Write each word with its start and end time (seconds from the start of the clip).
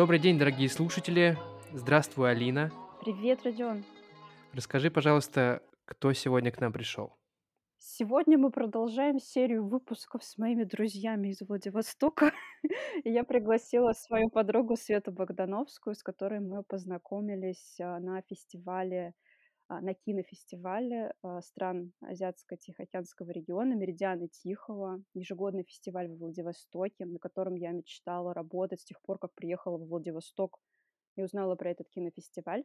Добрый 0.00 0.18
день, 0.18 0.38
дорогие 0.38 0.70
слушатели. 0.70 1.36
Здравствуй, 1.74 2.30
Алина. 2.30 2.72
Привет, 3.04 3.44
Родион. 3.44 3.84
Расскажи, 4.54 4.90
пожалуйста, 4.90 5.62
кто 5.84 6.14
сегодня 6.14 6.50
к 6.50 6.58
нам 6.58 6.72
пришел? 6.72 7.12
Сегодня 7.76 8.38
мы 8.38 8.50
продолжаем 8.50 9.18
серию 9.18 9.68
выпусков 9.68 10.24
с 10.24 10.38
моими 10.38 10.64
друзьями 10.64 11.28
из 11.28 11.42
Владивостока. 11.46 12.32
И 13.04 13.10
я 13.10 13.24
пригласила 13.24 13.92
свою 13.92 14.30
подругу 14.30 14.74
Свету 14.74 15.12
Богдановскую, 15.12 15.94
с 15.94 16.02
которой 16.02 16.40
мы 16.40 16.62
познакомились 16.62 17.78
а, 17.78 18.00
на 18.00 18.22
фестивале, 18.22 19.12
на 19.78 19.94
кинофестивале 19.94 21.14
а, 21.22 21.40
стран 21.42 21.92
Азиатско-Тихоокеанского 22.02 23.30
региона 23.30 23.74
«Меридианы 23.74 24.26
Тихого», 24.26 25.00
ежегодный 25.14 25.62
фестиваль 25.62 26.08
в 26.08 26.18
Владивостоке, 26.18 27.06
на 27.06 27.20
котором 27.20 27.54
я 27.54 27.70
мечтала 27.70 28.34
работать 28.34 28.80
с 28.80 28.84
тех 28.84 29.00
пор, 29.02 29.18
как 29.18 29.32
приехала 29.34 29.78
в 29.78 29.86
Владивосток 29.86 30.58
и 31.16 31.22
узнала 31.22 31.54
про 31.54 31.70
этот 31.70 31.88
кинофестиваль. 31.88 32.64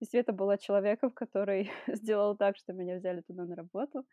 И 0.00 0.04
Света 0.04 0.32
была 0.32 0.58
человеком, 0.58 1.12
который 1.12 1.70
сделал 1.86 2.36
так, 2.36 2.56
что 2.56 2.72
меня 2.72 2.96
взяли 2.96 3.20
туда 3.20 3.44
на 3.44 3.54
работу. 3.54 4.04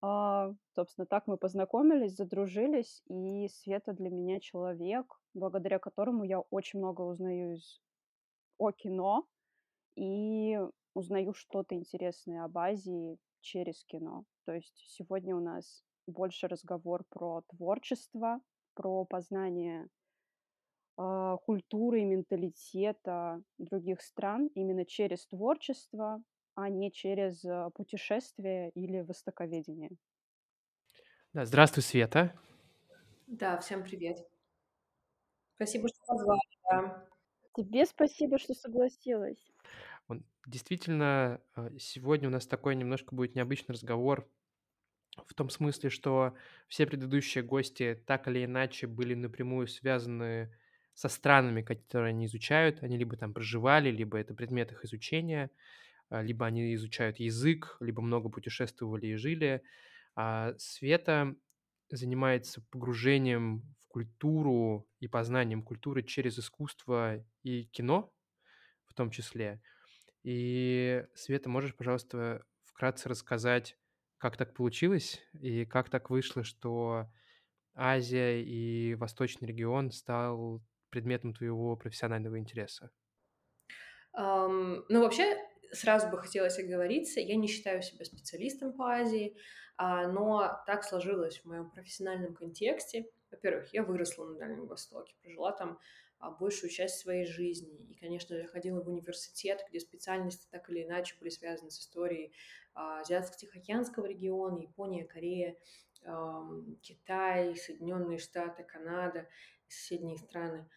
А, 0.00 0.54
собственно, 0.74 1.06
так 1.06 1.26
мы 1.26 1.36
познакомились, 1.36 2.16
задружились, 2.16 3.02
и 3.06 3.48
Света 3.48 3.92
для 3.92 4.08
меня 4.08 4.40
человек, 4.40 5.20
благодаря 5.34 5.78
которому 5.78 6.24
я 6.24 6.40
очень 6.40 6.78
много 6.78 7.02
узнаю 7.02 7.56
из 7.56 7.82
о 8.56 8.72
кино 8.72 9.26
и 9.96 10.58
узнаю 10.94 11.34
что-то 11.34 11.74
интересное 11.74 12.44
об 12.44 12.58
Азии 12.58 13.18
через 13.40 13.84
кино. 13.84 14.24
То 14.44 14.54
есть 14.54 14.84
сегодня 14.88 15.36
у 15.36 15.40
нас 15.40 15.82
больше 16.06 16.48
разговор 16.48 17.04
про 17.08 17.42
творчество, 17.48 18.40
про 18.74 19.04
познание 19.04 19.88
а, 20.96 21.36
культуры 21.38 22.02
и 22.02 22.04
менталитета 22.04 23.42
других 23.58 24.02
стран 24.02 24.48
именно 24.54 24.84
через 24.84 25.26
творчество, 25.26 26.22
а 26.54 26.68
не 26.68 26.92
через 26.92 27.44
а, 27.44 27.70
путешествие 27.70 28.70
или 28.70 29.00
востоковедение. 29.00 29.90
Да, 31.32 31.44
здравствуй, 31.44 31.82
Света. 31.82 32.34
Да, 33.28 33.58
всем 33.60 33.82
привет. 33.84 34.26
Спасибо, 35.54 35.88
что 35.88 35.98
позвали, 36.06 36.40
да. 36.70 37.06
Тебе 37.56 37.86
спасибо, 37.86 38.38
что 38.38 38.54
согласилась. 38.54 39.52
Действительно, 40.46 41.40
э, 41.56 41.70
сегодня 41.78 42.28
у 42.28 42.32
нас 42.32 42.46
такой 42.46 42.74
немножко 42.74 43.14
будет 43.14 43.34
необычный 43.34 43.74
разговор 43.74 44.28
в 45.26 45.34
том 45.34 45.50
смысле, 45.50 45.90
что 45.90 46.34
все 46.68 46.86
предыдущие 46.86 47.44
гости 47.44 48.02
так 48.06 48.28
или 48.28 48.44
иначе 48.44 48.86
были 48.86 49.14
напрямую 49.14 49.66
связаны 49.68 50.54
со 50.94 51.08
странами, 51.08 51.62
которые 51.62 52.10
они 52.10 52.26
изучают. 52.26 52.82
Они 52.82 52.96
либо 52.98 53.16
там 53.16 53.34
проживали, 53.34 53.90
либо 53.90 54.18
это 54.18 54.34
предмет 54.34 54.72
их 54.72 54.84
изучения, 54.84 55.50
а, 56.10 56.22
либо 56.22 56.46
они 56.46 56.74
изучают 56.74 57.20
язык, 57.20 57.76
либо 57.80 58.02
много 58.02 58.30
путешествовали 58.30 59.08
и 59.08 59.16
жили. 59.16 59.62
А 60.16 60.54
Света 60.58 61.36
занимается 61.90 62.62
погружением 62.70 63.62
в 63.80 63.88
культуру 63.88 64.88
и 65.00 65.08
познанием 65.08 65.62
культуры 65.62 66.02
через 66.02 66.38
искусство 66.38 67.24
и 67.42 67.64
кино 67.66 68.12
в 68.86 68.94
том 68.94 69.10
числе. 69.10 69.60
И, 70.22 71.06
Света, 71.14 71.48
можешь, 71.48 71.76
пожалуйста, 71.76 72.44
вкратце 72.64 73.08
рассказать, 73.08 73.78
как 74.18 74.36
так 74.36 74.54
получилось 74.54 75.22
и 75.32 75.64
как 75.64 75.88
так 75.90 76.10
вышло, 76.10 76.44
что 76.44 77.10
Азия 77.74 78.42
и 78.42 78.94
Восточный 78.96 79.48
регион 79.48 79.90
стал 79.92 80.62
предметом 80.90 81.34
твоего 81.34 81.76
профессионального 81.76 82.38
интереса? 82.38 82.90
Ам, 84.12 84.84
ну, 84.88 85.00
вообще, 85.02 85.36
сразу 85.72 86.08
бы 86.08 86.18
хотелось 86.18 86.58
оговориться, 86.58 87.20
я 87.20 87.36
не 87.36 87.46
считаю 87.46 87.82
себя 87.82 88.04
специалистом 88.04 88.72
по 88.72 88.90
Азии, 88.90 89.36
а, 89.76 90.08
но 90.08 90.62
так 90.66 90.84
сложилось 90.84 91.40
в 91.40 91.44
моем 91.46 91.70
профессиональном 91.70 92.34
контексте. 92.34 93.10
Во-первых, 93.30 93.72
я 93.72 93.84
выросла 93.84 94.26
на 94.26 94.38
Дальнем 94.38 94.66
Востоке, 94.66 95.14
прожила 95.22 95.52
там 95.52 95.78
большую 96.28 96.70
часть 96.70 96.98
своей 96.98 97.24
жизни. 97.24 97.86
И, 97.88 97.94
конечно 97.94 98.36
же, 98.36 98.46
ходила 98.46 98.82
в 98.82 98.88
университет, 98.88 99.64
где 99.68 99.80
специальности 99.80 100.48
так 100.50 100.68
или 100.68 100.84
иначе 100.84 101.16
были 101.18 101.30
связаны 101.30 101.70
с 101.70 101.80
историей 101.80 102.32
а, 102.74 103.00
Азиатско-Тихоокеанского 103.00 104.06
региона, 104.06 104.58
Япония, 104.58 105.04
Корея, 105.04 105.56
Китай, 106.82 107.56
Соединенные 107.56 108.18
Штаты, 108.18 108.64
Канада 108.64 109.28
соседние 109.68 110.18
страны. 110.18 110.68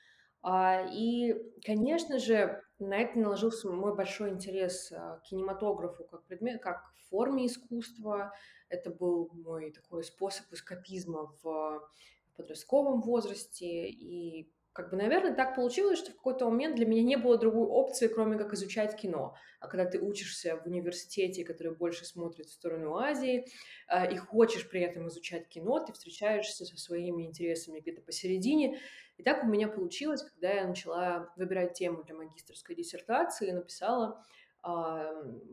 А, 0.41 0.85
И, 0.91 1.33
конечно 1.65 2.19
же, 2.19 2.61
на 2.79 2.97
это 2.97 3.17
наложился 3.17 3.69
мой 3.69 3.95
большой 3.95 4.29
интерес 4.31 4.91
а, 4.91 5.17
к 5.17 5.23
кинематографу 5.23 6.03
как 6.03 6.25
предмет, 6.25 6.61
как 6.61 6.93
форме 7.09 7.45
искусства. 7.45 8.33
Это 8.69 8.89
был 8.89 9.29
мой 9.33 9.71
такой 9.71 10.03
способ 10.03 10.51
эскапизма 10.51 11.31
в 11.43 11.87
подростковом 12.35 13.01
возрасте. 13.01 13.87
И 13.87 14.51
как 14.73 14.89
бы, 14.89 14.97
наверное, 14.97 15.35
так 15.35 15.55
получилось, 15.55 15.99
что 15.99 16.11
в 16.11 16.15
какой-то 16.15 16.49
момент 16.49 16.75
для 16.75 16.87
меня 16.87 17.03
не 17.03 17.15
было 17.15 17.37
другой 17.37 17.67
опции, 17.67 18.07
кроме 18.07 18.37
как 18.39 18.53
изучать 18.53 18.95
кино. 18.95 19.35
А 19.59 19.67
когда 19.67 19.85
ты 19.85 19.99
учишься 19.99 20.57
в 20.57 20.65
университете, 20.65 21.45
который 21.45 21.75
больше 21.75 22.05
смотрит 22.05 22.47
в 22.47 22.53
сторону 22.53 22.97
Азии, 22.97 23.45
а, 23.87 24.05
и 24.05 24.17
хочешь 24.17 24.67
при 24.67 24.81
этом 24.81 25.07
изучать 25.09 25.47
кино, 25.47 25.79
ты 25.79 25.93
встречаешься 25.93 26.65
со 26.65 26.75
своими 26.75 27.23
интересами 27.23 27.81
где-то 27.81 28.01
посередине, 28.01 28.79
и 29.17 29.23
так 29.23 29.43
у 29.43 29.47
меня 29.47 29.67
получилось, 29.67 30.23
когда 30.23 30.51
я 30.51 30.67
начала 30.67 31.31
выбирать 31.37 31.73
тему 31.73 32.03
для 32.03 32.15
магистрской 32.15 32.75
диссертации, 32.75 33.51
написала, 33.51 34.25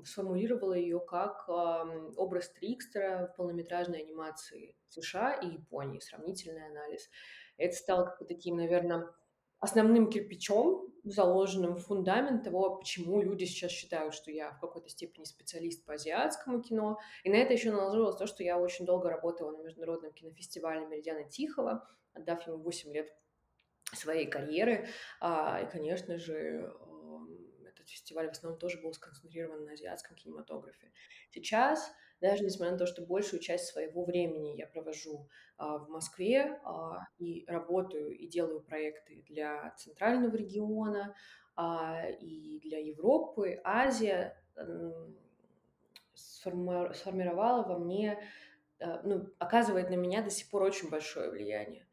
сформулировала 0.04 0.74
ее 0.74 1.00
как 1.00 1.48
образ 1.48 2.48
Трикстера 2.50 3.26
в 3.32 3.36
полнометражной 3.36 4.02
анимации 4.02 4.76
США 4.88 5.34
и 5.34 5.48
Японии, 5.48 6.00
сравнительный 6.00 6.66
анализ. 6.66 7.10
Это 7.56 7.76
стало 7.76 8.04
как 8.04 8.20
бы 8.20 8.24
таким, 8.24 8.56
наверное, 8.56 9.12
основным 9.58 10.10
кирпичом, 10.10 10.86
заложенным 11.04 11.76
в 11.76 11.80
фундамент 11.80 12.44
того, 12.44 12.76
почему 12.76 13.20
люди 13.22 13.44
сейчас 13.44 13.70
считают, 13.70 14.14
что 14.14 14.30
я 14.30 14.52
в 14.52 14.60
какой-то 14.60 14.88
степени 14.88 15.24
специалист 15.24 15.84
по 15.84 15.94
азиатскому 15.94 16.62
кино. 16.62 16.98
И 17.24 17.30
на 17.30 17.36
это 17.36 17.52
еще 17.52 17.70
наложилось 17.70 18.16
то, 18.16 18.26
что 18.26 18.42
я 18.42 18.58
очень 18.58 18.86
долго 18.86 19.10
работала 19.10 19.50
на 19.50 19.62
международном 19.62 20.12
кинофестивале 20.12 20.86
«Меридиана 20.86 21.24
Тихого», 21.24 21.86
отдав 22.12 22.46
ему 22.46 22.58
8 22.58 22.92
лет 22.92 23.14
своей 23.92 24.26
карьеры. 24.26 24.88
А, 25.20 25.60
и, 25.62 25.70
конечно 25.70 26.16
же, 26.16 26.72
фестиваль 27.90 28.28
в 28.28 28.32
основном 28.32 28.58
тоже 28.58 28.80
был 28.80 28.92
сконцентрирован 28.92 29.64
на 29.64 29.72
азиатском 29.72 30.16
кинематографе. 30.16 30.90
Сейчас, 31.30 31.92
даже 32.20 32.44
несмотря 32.44 32.72
на 32.72 32.78
то, 32.78 32.86
что 32.86 33.02
большую 33.02 33.40
часть 33.40 33.66
своего 33.66 34.04
времени 34.04 34.56
я 34.56 34.66
провожу 34.66 35.28
а, 35.56 35.78
в 35.78 35.88
Москве 35.88 36.60
а, 36.64 37.06
и 37.18 37.44
работаю 37.46 38.10
и 38.10 38.26
делаю 38.26 38.60
проекты 38.60 39.24
для 39.28 39.74
центрального 39.76 40.34
региона 40.34 41.14
и 42.20 42.58
для 42.62 42.78
Европы, 42.78 43.60
Азия 43.64 44.40
сформировала 46.14 47.64
во 47.64 47.78
мне, 47.78 48.18
ну, 48.78 49.28
оказывает 49.38 49.90
на 49.90 49.96
меня 49.96 50.22
до 50.22 50.30
сих 50.30 50.48
пор 50.48 50.62
очень 50.62 50.88
большое 50.88 51.28
влияние 51.28 51.86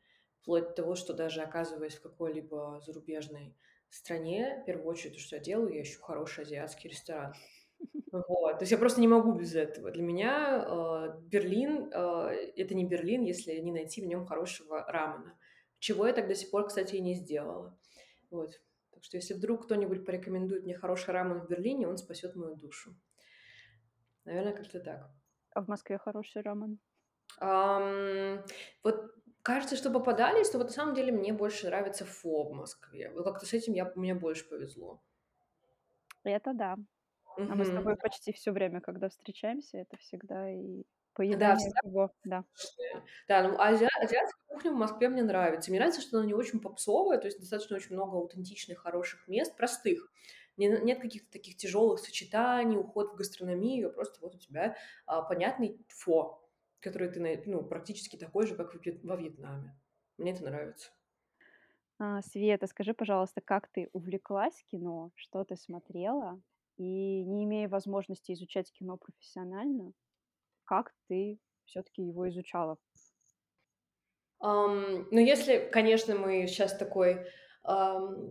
вплоть 0.47 0.69
до 0.69 0.73
того, 0.75 0.95
что 0.95 1.13
даже 1.13 1.41
оказываясь 1.41 1.95
в 1.95 2.01
какой-либо 2.01 2.79
зарубежной 2.85 3.53
стране, 3.95 4.59
в 4.61 4.65
первую 4.65 4.87
очередь, 4.87 5.13
то, 5.13 5.19
что 5.19 5.35
я 5.35 5.41
делаю, 5.41 5.73
я 5.73 5.81
ищу 5.81 6.01
хороший 6.01 6.43
азиатский 6.43 6.89
ресторан. 6.89 7.33
Вот. 8.11 8.53
То 8.53 8.63
есть 8.63 8.71
я 8.71 8.77
просто 8.77 9.01
не 9.01 9.07
могу 9.07 9.33
без 9.33 9.55
этого. 9.55 9.91
Для 9.91 10.03
меня 10.03 10.65
э, 10.67 11.19
Берлин 11.21 11.91
э, 11.93 12.51
это 12.55 12.73
не 12.73 12.85
Берлин, 12.85 13.23
если 13.23 13.53
не 13.59 13.71
найти 13.71 14.01
в 14.01 14.07
нем 14.07 14.25
хорошего 14.25 14.83
рамена. 14.87 15.37
Чего 15.79 16.07
я 16.07 16.13
так 16.13 16.27
до 16.27 16.35
сих 16.35 16.49
пор, 16.49 16.67
кстати, 16.67 16.95
и 16.95 17.01
не 17.01 17.13
сделала. 17.13 17.77
Вот. 18.31 18.59
Так 18.91 19.03
что 19.03 19.17
если 19.17 19.35
вдруг 19.35 19.65
кто-нибудь 19.65 20.05
порекомендует 20.05 20.63
мне 20.63 20.75
хороший 20.75 21.11
рамен 21.11 21.41
в 21.41 21.47
Берлине, 21.47 21.87
он 21.87 21.97
спасет 21.97 22.35
мою 22.35 22.55
душу. 22.55 22.95
Наверное, 24.25 24.53
как-то 24.53 24.79
так. 24.79 25.11
А 25.51 25.61
в 25.61 25.67
Москве 25.67 25.97
хороший 25.97 26.41
рамен? 26.41 26.79
Um, 27.39 28.43
вот 28.83 29.13
кажется, 29.47 29.75
что 29.77 29.89
попадались, 29.91 30.49
то 30.49 30.57
вот 30.57 30.67
на 30.67 30.73
самом 30.73 30.93
деле 30.95 31.11
мне 31.11 31.33
больше 31.33 31.67
нравится 31.67 32.05
фо 32.05 32.43
в 32.43 32.53
Москве. 32.53 33.11
Вот 33.11 33.23
как-то 33.23 33.45
с 33.45 33.53
этим 33.53 33.73
я, 33.73 33.91
мне 33.95 34.13
больше 34.13 34.47
повезло. 34.49 35.01
Это 36.23 36.53
да. 36.53 36.77
А 37.47 37.55
мы 37.55 37.65
с 37.65 37.71
тобой 37.71 37.97
почти 37.97 38.33
все 38.33 38.51
время, 38.51 38.81
когда 38.81 39.09
встречаемся, 39.09 39.77
это 39.79 39.97
всегда 39.97 40.51
и 40.51 40.83
Да, 41.29 41.55
поедание 41.55 41.55
всегда 41.55 41.81
всего, 41.81 42.11
да. 42.23 42.45
Да, 43.27 43.43
ну 43.47 43.59
азиа 43.59 43.87
азиатская 44.01 44.43
кухня 44.47 44.71
в 44.71 44.75
Москве 44.75 45.09
мне 45.09 45.23
нравится. 45.23 45.69
Мне 45.71 45.79
нравится, 45.79 46.01
что 46.01 46.17
она 46.17 46.25
не 46.27 46.33
очень 46.33 46.59
попсовая, 46.59 47.17
то 47.17 47.27
есть 47.27 47.39
достаточно 47.39 47.75
очень 47.75 47.93
много 47.95 48.17
аутентичных, 48.17 48.79
хороших 48.79 49.27
мест, 49.27 49.55
простых. 49.55 50.11
Не 50.57 50.67
нет 50.69 50.99
каких-то 50.99 51.31
таких 51.31 51.57
тяжелых 51.57 51.99
сочетаний, 51.99 52.77
уход 52.77 53.11
в 53.13 53.15
гастрономию, 53.15 53.89
а 53.89 53.93
просто 53.93 54.19
вот 54.21 54.35
у 54.35 54.39
тебя, 54.39 54.75
а, 55.05 55.21
понятный 55.21 55.79
фо 55.87 56.46
который 56.81 57.09
ты, 57.09 57.43
ну, 57.45 57.63
практически 57.63 58.17
такой 58.17 58.47
же, 58.47 58.55
как 58.55 58.73
во 58.73 59.15
Вьетнаме. 59.15 59.79
Мне 60.17 60.31
это 60.31 60.43
нравится. 60.43 60.89
А, 61.99 62.21
Света, 62.21 62.67
скажи, 62.67 62.93
пожалуйста, 62.93 63.41
как 63.41 63.67
ты 63.69 63.89
увлеклась 63.93 64.63
кино? 64.69 65.11
Что 65.15 65.43
ты 65.43 65.55
смотрела? 65.55 66.41
И 66.77 67.23
не 67.23 67.45
имея 67.45 67.67
возможности 67.67 68.33
изучать 68.33 68.71
кино 68.71 68.97
профессионально, 68.97 69.93
как 70.63 70.93
ты 71.07 71.39
все-таки 71.65 72.03
его 72.03 72.29
изучала? 72.29 72.77
Ам, 74.39 75.07
ну, 75.09 75.19
если, 75.19 75.69
конечно, 75.71 76.15
мы 76.15 76.45
сейчас 76.45 76.77
такой, 76.77 77.25
ам, 77.63 78.29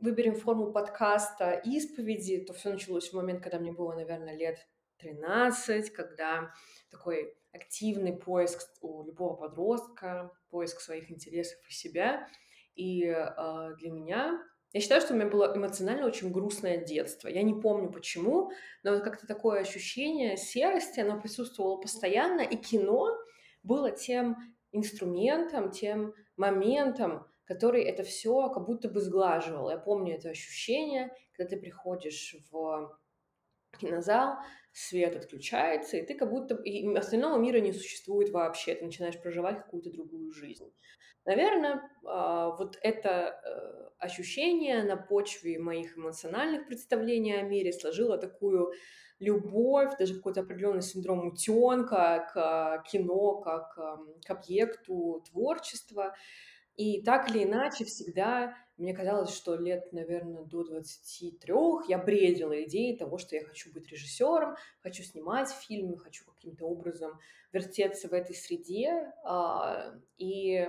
выберем 0.00 0.34
форму 0.36 0.72
подкаста 0.72 1.52
исповеди, 1.64 2.38
то 2.44 2.54
все 2.54 2.72
началось 2.72 3.10
в 3.10 3.16
момент, 3.16 3.42
когда 3.42 3.58
мне 3.58 3.72
было, 3.72 3.94
наверное, 3.94 4.34
лет 4.34 4.66
13, 4.98 5.90
когда 5.90 6.52
такой 6.90 7.36
активный 7.56 8.16
поиск 8.16 8.60
у 8.80 9.04
любого 9.04 9.34
подростка, 9.34 10.30
поиск 10.50 10.80
своих 10.80 11.10
интересов 11.10 11.58
и 11.68 11.72
себя. 11.72 12.28
И, 12.74 13.06
а, 13.08 13.72
для 13.74 13.90
меня 13.90 14.42
я 14.72 14.80
считаю, 14.80 15.00
что 15.00 15.14
у 15.14 15.16
меня 15.16 15.28
было 15.28 15.56
эмоционально 15.56 16.06
очень 16.06 16.30
грустное 16.30 16.76
детство. 16.76 17.28
Я 17.28 17.42
не 17.42 17.54
помню 17.54 17.90
почему, 17.90 18.50
но 18.82 18.92
вот 18.92 19.02
как-то 19.02 19.26
такое 19.26 19.60
ощущение 19.60 20.36
серости, 20.36 21.00
оно 21.00 21.18
присутствовало 21.18 21.76
постоянно, 21.76 22.42
и 22.42 22.56
кино 22.56 23.16
было 23.62 23.90
тем 23.90 24.36
инструментом, 24.72 25.70
тем 25.70 26.14
моментом, 26.36 27.26
который 27.44 27.84
это 27.84 28.02
все 28.02 28.50
как 28.50 28.66
будто 28.66 28.90
бы 28.90 29.00
сглаживал. 29.00 29.70
Я 29.70 29.78
помню 29.78 30.16
это 30.16 30.28
ощущение, 30.28 31.10
когда 31.32 31.50
ты 31.50 31.60
приходишь 31.60 32.36
в 32.50 32.98
кинозал, 33.78 34.36
свет 34.76 35.16
отключается, 35.16 35.96
и 35.96 36.04
ты 36.04 36.14
как 36.14 36.30
будто... 36.30 36.54
И 36.56 36.86
остального 36.94 37.38
мира 37.38 37.58
не 37.60 37.72
существует 37.72 38.28
вообще. 38.28 38.74
Ты 38.74 38.84
начинаешь 38.84 39.18
проживать 39.18 39.62
какую-то 39.62 39.90
другую 39.90 40.32
жизнь. 40.32 40.70
Наверное, 41.24 41.90
а, 42.04 42.50
вот 42.50 42.78
это 42.82 43.40
э, 43.42 43.88
ощущение 43.98 44.82
на 44.84 44.96
почве 44.96 45.58
моих 45.58 45.96
эмоциональных 45.96 46.66
представлений 46.66 47.32
о 47.32 47.42
мире 47.42 47.72
сложило 47.72 48.18
такую 48.18 48.70
любовь, 49.18 49.96
даже 49.98 50.14
какой-то 50.14 50.42
определенный 50.42 50.82
синдром 50.82 51.26
утенка 51.26 52.28
к 52.32 52.84
кино, 52.90 53.40
как 53.40 53.74
к 53.74 54.30
объекту 54.30 55.24
творчества. 55.30 56.14
И 56.76 57.02
так 57.02 57.30
или 57.30 57.44
иначе 57.44 57.84
всегда 57.84 58.54
мне 58.76 58.94
казалось, 58.94 59.34
что 59.34 59.54
лет, 59.56 59.90
наверное, 59.92 60.42
до 60.42 60.62
23 60.62 61.54
я 61.88 61.96
бредила 61.96 62.62
идеей 62.64 62.96
того, 62.96 63.16
что 63.16 63.34
я 63.34 63.42
хочу 63.42 63.72
быть 63.72 63.88
режиссером, 63.90 64.56
хочу 64.82 65.02
снимать 65.02 65.48
фильмы, 65.48 65.98
хочу 65.98 66.26
каким-то 66.26 66.66
образом 66.66 67.18
вертеться 67.52 68.08
в 68.08 68.12
этой 68.12 68.36
среде. 68.36 69.14
А, 69.24 69.94
и, 70.18 70.68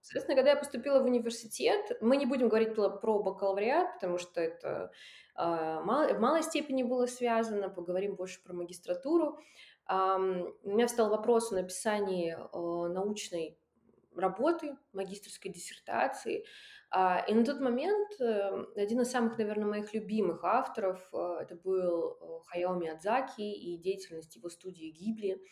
соответственно, 0.00 0.36
когда 0.36 0.50
я 0.50 0.56
поступила 0.56 1.00
в 1.00 1.06
университет, 1.06 1.98
мы 2.00 2.16
не 2.16 2.26
будем 2.26 2.48
говорить 2.48 2.76
про 2.76 3.18
бакалавриат, 3.18 3.94
потому 3.94 4.18
что 4.18 4.40
это 4.40 4.92
а, 5.34 5.80
в 5.80 6.20
малой 6.20 6.44
степени 6.44 6.84
было 6.84 7.06
связано, 7.06 7.68
поговорим 7.68 8.14
больше 8.14 8.40
про 8.44 8.54
магистратуру. 8.54 9.36
У 9.90 9.92
меня 10.70 10.86
встал 10.86 11.08
вопрос 11.08 11.50
о 11.50 11.54
написании 11.54 12.36
научной 12.52 13.58
работы, 14.20 14.76
магистрской 14.92 15.50
диссертации. 15.50 16.44
А, 16.90 17.24
и 17.28 17.34
на 17.34 17.44
тот 17.44 17.60
момент 17.60 18.20
э, 18.20 18.64
один 18.76 19.00
из 19.02 19.10
самых, 19.10 19.36
наверное, 19.38 19.66
моих 19.66 19.92
любимых 19.92 20.42
авторов 20.44 21.06
э, 21.12 21.38
это 21.42 21.54
был 21.54 22.42
Хаяо 22.46 22.74
Миядзаки 22.74 23.42
и 23.42 23.76
деятельность 23.76 24.36
его 24.36 24.48
студии 24.48 24.90
Гибли. 24.90 25.42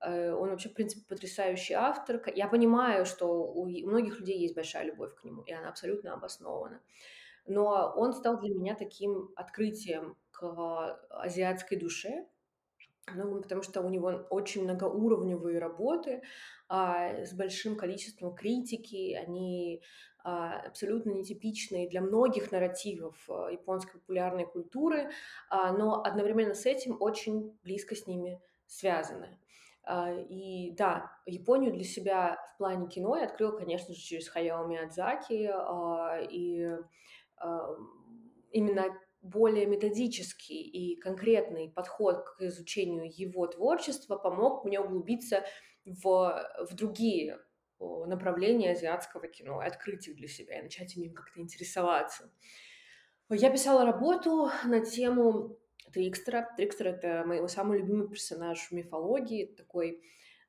Он 0.00 0.50
вообще, 0.50 0.68
в 0.68 0.74
принципе, 0.74 1.04
потрясающий 1.08 1.74
автор. 1.74 2.22
Я 2.32 2.46
понимаю, 2.46 3.04
что 3.04 3.26
у 3.52 3.66
многих 3.66 4.20
людей 4.20 4.38
есть 4.38 4.54
большая 4.54 4.84
любовь 4.84 5.12
к 5.16 5.24
нему, 5.24 5.42
и 5.42 5.52
она 5.52 5.70
абсолютно 5.70 6.14
обоснована 6.14 6.80
но 7.48 7.92
он 7.96 8.12
стал 8.12 8.38
для 8.38 8.54
меня 8.54 8.74
таким 8.74 9.30
открытием 9.34 10.16
к 10.30 11.00
азиатской 11.10 11.78
душе, 11.78 12.26
ну, 13.14 13.40
потому 13.40 13.62
что 13.62 13.82
у 13.82 13.88
него 13.88 14.08
очень 14.30 14.64
многоуровневые 14.64 15.58
работы 15.58 16.22
а, 16.68 17.24
с 17.24 17.32
большим 17.32 17.76
количеством 17.76 18.34
критики, 18.34 19.14
они 19.14 19.82
а, 20.24 20.60
абсолютно 20.66 21.10
нетипичные 21.10 21.88
для 21.88 22.00
многих 22.00 22.52
нарративов 22.52 23.16
а, 23.28 23.48
японской 23.50 23.98
популярной 23.98 24.46
культуры, 24.46 25.10
а, 25.48 25.72
но 25.72 26.02
одновременно 26.02 26.54
с 26.54 26.66
этим 26.66 26.96
очень 27.00 27.58
близко 27.62 27.94
с 27.94 28.06
ними 28.06 28.40
связаны. 28.66 29.38
А, 29.84 30.12
и 30.12 30.72
да, 30.72 31.10
Японию 31.24 31.72
для 31.72 31.84
себя 31.84 32.36
в 32.54 32.58
плане 32.58 32.88
кино 32.88 33.16
я 33.16 33.24
открыла, 33.24 33.56
конечно 33.56 33.94
же, 33.94 34.00
через 34.00 34.28
Хаяо 34.28 34.66
Миядзаки, 34.66 35.50
а, 35.50 36.18
и 36.20 36.76
именно 38.50 38.98
более 39.20 39.66
методический 39.66 40.62
и 40.62 40.96
конкретный 40.96 41.70
подход 41.70 42.24
к 42.36 42.42
изучению 42.42 43.10
его 43.10 43.46
творчества 43.46 44.16
помог 44.16 44.64
мне 44.64 44.80
углубиться 44.80 45.44
в, 45.84 46.04
в 46.70 46.74
другие 46.74 47.38
направления 47.78 48.72
азиатского 48.72 49.28
кино, 49.28 49.60
открыть 49.60 50.08
их 50.08 50.16
для 50.16 50.28
себя 50.28 50.58
и 50.58 50.62
начать 50.62 50.96
им 50.96 51.12
как-то 51.14 51.40
интересоваться. 51.40 52.30
Я 53.30 53.50
писала 53.50 53.84
работу 53.84 54.50
на 54.64 54.80
тему 54.80 55.58
Трикстера. 55.92 56.48
Трикстер— 56.56 56.86
это 56.88 57.24
мой 57.26 57.46
самый 57.48 57.78
любимый 57.78 58.08
персонаж 58.08 58.58
в 58.68 58.72
мифологии, 58.72 59.54
такой 59.56 60.02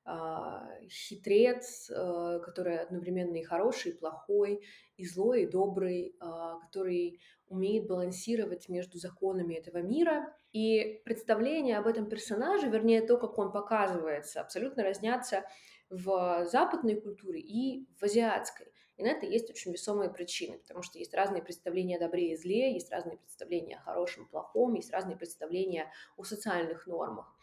а, 0.06 0.68
хитрец, 0.90 1.92
а, 1.92 2.40
который 2.40 2.80
одновременно 2.80 3.36
и 3.36 3.44
хороший, 3.44 3.92
и 3.92 3.98
плохой, 3.98 4.66
и 4.98 5.06
злой, 5.06 5.44
и 5.44 5.48
добрый, 5.48 6.16
а, 6.20 6.60
который 6.60 7.20
умеет 7.50 7.88
балансировать 7.88 8.70
между 8.70 8.98
законами 8.98 9.56
этого 9.56 9.80
мира. 9.80 10.34
И 10.52 11.02
представление 11.06 11.78
об 11.78 11.88
этом 11.88 12.08
персонаже, 12.08 12.70
вернее, 12.70 13.02
то, 13.02 13.18
как 13.18 13.38
он 13.38 13.52
показывается, 13.52 14.42
абсолютно 14.42 14.84
разнятся 14.84 15.44
в 15.90 16.46
западной 16.46 17.00
культуре 17.02 17.40
и 17.40 17.88
в 18.00 18.04
азиатской. 18.04 18.68
И 18.98 19.04
на 19.04 19.08
это 19.08 19.26
есть 19.26 19.50
очень 19.50 19.72
весомые 19.72 20.10
причины, 20.10 20.58
потому 20.60 20.82
что 20.82 21.00
есть 21.00 21.14
разные 21.14 21.42
представления 21.42 21.98
о 21.98 22.02
добре 22.02 22.34
и 22.34 22.36
зле, 22.36 22.74
есть 22.74 22.92
разные 22.92 23.18
представления 23.18 23.78
о 23.78 23.82
хорошем 23.82 24.26
и 24.26 24.30
плохом, 24.30 24.74
есть 24.74 24.92
разные 24.92 25.16
представления 25.16 25.92
о 26.18 26.26
социальных 26.26 26.86
нормах. 26.86 27.34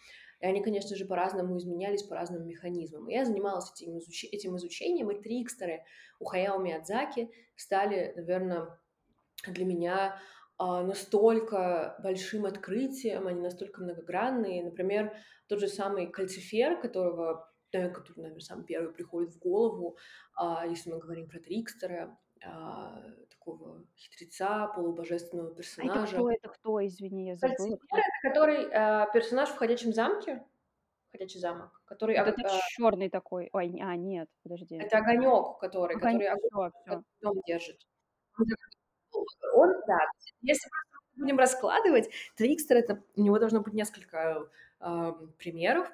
И 0.41 0.47
они, 0.47 0.63
конечно 0.63 0.95
же, 0.97 1.07
по-разному 1.07 1.57
изменялись, 1.57 2.03
по 2.03 2.15
разным 2.15 2.47
механизмам. 2.47 3.09
И 3.09 3.15
я 3.15 3.25
занималась 3.25 3.73
этим, 3.73 3.97
изуч... 3.99 4.25
этим 4.25 4.57
изучением, 4.57 5.11
и 5.11 5.19
трикстеры 5.19 5.83
у 6.21 6.27
Хаяо 6.27 6.59
Миядзаки 6.59 7.31
стали, 7.57 8.13
наверное, 8.17 8.79
для 9.47 9.65
меня 9.65 10.21
а, 10.59 10.83
настолько 10.83 11.97
большим 12.03 12.47
открытием, 12.47 13.27
они 13.27 13.41
настолько 13.41 13.83
многогранные. 13.83 14.65
Например, 14.65 15.15
тот 15.49 15.61
же 15.61 15.69
самый 15.69 16.07
кальцифер, 16.07 16.81
которого, 16.81 17.53
который, 17.71 18.17
наверное, 18.17 18.41
сам 18.41 18.65
первый 18.65 18.93
приходит 18.93 19.35
в 19.35 19.39
голову, 19.39 19.99
а, 20.35 20.67
если 20.67 20.91
мы 20.91 20.99
говорим 20.99 21.29
про 21.29 21.41
Трикстера, 21.41 22.19
а, 22.45 23.03
такого 23.31 23.85
хитреца, 23.97 24.69
полубожественного 24.69 25.55
персонажа. 25.55 26.01
А 26.01 26.05
это 26.05 26.15
кто, 26.15 26.31
это 26.31 26.49
кто, 26.49 26.87
извини, 26.87 27.29
я 27.29 27.37
забыла. 27.37 27.57
Кальцифер— 27.57 27.79
это 27.93 28.29
который 28.29 28.65
э, 28.65 29.07
персонаж 29.13 29.49
в 29.51 29.57
«Ходячем 29.57 29.93
замке», 29.93 30.45
«Ходячий 31.13 31.41
замок», 31.41 31.83
который... 31.87 32.19
Вот 32.19 32.29
это 32.29 32.61
черный 32.69 33.09
такой, 33.09 33.49
ой, 33.53 33.79
а, 33.81 33.97
нет, 33.97 34.29
подожди. 34.43 34.77
Это 34.77 34.99
огонек, 34.99 35.59
который, 35.59 35.95
который 35.95 36.29
огонь, 36.29 36.71
всё, 36.85 37.03
дом 37.21 37.41
держит. 37.47 37.87
Он, 39.55 39.73
да, 39.87 39.99
если 40.43 40.69
будем 41.17 41.39
раскладывать, 41.39 42.11
Трикстер— 42.37 42.77
это, 42.79 43.03
у 43.15 43.23
него 43.23 43.39
должно 43.39 43.61
быть 43.61 43.75
несколько 43.75 44.49
э, 44.81 45.13
примеров, 45.39 45.91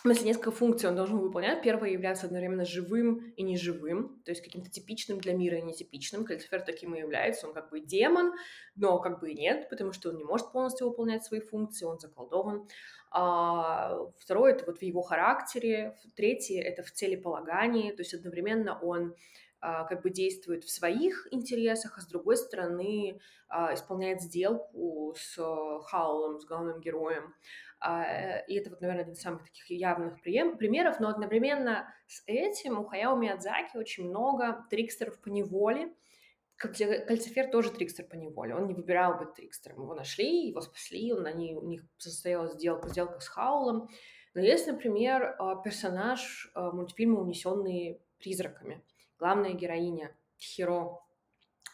смысле, 0.00 0.28
несколько 0.28 0.50
функций 0.50 0.88
он 0.88 0.96
должен 0.96 1.18
выполнять. 1.18 1.62
Первое— 1.62 1.90
являться 1.90 2.26
одновременно 2.26 2.64
живым 2.64 3.32
и 3.36 3.42
неживым, 3.42 4.20
то 4.24 4.30
есть 4.30 4.42
каким-то 4.42 4.70
типичным 4.70 5.18
для 5.18 5.34
мира 5.34 5.58
и 5.58 5.62
нетипичным. 5.62 6.24
Кальцифер 6.24 6.62
таким 6.62 6.94
и 6.94 7.00
является. 7.00 7.46
Он 7.46 7.52
как 7.52 7.70
бы 7.70 7.80
демон, 7.80 8.32
но 8.76 8.98
как 8.98 9.20
бы 9.20 9.32
и 9.32 9.34
нет, 9.34 9.68
потому 9.68 9.92
что 9.92 10.08
он 10.08 10.16
не 10.16 10.24
может 10.24 10.52
полностью 10.52 10.88
выполнять 10.88 11.24
свои 11.24 11.40
функции, 11.40 11.84
он 11.84 11.98
заколдован. 11.98 12.66
А, 13.10 13.98
второе— 14.18 14.52
это 14.54 14.64
вот 14.66 14.78
в 14.78 14.82
его 14.82 15.02
характере. 15.02 15.98
Третье— 16.16 16.62
это 16.62 16.82
в 16.82 16.90
целеполагании, 16.90 17.92
то 17.92 18.00
есть 18.00 18.14
одновременно 18.14 18.78
он 18.80 19.14
как 19.60 20.02
бы 20.02 20.10
действует 20.10 20.64
в 20.64 20.70
своих 20.70 21.28
интересах, 21.30 21.98
а 21.98 22.00
с 22.00 22.06
другой 22.06 22.36
стороны 22.36 23.20
а, 23.48 23.74
исполняет 23.74 24.22
сделку 24.22 25.14
с 25.18 25.36
Хаулом, 25.86 26.40
с 26.40 26.46
главным 26.46 26.80
героем. 26.80 27.34
А, 27.80 28.38
и 28.46 28.54
это 28.54 28.70
вот, 28.70 28.80
наверное, 28.80 29.02
один 29.02 29.14
из 29.14 29.20
самых 29.20 29.44
таких 29.44 29.70
явных 29.70 30.20
примеров, 30.22 31.00
но 31.00 31.08
одновременно 31.08 31.92
с 32.06 32.22
этим 32.26 32.78
у 32.78 32.84
Хаяо 32.84 33.16
Миядзаки 33.16 33.76
очень 33.76 34.08
много 34.08 34.66
трикстеров 34.70 35.20
по 35.20 35.28
неволе, 35.28 35.92
Кальцифер 36.60 37.50
тоже 37.50 37.70
трикстер 37.70 38.04
по 38.04 38.16
неволе. 38.16 38.54
Он 38.54 38.66
не 38.66 38.74
выбирал 38.74 39.16
быть 39.18 39.32
трикстером. 39.32 39.82
Его 39.82 39.94
нашли, 39.94 40.48
его 40.48 40.60
спасли, 40.60 41.10
он, 41.10 41.24
они, 41.24 41.56
у 41.56 41.66
них 41.66 41.82
состоялась 41.96 42.52
сделка, 42.52 42.90
сделка 42.90 43.18
с 43.20 43.28
Хаулом. 43.28 43.88
Но 44.34 44.42
есть, 44.42 44.66
например, 44.66 45.36
а, 45.38 45.56
персонаж 45.56 46.50
а, 46.54 46.70
мультфильма 46.70 47.20
«Унесенные 47.20 48.00
призраками». 48.18 48.84
Главная 49.20 49.52
героиня 49.52 50.16
Тихиро. 50.38 50.98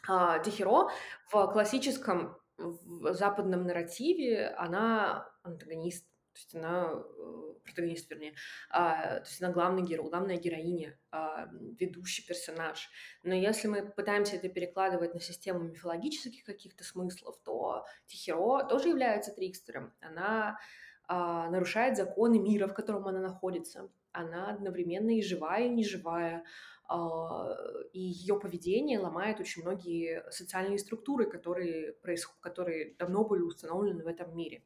А, 0.09 0.41
Тихиро 0.41 0.91
в 1.31 1.47
классическом 1.53 2.37
в 2.59 3.15
западном 3.15 3.63
нарративе 3.63 4.49
она 4.59 5.31
антагонист, 5.45 6.09
то 6.33 6.39
есть 6.39 6.57
она 6.57 6.91
э, 6.93 7.55
протагонист, 7.65 8.11
вернее, 8.11 8.35
а, 8.69 9.21
то 9.21 9.29
есть 9.29 9.41
она 9.41 9.53
главный 9.53 9.83
герой, 9.83 10.11
главная 10.11 10.39
героиня, 10.39 10.99
а, 11.13 11.49
ведущий 11.79 12.27
персонаж. 12.27 12.91
Но 13.23 13.33
если 13.33 13.69
мы 13.69 13.89
пытаемся 13.93 14.35
это 14.35 14.49
перекладывать 14.49 15.15
на 15.15 15.21
систему 15.21 15.61
мифологических 15.61 16.43
каких-то 16.45 16.83
смыслов, 16.83 17.37
то 17.45 17.87
Тихиро 18.07 18.65
тоже 18.65 18.89
является 18.89 19.33
трикстером. 19.33 19.95
Она 20.01 20.59
нарушает 21.09 21.97
законы 21.97 22.41
мира, 22.41 22.67
в 22.67 22.75
котором 22.75 23.07
она 23.07 23.21
находится. 23.21 23.89
Она 24.11 24.51
одновременно 24.51 25.11
и 25.11 25.23
живая, 25.23 25.67
и 25.67 25.69
неживая. 25.69 26.45
А, 26.89 27.57
и 27.93 28.01
ее 28.01 28.39
поведение 28.39 28.99
ломает 28.99 29.41
очень 29.41 29.63
многие 29.63 30.25
социальные 30.31 30.79
структуры, 30.79 31.29
которые, 31.29 31.95
происход... 31.95 32.37
которые 32.41 32.95
давно 32.95 33.25
были 33.25 33.43
установлены 33.43 34.05
в 34.05 34.07
этом 34.07 34.37
мире. 34.37 34.63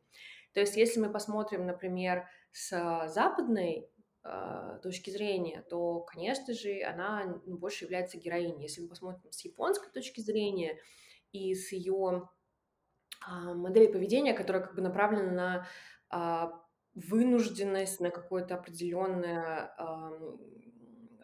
То 0.52 0.60
есть, 0.60 0.76
если 0.76 1.00
мы 1.00 1.10
посмотрим, 1.10 1.66
например, 1.66 2.28
с 2.52 3.06
западной 3.08 3.88
э, 4.24 4.78
точки 4.82 5.10
зрения, 5.10 5.62
то, 5.70 6.00
конечно 6.00 6.52
же, 6.52 6.82
она 6.82 7.40
ну, 7.46 7.56
больше 7.56 7.84
является 7.84 8.18
героиней. 8.18 8.62
Если 8.62 8.82
мы 8.82 8.88
посмотрим 8.88 9.30
с 9.30 9.44
японской 9.44 9.90
точки 9.90 10.20
зрения 10.20 10.78
и 11.32 11.54
с 11.54 11.72
ее 11.72 12.28
э, 13.26 13.54
модели 13.54 13.86
поведения, 13.86 14.34
которая 14.34 14.62
как 14.62 14.74
бы 14.74 14.82
направлена 14.82 15.66
на 16.12 16.60
вынужденность, 16.94 18.00
на 18.00 18.10
какое-то 18.10 18.56
определенное 18.56 19.72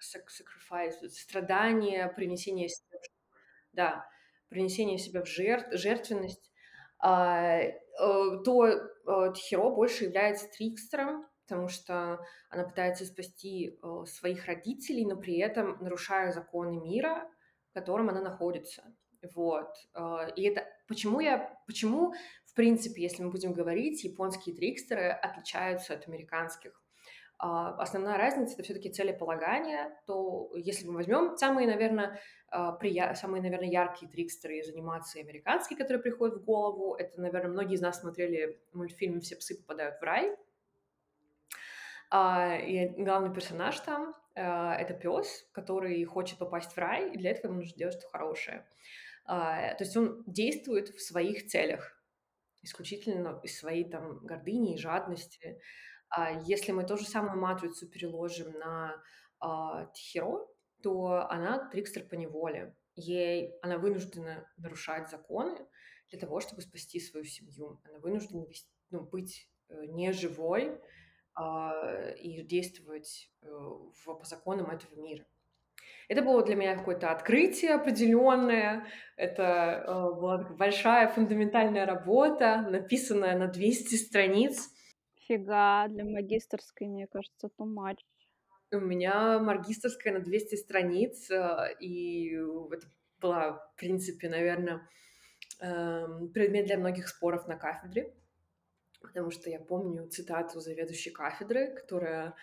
sacrifice, 0.01 1.09
страдание, 1.09 2.09
принесение 2.09 2.69
себя, 2.69 2.99
да, 3.73 4.07
принесение 4.49 4.99
себя 4.99 5.23
в 5.23 5.27
жертв, 5.27 5.69
жертвенность, 5.73 6.53
а, 6.99 7.59
э, 7.59 7.75
то 8.45 8.67
э, 8.67 9.33
Тхиро 9.35 9.71
больше 9.71 10.05
является 10.05 10.49
трикстером, 10.49 11.27
потому 11.47 11.69
что 11.69 12.19
она 12.49 12.65
пытается 12.65 13.05
спасти 13.05 13.79
э, 13.83 14.05
своих 14.07 14.47
родителей, 14.47 15.05
но 15.05 15.17
при 15.17 15.39
этом 15.39 15.79
нарушая 15.83 16.33
законы 16.33 16.81
мира, 16.81 17.29
в 17.71 17.75
котором 17.75 18.09
она 18.09 18.23
находится. 18.23 18.83
Вот. 19.35 19.75
И 20.37 20.43
это 20.43 20.67
почему 20.87 21.19
я, 21.19 21.59
почему, 21.67 22.15
в 22.45 22.55
принципе, 22.55 23.03
если 23.03 23.25
мы 23.25 23.31
будем 23.31 23.55
говорить, 23.55 24.05
японские 24.05 24.55
трикстеры 24.55 25.09
отличаются 25.09 25.95
от 25.95 26.07
американских. 26.07 26.81
А, 27.39 27.75
основная 27.83 28.17
разница 28.17 28.55
это 28.55 28.63
все-таки 28.63 28.91
целеполагание, 28.91 29.95
то 30.07 30.51
если 30.55 30.87
мы 30.87 30.95
возьмем 30.95 31.37
самые, 31.37 31.67
наверное, 31.67 32.21
а, 32.49 32.73
прия... 32.73 33.15
самые, 33.15 33.43
наверное, 33.43 33.69
яркие 33.69 34.11
трикстеры 34.11 34.59
из 34.59 34.71
анимации 34.71 35.21
американские, 35.21 35.79
которые 35.79 36.03
приходят 36.03 36.39
в 36.39 36.45
голову, 36.45 36.95
это, 36.95 37.21
наверное, 37.21 37.51
многие 37.51 37.75
из 37.75 37.83
нас 37.83 38.01
смотрели 38.01 38.59
мультфильм 38.73 39.21
«Все 39.21 39.37
псы 39.37 39.57
попадают 39.59 40.01
в 40.01 40.03
рай», 40.03 40.35
а, 42.11 42.57
и 42.57 42.89
главный 43.03 43.35
персонаж 43.35 43.79
там 43.81 44.15
это 44.35 44.93
пес, 44.93 45.49
который 45.53 46.05
хочет 46.05 46.39
попасть 46.39 46.73
в 46.73 46.77
рай, 46.77 47.11
и 47.11 47.17
для 47.17 47.31
этого 47.31 47.53
ему 47.53 47.61
нужно 47.63 47.75
делать 47.79 47.95
что-то 47.95 48.11
хорошее. 48.11 48.67
То 49.25 49.77
есть 49.81 49.97
он 49.97 50.25
действует 50.27 50.91
в 50.91 51.01
своих 51.01 51.47
целях, 51.47 51.99
исключительно 52.63 53.41
из 53.43 53.59
своей 53.59 53.89
там 53.89 54.19
гордыни 54.19 54.75
и 54.75 54.79
жадности. 54.79 55.59
А 56.09 56.31
если 56.31 56.73
мы 56.73 56.85
ту 56.85 56.97
же 56.97 57.05
самую 57.05 57.39
матрицу 57.41 57.89
переложим 57.89 58.53
на 58.59 59.03
а, 59.41 59.91
то 60.83 61.27
она 61.31 61.69
трикстер 61.71 62.05
по 62.05 62.15
неволе. 62.15 62.77
Ей 62.95 63.53
она 63.63 63.79
вынуждена 63.79 64.49
нарушать 64.57 65.11
законы 65.11 65.59
для 66.11 66.19
того, 66.19 66.41
чтобы 66.41 66.63
спасти 66.63 67.01
свою 67.01 67.25
семью. 67.25 67.81
Она 67.85 67.99
вынуждена 67.99 68.47
ну, 68.91 69.01
быть 69.01 69.51
э, 69.69 69.85
неживой 69.87 70.79
э, 71.39 72.17
и 72.19 72.43
действовать 72.43 73.31
э, 73.43 73.47
в, 73.49 74.05
по 74.05 74.25
законам 74.25 74.71
этого 74.71 74.99
мира. 75.01 75.27
Это 76.09 76.23
было 76.23 76.45
для 76.45 76.55
меня 76.55 76.77
какое-то 76.77 77.11
открытие 77.11 77.75
определенное. 77.75 78.87
Это 79.17 79.85
э, 79.87 79.93
была 79.93 80.39
большая 80.39 81.09
фундаментальная 81.09 81.85
работа, 81.85 82.63
написанная 82.71 83.37
на 83.37 83.49
200 83.49 83.97
страниц. 83.97 84.71
Фига, 85.27 85.87
для 85.89 86.05
магистерской, 86.05 86.87
мне 86.87 87.07
кажется, 87.07 87.49
too 87.59 87.67
much. 87.67 87.99
У 88.73 88.81
меня 88.81 89.39
магистерская 89.39 90.13
на 90.13 90.21
200 90.21 90.57
страниц, 90.57 91.31
э, 91.31 91.75
и 91.81 92.33
это 92.33 92.87
была, 93.21 93.53
в 93.53 93.77
принципе, 93.77 94.29
наверное, 94.29 94.89
эм, 95.61 96.29
предмет 96.33 96.67
для 96.67 96.79
многих 96.79 97.09
споров 97.09 97.47
на 97.47 97.57
кафедре, 97.57 98.13
потому 99.01 99.31
что 99.31 99.51
я 99.51 99.61
помню 99.61 100.09
цитату 100.09 100.61
заведующей 100.61 101.13
кафедры, 101.13 101.75
которая 101.75 102.35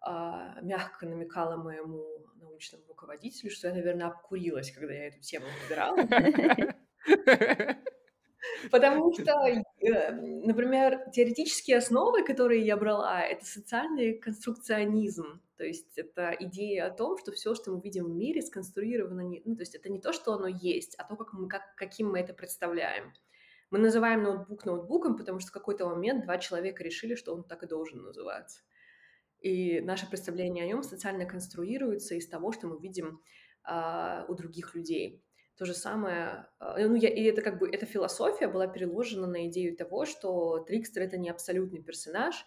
а, 0.00 0.60
мягко 0.60 1.06
намекала 1.06 1.56
моему 1.56 2.04
научному 2.36 2.84
руководителю, 2.88 3.50
что 3.50 3.68
я, 3.68 3.74
наверное, 3.74 4.06
обкурилась, 4.08 4.70
когда 4.70 4.92
я 4.94 5.08
эту 5.08 5.20
тему 5.20 5.46
выбирала. 5.64 5.96
Потому 8.70 9.12
что, 9.12 9.32
э, 9.80 10.12
например, 10.12 11.10
теоретические 11.12 11.78
основы, 11.78 12.24
которые 12.24 12.64
я 12.64 12.76
брала, 12.76 13.22
это 13.22 13.44
социальный 13.44 14.14
конструкционизм. 14.18 15.40
То 15.56 15.64
есть 15.64 15.98
это 15.98 16.36
идея 16.38 16.86
о 16.86 16.90
том, 16.90 17.18
что 17.18 17.32
все, 17.32 17.54
что 17.54 17.72
мы 17.72 17.80
видим 17.80 18.04
в 18.06 18.14
мире, 18.14 18.42
сконструировано 18.42 19.22
не... 19.22 19.42
Ну, 19.44 19.56
то 19.56 19.62
есть 19.62 19.74
это 19.74 19.88
не 19.88 20.00
то, 20.00 20.12
что 20.12 20.32
оно 20.32 20.46
есть, 20.46 20.94
а 20.98 21.04
то, 21.04 21.16
как 21.16 21.32
мы, 21.32 21.48
как, 21.48 21.74
каким 21.76 22.10
мы 22.12 22.20
это 22.20 22.32
представляем. 22.32 23.12
Мы 23.70 23.78
называем 23.78 24.22
ноутбук 24.22 24.64
ноутбуком, 24.64 25.16
потому 25.16 25.40
что 25.40 25.50
в 25.50 25.52
какой-то 25.52 25.86
момент 25.86 26.24
два 26.24 26.38
человека 26.38 26.82
решили, 26.82 27.14
что 27.14 27.34
он 27.34 27.44
так 27.44 27.62
и 27.62 27.66
должен 27.66 28.02
называться. 28.02 28.62
И 29.40 29.80
наше 29.80 30.08
представление 30.08 30.64
о 30.64 30.68
нем 30.68 30.82
социально 30.82 31.26
конструируется 31.26 32.14
из 32.14 32.28
того, 32.28 32.52
что 32.52 32.66
мы 32.66 32.80
видим 32.80 33.20
э, 33.68 34.24
у 34.26 34.34
других 34.34 34.74
людей. 34.74 35.22
То 35.58 35.64
же 35.64 35.74
самое, 35.74 36.46
а, 36.60 36.78
ну, 36.78 36.94
я, 36.94 37.08
и 37.08 37.24
это 37.24 37.42
как 37.42 37.58
бы, 37.58 37.68
эта 37.68 37.84
философия 37.84 38.46
была 38.46 38.68
переложена 38.68 39.26
на 39.26 39.48
идею 39.48 39.76
того, 39.76 40.06
что 40.06 40.60
Трикстер— 40.60 41.02
это 41.04 41.18
не 41.18 41.28
абсолютный 41.28 41.82
персонаж, 41.82 42.46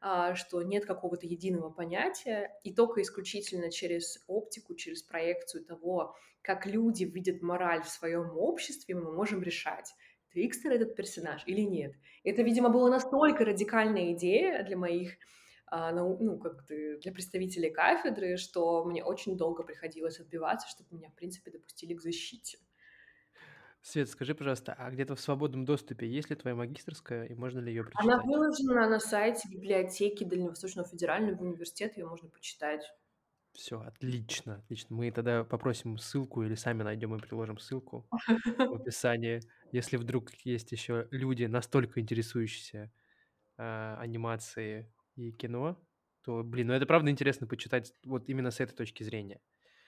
а, 0.00 0.36
что 0.36 0.62
нет 0.62 0.86
какого-то 0.86 1.26
единого 1.26 1.70
понятия, 1.70 2.52
и 2.62 2.72
только 2.72 3.02
исключительно 3.02 3.68
через 3.72 4.22
оптику, 4.28 4.76
через 4.76 5.02
проекцию 5.02 5.64
того, 5.64 6.14
как 6.40 6.64
люди 6.66 7.02
видят 7.02 7.42
мораль 7.42 7.82
в 7.82 7.88
своем 7.88 8.30
обществе, 8.38 8.94
мы 8.94 9.12
можем 9.12 9.42
решать, 9.42 9.92
Трикстер 10.32 10.72
этот 10.72 10.94
персонаж 10.94 11.42
или 11.46 11.62
нет. 11.62 11.94
Это, 12.22 12.42
видимо, 12.42 12.68
была 12.68 12.88
настолько 12.88 13.44
радикальная 13.44 14.12
идея 14.12 14.62
для 14.62 14.76
моих 14.76 15.16
ну, 15.72 16.38
как 16.38 16.66
ты, 16.66 16.98
для 16.98 17.12
представителей 17.12 17.70
кафедры, 17.70 18.36
что 18.36 18.84
мне 18.84 19.02
очень 19.02 19.36
долго 19.36 19.62
приходилось 19.62 20.20
отбиваться, 20.20 20.68
чтобы 20.68 20.96
меня, 20.96 21.08
в 21.08 21.14
принципе, 21.14 21.50
допустили 21.50 21.94
к 21.94 22.02
защите. 22.02 22.58
Свет, 23.80 24.08
скажи, 24.08 24.34
пожалуйста, 24.34 24.74
а 24.78 24.90
где-то 24.90 25.16
в 25.16 25.20
свободном 25.20 25.64
доступе 25.64 26.06
есть 26.06 26.30
ли 26.30 26.36
твоя 26.36 26.54
магистрская, 26.54 27.24
и 27.24 27.34
можно 27.34 27.58
ли 27.58 27.72
ее 27.72 27.82
прочитать? 27.82 28.04
Она 28.04 28.22
выложена 28.22 28.88
на 28.88 29.00
сайте 29.00 29.48
библиотеки 29.48 30.22
Дальневосточного 30.22 30.86
федерального 30.86 31.42
университета, 31.42 31.98
ее 31.98 32.06
можно 32.06 32.28
почитать. 32.28 32.84
Все, 33.52 33.80
отлично, 33.80 34.56
отлично. 34.56 34.94
Мы 34.94 35.10
тогда 35.10 35.42
попросим 35.44 35.98
ссылку 35.98 36.42
или 36.42 36.54
сами 36.54 36.82
найдем 36.84 37.14
и 37.16 37.18
приложим 37.18 37.58
ссылку 37.58 38.06
в 38.08 38.12
описании. 38.74 39.40
Если 39.72 39.96
вдруг 39.96 40.30
есть 40.44 40.70
еще 40.70 41.08
люди, 41.10 41.44
настолько 41.44 42.00
интересующиеся 42.00 42.92
э, 43.58 43.96
анимацией 43.98 44.86
и 45.16 45.32
кино, 45.32 45.78
то, 46.24 46.42
блин, 46.42 46.68
ну 46.68 46.74
это 46.74 46.86
правда 46.86 47.10
интересно 47.10 47.46
почитать 47.46 47.92
вот 48.04 48.28
именно 48.28 48.50
с 48.50 48.60
этой 48.60 48.74
точки 48.74 49.02
зрения. 49.02 49.40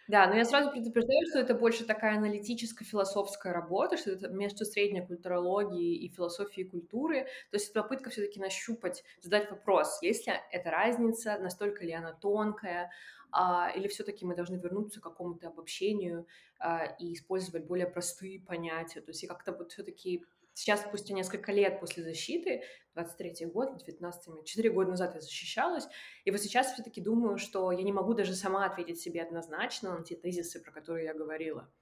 Да, 0.07 0.27
но 0.27 0.35
я 0.35 0.45
сразу 0.45 0.71
предупреждаю, 0.71 1.27
что 1.27 1.39
это 1.39 1.55
больше 1.55 1.87
такая 1.87 2.19
аналитическо-философская 2.19 3.55
работа, 3.55 3.97
что 3.97 4.11
это 4.11 4.29
между 4.29 4.67
средней 4.67 5.01
культурологией 5.01 5.97
и 5.97 6.13
философией 6.13 6.69
культуры. 6.69 7.23
То 7.51 7.57
есть 7.57 7.71
это 7.71 7.83
попытка 7.83 8.11
все-таки 8.11 8.39
нащупать, 8.39 9.03
задать 9.23 9.51
вопрос, 9.51 9.99
есть 10.03 10.27
ли 10.27 10.35
эта 10.53 10.71
разница, 10.71 11.39
настолько 11.39 11.85
ли 11.85 11.93
она 11.93 12.13
тонкая, 12.13 12.91
а, 13.33 13.71
или 13.75 13.89
все-таки 13.89 14.27
мы 14.27 14.37
должны 14.37 14.57
вернуться 14.57 15.01
к 15.01 15.05
какому-то 15.05 15.49
обобщению 15.49 16.27
а, 16.59 16.85
и 16.99 17.15
использовать 17.15 17.65
более 17.65 17.87
простые 17.87 18.41
понятия. 18.41 19.01
То 19.01 19.11
есть 19.11 19.25
и 19.25 19.27
как-то 19.27 19.53
вот 19.53 19.73
все-таки 19.73 20.23
Сейчас, 20.55 20.83
спустя 20.83 21.15
несколько 21.15 21.53
лет 21.53 21.81
после 21.81 22.05
защиты, 22.05 22.63
23 22.95 23.47
год, 23.47 23.77
19 23.85 24.45
4 24.45 24.71
года 24.71 24.91
назад 24.91 25.15
я 25.15 25.21
защищалась, 25.21 25.87
и 26.25 26.31
вот 26.31 26.41
сейчас 26.41 26.73
все-таки 26.73 27.01
думаю, 27.01 27.39
что 27.39 27.73
я 27.73 27.83
не 27.83 27.93
могу 27.93 28.15
даже 28.15 28.35
сама 28.35 28.65
ответить 28.65 29.01
себе 29.01 29.23
однозначно 29.23 29.99
на 29.99 30.05
те 30.05 30.15
тезисы, 30.15 30.63
про 30.63 30.71
которые 30.71 31.07
я 31.07 31.15
говорила. 31.15 31.73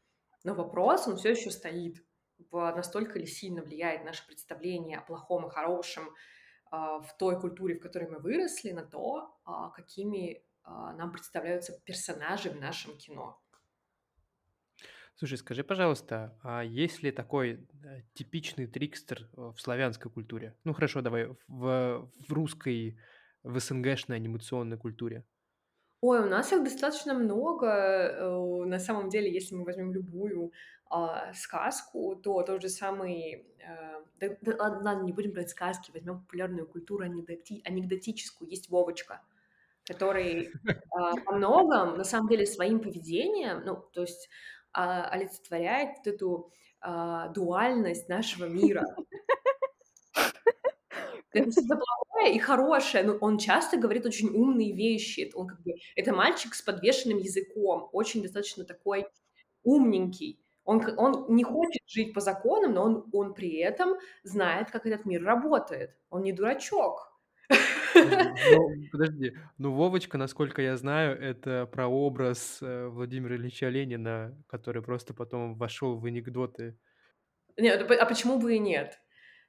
Но 0.43 0.55
вопрос, 0.55 1.07
он 1.07 1.17
все 1.17 1.31
еще 1.31 1.51
стоит. 1.51 2.03
Настолько 2.51 3.19
ли 3.19 3.27
сильно 3.27 3.63
влияет 3.63 4.05
наше 4.05 4.27
представление 4.27 4.99
о 4.99 5.03
плохом 5.03 5.47
и 5.47 5.51
хорошем 5.51 6.13
а, 6.71 7.01
в 7.01 7.17
той 7.17 7.39
культуре, 7.39 7.77
в 7.77 7.81
которой 7.81 8.09
мы 8.09 8.19
выросли, 8.19 8.73
на 8.73 8.85
то, 8.85 9.39
а, 9.45 9.71
какими 9.71 10.43
а, 10.65 10.93
нам 10.95 11.13
представляются 11.13 11.79
персонажи 11.85 12.51
в 12.51 12.59
нашем 12.59 12.97
кино. 12.97 13.41
Слушай, 15.23 15.39
скажи, 15.39 15.63
пожалуйста, 15.63 16.37
а 16.43 16.65
есть 16.65 17.05
ли 17.05 17.13
такой, 17.13 17.53
э, 17.85 18.03
типичный 18.13 18.67
трикстер, 18.67 19.29
э, 19.37 19.53
в 19.55 19.61
славянской 19.61 20.11
культуре? 20.11 20.57
Ну, 20.65 20.73
хорошо, 20.73 21.01
давай 21.01 21.29
в 21.47 22.09
в 22.29 22.33
русской, 22.33 22.99
в 23.45 23.57
СНГшной 23.61 24.17
анимационной 24.17 24.79
культуре. 24.79 25.25
Ой, 26.01 26.19
у 26.19 26.29
нас 26.29 26.53
их 26.53 26.65
достаточно 26.65 27.15
много. 27.15 27.69
Э, 27.69 28.65
на 28.67 28.81
самом 28.81 29.11
деле, 29.11 29.33
если 29.33 29.55
мы 29.55 29.65
возьмем 29.65 29.93
любую, 29.93 30.51
а, 30.91 31.33
сказку, 31.35 32.17
то 32.17 32.43
тот 32.43 32.61
же 32.61 32.69
самый, 32.69 33.47
э, 33.61 34.03
да 34.19 34.37
да 34.41 34.57
ладно 34.59 35.05
не 35.05 35.13
будем 35.13 35.31
брать 35.31 35.51
сказки, 35.51 35.93
возьмем 35.93 36.23
популярную 36.23 36.67
культуру 36.67 37.05
анекдоти 37.05 37.63
анекдотическую. 37.65 38.51
Есть 38.51 38.71
Вовочка, 38.71 39.21
который, 39.87 40.51
а, 40.91 41.13
во 41.27 41.33
многом, 41.37 41.97
на 41.97 42.05
самом 42.05 42.27
деле, 42.29 42.45
своим 42.45 42.81
поведением, 42.81 43.63
ну, 43.65 43.77
то 43.93 44.01
есть, 44.01 44.29
а, 44.73 45.09
олицетворяет 45.09 45.99
вот 45.99 46.07
эту, 46.07 46.51
а, 46.81 47.29
дуальность 47.29 48.09
нашего 48.09 48.47
мира. 48.47 48.85
Это 51.33 51.51
что-то 51.51 51.77
плохое 51.77 52.35
и 52.35 52.39
хорошее, 52.39 53.05
но 53.05 53.15
он 53.15 53.39
часто 53.39 53.79
говорит 53.79 54.05
очень 54.05 54.29
умные 54.29 54.73
вещи. 54.73 55.31
Он 55.35 55.47
как 55.47 55.63
бы 55.63 55.73
это 55.97 56.13
мальчик 56.13 56.55
с 56.55 56.63
подвешенным 56.63 57.19
языком, 57.19 57.89
очень 57.93 58.23
достаточно 58.23 58.65
такой 58.65 59.07
умненький. 59.63 60.41
Он 60.65 60.83
он 60.99 61.35
не 61.35 61.43
хочет 61.45 61.83
жить 61.87 62.13
по 62.15 62.21
законам, 62.21 62.75
но 62.75 62.85
он 62.85 63.09
он 63.13 63.35
при 63.35 63.57
этом 63.57 63.97
знает, 64.23 64.71
как 64.71 64.87
этот 64.87 65.07
мир 65.07 65.25
работает. 65.25 65.97
Он 66.11 66.23
не 66.23 66.33
дурачок. 66.33 67.12
Подожди, 67.97 68.33
ну 68.47 68.89
подожди, 68.91 69.37
ну 69.59 69.75
Вовочка, 69.75 70.19
насколько 70.19 70.63
я 70.63 70.77
знаю, 70.77 71.21
это 71.21 71.67
прообраз, 71.67 72.59
э, 72.63 72.89
Владимира 72.89 73.37
Ильича 73.37 73.69
Ленина, 73.69 74.43
который 74.49 74.83
просто 74.83 75.15
потом 75.15 75.55
вошел 75.57 75.99
в 75.99 76.07
анекдоты. 76.07 76.79
Нет, 77.59 77.91
а 77.91 78.07
почему 78.07 78.39
бы 78.39 78.55
и 78.57 78.59
нет? 78.59 79.01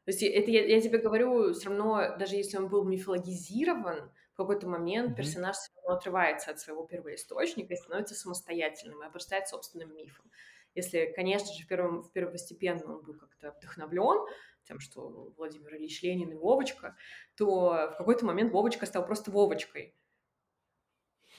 То 0.06 0.12
есть 0.12 0.22
это 0.24 0.52
я 0.52 0.66
я 0.66 0.82
тебе 0.82 0.98
говорю, 1.00 1.54
всё 1.54 1.70
равно, 1.70 2.18
даже 2.18 2.36
если 2.36 2.58
он 2.58 2.68
был 2.70 2.84
мифологизирован, 2.84 4.12
в 4.34 4.38
какой-то 4.38 4.68
момент 4.68 5.16
Мгм. 5.16 5.16
персонаж 5.16 5.56
всё 5.58 5.72
равно 5.82 5.98
отрывается 5.98 6.52
от 6.52 6.60
своего 6.60 6.86
первоисточника 6.86 7.74
и 7.74 7.78
становится 7.78 8.16
самостоятельным, 8.16 9.04
и 9.04 9.06
обрастает 9.06 9.48
собственным 9.48 9.96
мифом. 9.96 10.30
Если, 10.76 11.14
конечно 11.16 11.54
же, 11.54 11.64
в 11.64 11.68
первом 11.68 12.02
в 12.04 12.12
первостепенно 12.12 12.96
он 12.98 13.04
был 13.04 13.14
как-то 13.18 13.52
вдохновлен 13.52 14.26
тем, 14.64 14.80
что 14.80 15.34
Владимир 15.38 15.76
Ильич 15.76 16.02
Ленин 16.02 16.32
и 16.32 16.36
Вовочка, 16.36 16.96
то 17.36 17.92
в 17.94 17.98
какой-то 17.98 18.26
момент 18.26 18.52
Вовочка 18.52 18.86
стал 18.86 19.06
просто 19.06 19.32
Вовочкой. 19.32 19.96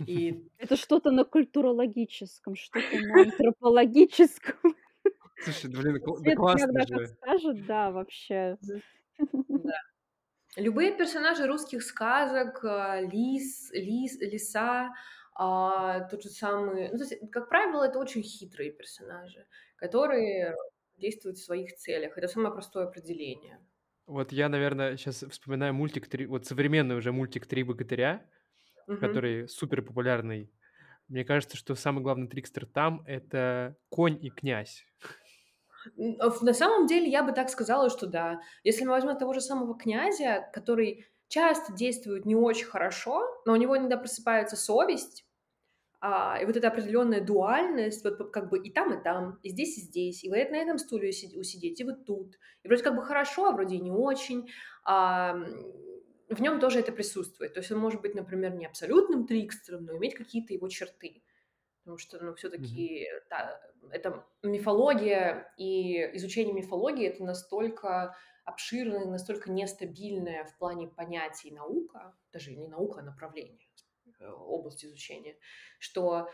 И 0.07 0.49
Это 0.59 0.77
что-то 0.77 1.11
на 1.11 1.25
культурологическом, 1.25 2.57
что-то 2.57 2.99
на 2.99 3.23
антропологическом. 3.23 4.77
Слушай, 5.45 5.71
блин, 5.71 6.01
да 6.21 6.35
классно 6.35 6.71
иногда 6.71 6.87
же. 6.87 7.09
подскажет, 7.09 7.67
да, 7.67 7.91
вообще. 7.91 8.59
Да. 9.19 9.73
Любые 10.57 10.97
персонажи 10.97 11.47
русских 11.47 11.83
сказок, 11.83 12.65
а, 12.65 13.01
лис 13.01 13.71
лис 13.73 14.21
лиса, 14.21 14.95
а, 15.35 16.01
тот 16.09 16.23
же 16.23 16.29
самый 16.29 16.91
ну, 16.91 16.99
то 16.99 17.05
есть, 17.05 17.31
как 17.33 17.49
правило, 17.49 17.83
это 17.85 17.99
очень 17.99 18.23
хитрые 18.23 18.71
персонажи, 18.71 19.47
которые 19.77 20.55
действуют 20.97 21.39
в 21.39 21.45
своих 21.45 21.75
целях. 21.77 22.17
Это 22.19 22.29
самое 22.29 22.53
простое 22.55 22.87
определение. 22.87 23.61
Вот 24.07 24.33
я, 24.33 24.49
наверно, 24.49 24.97
щас 24.97 25.25
вспоминаю 25.31 25.73
мультик 25.75 26.09
"Три" 26.09 26.27
вот 26.27 26.47
современный 26.47 26.97
уже 26.97 27.11
мультик 27.13 27.47
"Три 27.47 27.63
богатыря", 27.63 28.31
Мгм. 28.87 29.21
который 29.21 29.49
супер 29.49 29.83
популярный. 29.83 30.53
Мне 31.09 31.25
кажется, 31.25 31.57
что 31.57 31.75
самый 31.77 32.03
главный 32.03 32.29
трикстер 32.29 32.67
там- 32.67 33.05
это 33.07 33.77
конь 33.91 34.19
и 34.25 34.31
князь. 34.31 34.87
А, 36.21 36.31
на 36.41 36.55
самом 36.55 36.87
деле 36.87 37.09
я 37.11 37.23
бы 37.23 37.33
так 37.33 37.49
сказала, 37.51 37.91
что 37.91 38.07
да. 38.07 38.41
Если 38.63 38.85
мы 38.85 38.91
возьмем 38.91 39.17
того 39.19 39.33
же 39.35 39.41
самого 39.41 39.77
князя, 39.77 40.49
который 40.53 41.07
часто 41.29 41.73
действует 41.73 42.27
не 42.27 42.37
очень 42.37 42.67
хорошо, 42.67 43.43
но 43.47 43.53
у 43.53 43.57
него 43.57 43.77
иногда 43.77 43.97
просыпается 43.97 44.57
совесть, 44.57 45.27
а, 46.07 46.39
и 46.43 46.45
вот 46.47 46.57
эта 46.57 46.69
определенная 46.69 47.23
дуальность, 47.23 48.05
вот 48.05 48.31
как 48.33 48.51
бы 48.51 48.59
и 48.59 48.71
там, 48.73 48.93
и 48.99 49.03
там, 49.03 49.39
и 49.43 49.49
здесь, 49.51 49.79
и 49.79 49.83
здесь, 49.83 50.25
и 50.25 50.29
вот 50.31 50.37
на 50.51 50.57
этом 50.59 50.79
стуле 50.79 51.09
уси 51.11 51.39
усидеть, 51.39 51.81
и 51.81 51.85
вот 51.85 52.05
тут. 52.07 52.37
И 52.65 52.69
вроде 52.69 52.83
как 52.85 52.97
бы 52.97 53.03
хорошо, 53.05 53.47
а 53.47 53.53
вроде 53.53 53.77
и 53.77 53.81
не 53.81 53.91
очень. 53.93 54.51
Ам, 54.85 55.47
в 56.29 56.41
нем 56.43 56.61
тоже 56.61 56.81
это 56.81 56.93
присутствует. 56.93 57.55
То 57.55 57.61
есть 57.61 57.73
он 57.73 57.79
может 57.79 58.03
быть, 58.03 58.15
например, 58.15 58.55
не 58.57 58.67
абсолютным 58.67 59.27
трикстером, 59.27 59.85
но 59.87 59.97
иметь 59.97 60.15
какие-то 60.15 60.53
его 60.55 60.69
черты. 60.69 61.23
Потому 61.85 61.99
что, 61.99 62.25
ну, 62.25 62.35
Мгм. 62.57 62.89
всё-таки, 62.89 63.09
да, 63.31 63.61
это 63.91 64.27
мифология, 64.43 65.53
и 65.59 66.17
изучение 66.17 66.55
мифологии- 66.55 67.07
это 67.09 67.25
настолько 67.25 68.17
обширная, 68.45 69.07
настолько 69.07 69.51
нестабильная 69.53 70.45
в 70.47 70.59
плане 70.59 70.89
понятий 70.89 71.51
наука, 71.53 72.17
даже 72.33 72.53
не 72.57 72.69
наука, 72.69 73.01
а 73.01 73.05
направление, 73.05 73.64
область 74.33 74.85
изучения, 74.85 75.37
что 75.79 76.29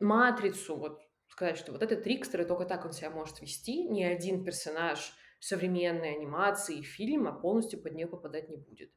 матрицу, 0.00 0.76
вот 0.76 1.02
сказать, 1.28 1.58
что 1.58 1.72
вот 1.72 1.82
этот 1.82 2.04
трикстер, 2.04 2.42
и 2.42 2.44
тока 2.44 2.64
так 2.66 2.84
он 2.84 2.92
себя 2.92 3.10
может 3.10 3.40
вести, 3.40 3.84
ни 3.84 4.02
один 4.02 4.44
персонаж 4.44 5.14
современной 5.40 6.14
анимации 6.16 6.78
и 6.78 6.82
фильма 6.82 7.32
полностью 7.32 7.82
под 7.82 7.94
неё 7.94 8.08
попадать 8.08 8.48
не 8.50 8.56
будет. 8.58 8.92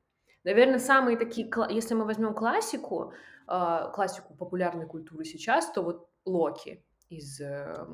Наверно, 0.45 0.79
самые 0.79 1.17
такие 1.17 1.49
если 1.69 1.95
мы 1.95 2.05
возьмем 2.05 2.33
классику, 2.33 3.13
а, 3.47 3.89
классику 3.91 4.35
популярной 4.35 4.87
культуры 4.87 5.25
сейчас, 5.25 5.71
то 5.71 5.81
вот 5.83 6.09
Локи 6.25 6.85
из, 7.09 7.41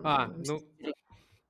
А, 0.04 0.28
эм, 0.28 0.44
ну 0.46 0.62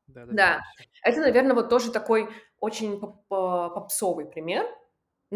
да-да-да, 0.08 0.50
Да, 0.50 0.62
всё. 0.62 0.86
это, 1.04 1.22
наверно, 1.22 1.54
вот 1.56 1.70
тоже 1.70 1.92
такой 1.92 2.30
очень 2.60 3.00
поп 3.00 3.26
а, 3.32 3.70
попсовый 3.70 4.26
пример. 4.26 4.66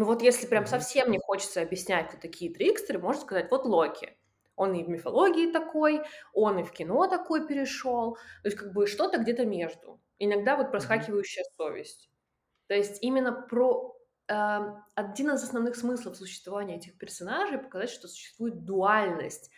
Но 0.00 0.06
вот 0.06 0.22
если 0.22 0.46
прям 0.46 0.64
Мгм. 0.64 0.66
совсем 0.66 1.10
не 1.10 1.18
хочется 1.18 1.60
объяснять, 1.60 2.08
кто 2.08 2.16
такие 2.18 2.50
трикстеры, 2.54 2.98
можно 2.98 3.20
сказать: 3.20 3.50
"Вот 3.50 3.66
Локи". 3.66 4.16
Он 4.56 4.72
и 4.74 4.82
в 4.82 4.88
мифологии 4.88 5.52
такой, 5.52 6.00
он 6.32 6.58
и 6.58 6.62
в 6.62 6.72
кино 6.72 7.06
такой 7.06 7.46
перешёл. 7.46 8.14
То 8.42 8.48
есть 8.48 8.56
как 8.56 8.72
бы 8.72 8.86
что-то 8.86 9.18
где-то 9.18 9.44
между. 9.44 10.00
Иногда 10.18 10.56
вот 10.56 10.70
Мгм. 10.78 11.10
проскакивающая 11.10 11.44
совесть. 11.58 12.10
То 12.68 12.74
есть 12.74 12.98
именно 13.02 13.32
про 13.32 13.96
ам, 14.28 14.84
один 14.96 15.32
из 15.32 15.42
основных 15.44 15.76
смыслов 15.76 16.16
существования 16.16 16.76
этих 16.76 16.98
персонажей- 16.98 17.58
показать, 17.58 17.90
что 17.90 18.08
существует 18.08 18.64
дуальность. 18.64 19.50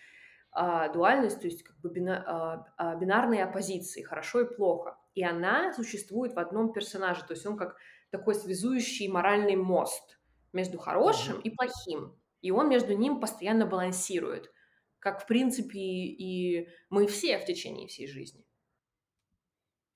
А, 0.53 0.89
дуальность, 0.91 1.41
то 1.41 1.47
есть 1.49 1.65
как 1.65 1.79
бы 1.81 1.91
бина 1.91 2.25
а, 2.27 2.67
а, 2.79 2.97
бинарные 2.97 3.45
оппозиции: 3.45 4.03
хорошо 4.03 4.43
и 4.43 4.55
плохо. 4.57 4.99
И 5.15 5.25
она 5.25 5.73
существует 5.75 6.35
в 6.35 6.39
одном 6.41 6.73
персонаже. 6.73 7.25
То 7.27 7.35
есть 7.35 7.47
он 7.47 7.57
как 7.59 7.77
такой 8.11 8.35
связующий 8.37 9.09
моральный 9.09 9.57
мост 9.57 10.19
между 10.53 10.79
хорошим 10.79 11.41
и 11.41 11.51
плохим. 11.51 12.19
И 12.41 12.51
он 12.51 12.69
между 12.69 12.97
ним 12.97 13.21
постоянно 13.21 13.67
балансирует, 13.67 14.53
как, 14.99 15.23
в 15.23 15.27
принципе, 15.27 15.79
и 15.79 16.69
мы 16.91 17.07
все 17.07 17.38
в 17.38 17.45
течение 17.45 17.88
всей 17.88 18.07
жизни. 18.07 18.45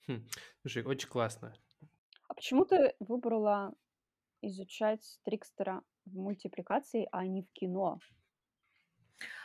Хм, 0.07 0.27
слушай, 0.63 0.83
очень 0.85 1.09
классно. 1.09 1.55
А 2.29 2.35
почему 2.35 2.65
ты 2.65 2.95
выбрала 3.01 3.75
изучать 4.43 5.21
трикстера 5.25 5.83
в 6.07 6.17
мультипликации, 6.17 7.09
а 7.13 7.27
не 7.27 7.43
в 7.43 7.53
кино? 7.53 8.03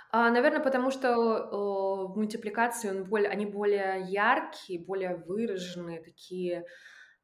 А, 0.10 0.30
наверно, 0.30 0.60
потому 0.60 0.92
что, 0.92 1.08
э, 1.08 2.08
в 2.14 2.18
мультипликации 2.18 2.90
он 2.90 3.06
более 3.06 3.30
они 3.30 3.46
более 3.46 4.02
яркие, 4.08 4.80
более 4.80 5.16
выраженные, 5.16 6.02
такие, 6.02 6.66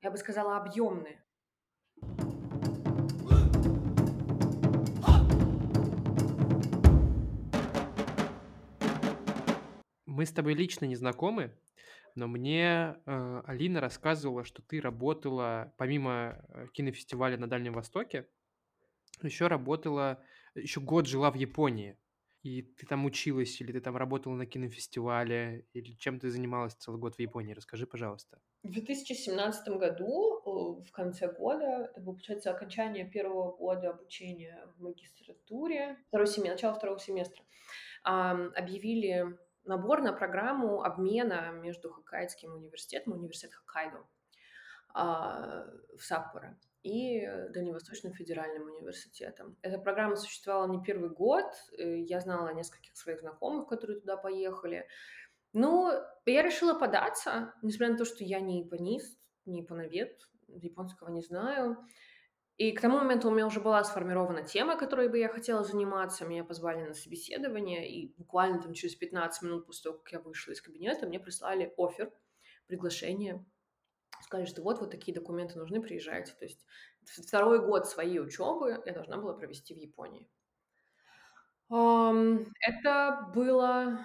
я 0.02 0.12
бы 0.12 0.18
сказала, 0.18 0.58
объёмные. 0.58 1.26
Мы 10.18 10.26
с 10.26 10.32
тобой 10.32 10.56
лично 10.56 10.86
не 10.86 10.96
знакомы, 10.96 11.52
но 12.16 12.28
мне, 12.28 12.96
э, 13.06 13.42
Алина 13.46 13.80
рассказывала, 13.80 14.44
что 14.44 14.64
ты 14.64 14.82
работала, 14.82 15.76
помимо, 15.78 16.44
э, 16.50 16.66
кинофестиваля 16.74 17.38
на 17.38 17.46
Дальнем 17.48 17.74
Востоке, 17.74 18.28
ещё 19.24 19.48
работала, 19.50 20.24
ещё 20.56 20.82
год 20.82 21.08
жила 21.08 21.32
в 21.32 21.36
Японии. 21.36 21.98
И 22.44 22.64
ты 22.64 22.88
там 22.88 23.06
училась, 23.06 23.62
или 23.62 23.72
ты 23.74 23.82
там 23.82 23.98
работала 23.98 24.36
на 24.36 24.46
кинофестивале, 24.48 25.68
или 25.74 25.94
чем 25.94 26.20
ты 26.20 26.32
занималась 26.32 26.74
целый 26.76 27.00
год 27.00 27.16
в 27.18 27.20
Японии? 27.20 27.54
Расскажи, 27.54 27.88
пожалуйста. 27.88 28.40
В 28.64 28.72
2017 28.72 29.78
году, 29.78 30.80
э, 30.82 30.84
в 30.84 30.92
конце 30.92 31.32
года, 31.32 31.66
это 31.92 32.02
было, 32.02 32.14
получается, 32.14 32.52
окончание 32.52 33.06
1 33.06 33.52
года 33.52 33.92
обучения 33.92 34.68
в 34.78 34.82
магистратуре, 34.82 35.98
2 36.12 36.28
семе 36.28 36.52
начало 36.52 36.74
2 36.74 37.00
семестра, 37.02 37.44
объявили 38.04 39.38
набор 39.68 40.02
на 40.02 40.14
программу 40.14 40.84
обмена 40.84 41.52
между 41.52 41.92
Хоккайдским 41.92 42.54
университетом, 42.54 43.14
университет 43.14 43.54
Хоккайдо, 43.54 44.06
а, 44.94 45.66
в 45.98 46.04
Саппоро 46.04 46.58
и 46.84 47.28
Дальневосточным 47.50 48.14
федеральным 48.14 48.64
университетом. 48.64 49.58
Эта 49.62 49.78
программа 49.78 50.16
существовала 50.16 50.68
не 50.68 50.82
1 50.82 51.10
год. 51.14 51.46
Э, 51.78 52.00
я 52.00 52.22
знала 52.22 52.54
нескольких 52.54 52.96
своих 52.96 53.20
знакомых, 53.20 53.68
которые 53.68 54.00
туда 54.00 54.16
поехали. 54.16 54.88
Ну, 55.54 55.92
я 56.26 56.42
решила 56.44 56.74
податься, 56.74 57.54
несмотря 57.62 57.94
на 57.94 57.98
то, 57.98 58.06
что 58.06 58.24
я 58.24 58.40
не 58.40 58.60
японист, 58.60 59.20
не 59.46 59.62
японовед, 59.62 60.30
японского 60.48 61.10
не 61.10 61.22
знаю. 61.22 61.78
И 62.58 62.72
к 62.72 62.82
тому 62.82 62.98
моменту 62.98 63.28
у 63.30 63.32
меня 63.32 63.46
уже 63.46 63.60
была 63.62 63.84
сформирована 63.84 64.42
тема, 64.42 64.78
которой 64.78 65.10
бы 65.10 65.20
я 65.20 65.30
хотела 65.30 65.64
заниматься. 65.64 66.26
Меня 66.26 66.44
позвали 66.44 66.84
на 66.84 66.94
собеседование, 66.96 67.88
и 67.88 68.14
буквально 68.18 68.60
там 68.62 68.74
через 68.74 68.96
15 68.96 69.44
минут 69.44 69.68
после 69.68 69.84
того, 69.92 70.00
как 70.00 70.12
я 70.12 70.20
вышла 70.20 70.54
из 70.54 70.62
кабинета, 70.62 71.06
мне 71.06 71.20
прислали 71.20 71.72
офер, 71.78 72.12
приглашение. 72.66 73.46
Сказали, 74.24 74.48
что 74.48 74.64
вот, 74.64 74.80
вот 74.80 74.90
такие 74.90 75.14
документы 75.14 75.60
нужны, 75.60 75.82
приезжайте. 75.82 76.34
То 76.34 76.46
есть 76.46 76.66
второй 77.06 77.64
год 77.64 77.88
своей 77.88 78.20
учебы 78.20 78.82
я 78.86 78.94
должна 78.94 79.18
была 79.18 79.34
провести 79.34 79.76
в 79.76 79.78
Японии. 79.78 80.28
Ам, 81.70 82.46
это 82.62 83.30
было 83.36 84.00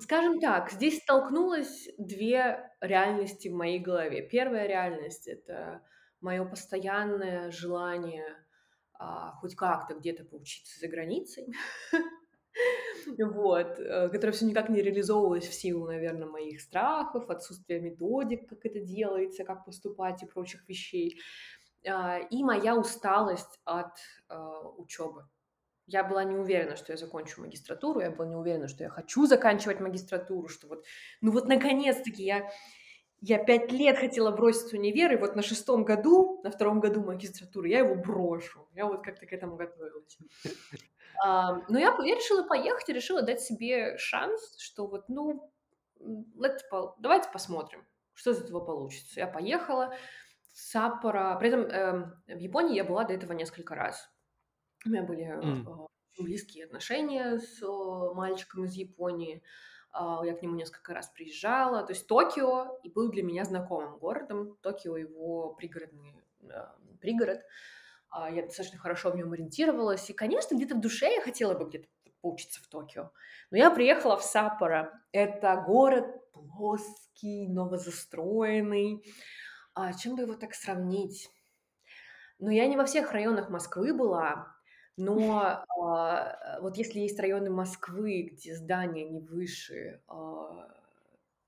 скажем 0.00 0.40
так, 0.40 0.70
здесь 0.70 1.02
столкнулось 1.02 1.88
2 1.98 2.70
реальности 2.80 3.48
в 3.48 3.54
моей 3.54 3.78
голове. 3.78 4.22
Первая 4.22 4.66
реальность- 4.66 5.28
это 5.28 5.82
мое 6.20 6.44
постоянное 6.44 7.50
желание, 7.50 8.24
а, 8.94 9.32
хоть 9.40 9.56
как-то 9.56 9.94
где-то 9.94 10.24
поучиться 10.24 10.78
за 10.80 10.88
границей. 10.88 11.48
Вот, 13.18 13.78
э, 13.80 14.08
которое 14.10 14.32
всё 14.32 14.46
никак 14.46 14.68
не 14.70 14.82
реализовывалось 14.82 15.46
в 15.48 15.54
силу, 15.54 15.86
наверно, 15.86 16.26
моих 16.26 16.60
страхов, 16.60 17.30
отсутствия 17.30 17.80
методик, 17.80 18.48
как 18.48 18.66
это 18.66 18.80
делается, 18.80 19.44
как 19.44 19.64
поступать 19.64 20.22
и 20.22 20.26
прочих 20.26 20.68
вещей, 20.68 21.20
а, 21.88 22.18
и 22.18 22.44
моя 22.44 22.76
усталость 22.76 23.60
от, 23.64 23.98
а, 24.28 24.62
учебы. 24.78 25.26
Я 25.86 26.04
была 26.04 26.24
не 26.24 26.36
уверена, 26.36 26.76
что 26.76 26.92
я 26.92 26.98
закончу 26.98 27.42
магистратуру, 27.42 28.00
я 28.00 28.10
была 28.10 28.26
не 28.28 28.36
уверена, 28.36 28.68
что 28.68 28.84
я 28.84 28.90
хочу 28.90 29.26
заканчивать 29.26 29.80
магистратуру, 29.80 30.48
что 30.48 30.68
вот, 30.68 30.84
ну 31.22 31.32
вот 31.32 31.48
наконец-таки 31.48 32.24
я 32.24 32.50
я 33.20 33.38
5 33.42 33.72
лет 33.72 33.98
хотела 33.98 34.30
бросить 34.30 34.72
универ, 34.72 35.12
и 35.12 35.16
вот 35.16 35.36
на 35.36 35.42
шестом 35.42 35.84
году, 35.84 36.40
на 36.44 36.50
втором 36.50 36.80
году 36.80 37.02
магистратуры 37.02 37.68
я 37.68 37.80
его 37.80 37.94
брошу. 37.96 38.68
Я 38.74 38.86
вот 38.86 39.02
как-то 39.04 39.26
к 39.26 39.32
этому 39.32 39.56
готовилась. 39.56 40.18
Но 41.68 41.78
я 41.78 41.96
я 42.04 42.14
решила 42.14 42.44
поехать 42.46 42.88
и 42.88 42.92
решила 42.92 43.22
дать 43.22 43.40
себе 43.40 43.96
шанс, 43.98 44.56
что 44.58 44.86
вот, 44.86 45.08
ну, 45.08 45.52
let's 46.00 46.60
по 46.70 46.96
давайте 47.00 47.28
посмотрим, 47.32 47.86
что 48.14 48.30
из 48.30 48.40
этого 48.40 48.60
получится. 48.60 49.20
Я 49.20 49.26
поехала 49.26 49.94
в 50.52 50.58
Саппоро. 50.58 51.36
При 51.40 51.48
этом, 51.48 51.62
эм, 51.62 52.22
в 52.26 52.38
Японии 52.38 52.76
я 52.76 52.84
была 52.84 53.04
до 53.04 53.14
этого 53.14 53.32
несколько 53.32 53.74
раз. 53.74 54.08
У 54.86 54.90
меня 54.90 55.02
были, 55.02 55.22
э, 55.24 55.34
М. 55.42 55.66
очень 56.16 56.24
близкие 56.24 56.66
отношения 56.66 57.38
с, 57.38 57.62
э, 57.62 58.14
мальчиком 58.14 58.64
из 58.64 58.74
Японии. 58.74 59.36
А, 59.38 59.42
я 59.94 60.34
к 60.34 60.42
нему 60.42 60.54
несколько 60.54 60.94
раз 60.94 61.08
приезжала. 61.08 61.82
То 61.84 61.92
есть 61.92 62.06
Токио 62.06 62.78
и 62.82 62.90
был 62.90 63.10
для 63.10 63.22
меня 63.22 63.44
знакомым 63.44 63.98
городом. 63.98 64.56
Токио- 64.62 64.96
его 64.96 65.54
пригородный, 65.54 66.14
а, 66.50 66.76
пригород. 67.00 67.40
А, 68.10 68.30
я 68.30 68.42
достаточно 68.42 68.78
хорошо 68.78 69.10
в 69.10 69.16
нём 69.16 69.32
ориентировалась. 69.32 70.10
И, 70.10 70.14
конечно, 70.14 70.54
где-то 70.56 70.76
в 70.76 70.80
душе 70.80 71.14
я 71.14 71.20
хотела 71.22 71.54
бы 71.54 71.66
где-то 71.68 71.88
поучиться 72.20 72.62
в 72.62 72.66
Токио. 72.68 73.12
Но 73.50 73.58
я 73.58 73.70
приехала 73.70 74.16
в 74.16 74.22
Саппоро. 74.24 75.02
Это 75.12 75.62
город 75.66 76.32
плоский, 76.32 77.48
новозастроенный. 77.48 79.04
А, 79.74 79.92
чем 79.94 80.16
бы 80.16 80.22
его 80.22 80.34
так 80.34 80.54
сравнить? 80.54 81.30
Ну, 82.40 82.50
я 82.50 82.66
не 82.68 82.76
во 82.76 82.84
всех 82.84 83.12
районах 83.12 83.50
Москвы 83.50 83.92
была, 83.92 84.54
но, 84.98 85.64
а, 85.80 86.58
вот 86.60 86.76
если 86.76 87.00
есть 87.00 87.18
районы 87.20 87.50
Москвы, 87.50 88.30
где 88.32 88.54
здания 88.54 89.08
не 89.08 89.20
выше, 89.20 90.00
а, 90.08 90.68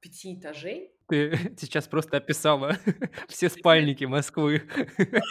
5 0.01 0.35
этажей 0.35 0.93
Ты 1.09 1.33
сейчас 1.59 1.89
просто 1.89 2.17
описала 2.19 2.77
все 3.29 3.49
спальники 3.49 4.05
Москвы. 4.05 4.63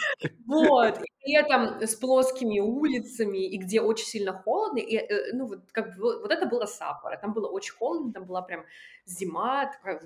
Вот, 0.46 0.98
и 0.98 1.06
при 1.22 1.34
этом 1.34 1.80
с 1.80 1.94
плоскими 1.94 2.60
улицами, 2.60 3.46
и 3.46 3.56
где 3.56 3.80
очень 3.80 4.06
сильно 4.06 4.32
холодно. 4.32 4.78
И, 4.78 4.96
э, 4.96 5.32
ну, 5.32 5.46
вот 5.46 5.60
как 5.72 5.96
бы 5.96 6.20
вот 6.20 6.30
это 6.30 6.46
было 6.46 6.66
Саппоро. 6.66 7.16
Там 7.16 7.32
было 7.32 7.48
очень 7.48 7.74
холодно, 7.74 8.12
там 8.12 8.26
была 8.26 8.42
прям 8.42 8.64
зима, 9.06 9.66
такая 9.66 10.00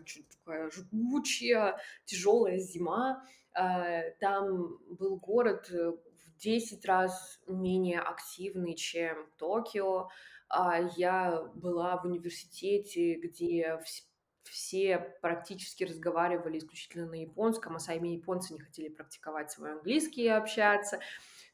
такая 0.44 0.70
жгучая, 0.70 1.78
тяжелая 2.04 2.58
зима. 2.58 3.24
А, 3.54 4.02
там 4.20 4.78
был 4.90 5.16
город, 5.16 5.70
э, 5.70 5.92
10 6.44 6.84
раз 6.84 7.40
менее 7.46 8.00
активный, 8.00 8.74
чем 8.74 9.30
Токио. 9.38 10.08
А, 10.48 10.78
я 10.96 11.42
была 11.54 11.96
в 11.96 12.04
университете, 12.04 13.14
где 13.14 13.78
вс 13.84 14.08
все 14.44 14.98
практически 15.22 15.84
разговаривали 15.84 16.58
исключительно 16.58 17.06
на 17.06 17.14
японском, 17.14 17.76
а 17.76 17.78
сами 17.78 18.08
японцы 18.08 18.52
не 18.52 18.60
хотели 18.60 18.88
практиковать 18.90 19.50
свой 19.50 19.72
английский 19.72 20.24
и 20.24 20.28
общаться. 20.28 21.00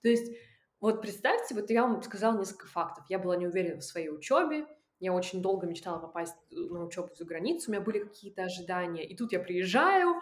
То 0.03 0.09
есть 0.09 0.33
вот 0.81 1.00
представьте, 1.00 1.55
вот 1.55 1.70
я 1.70 1.83
вам 1.83 2.03
сказала 2.03 2.37
несколько 2.37 2.66
фактов. 2.66 3.05
Я 3.09 3.18
была 3.18 3.37
не 3.37 3.46
уверена 3.46 3.81
в 3.81 3.85
своей 3.85 4.09
учебе, 4.09 4.66
я 4.98 5.14
очень 5.14 5.40
долго 5.40 5.66
мечтала 5.66 5.98
попасть, 5.98 6.37
э, 6.50 6.55
на 6.55 6.85
учебу 6.85 7.09
за 7.14 7.24
границу, 7.24 7.70
у 7.70 7.72
меня 7.72 7.83
были 7.83 8.00
какие-то 8.00 8.44
ожидания, 8.44 9.07
и 9.07 9.16
тут 9.16 9.33
я 9.33 9.40
приезжаю, 9.40 10.20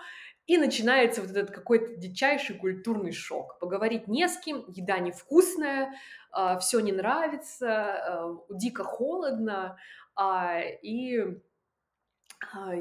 и 0.49 0.57
начинается 0.57 1.21
вот 1.21 1.31
этот 1.31 1.51
какой-то 1.51 1.95
дичайший 1.97 2.57
культурный 2.57 3.13
шок. 3.13 3.59
Поговорить 3.59 4.09
не 4.09 4.27
с 4.27 4.39
кем, 4.39 4.65
еда 4.67 4.99
невкусная, 4.99 5.95
а, 6.31 6.59
всё 6.59 6.81
не 6.81 6.91
нравится, 6.91 7.69
а, 7.69 8.39
дико 8.49 8.83
холодно, 8.83 9.79
а, 10.17 10.59
и 10.61 11.23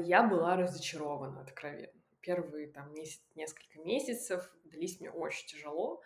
я 0.02 0.22
была 0.22 0.56
разочарована 0.56 1.42
откровенно. 1.42 1.92
Первые 2.22 2.68
там 2.68 2.90
месяц 2.94 3.20
несколько 3.34 3.80
месяцев 3.80 4.50
дались 4.64 4.98
мне 4.98 5.10
очень 5.10 5.46
тяжело. 5.48 6.00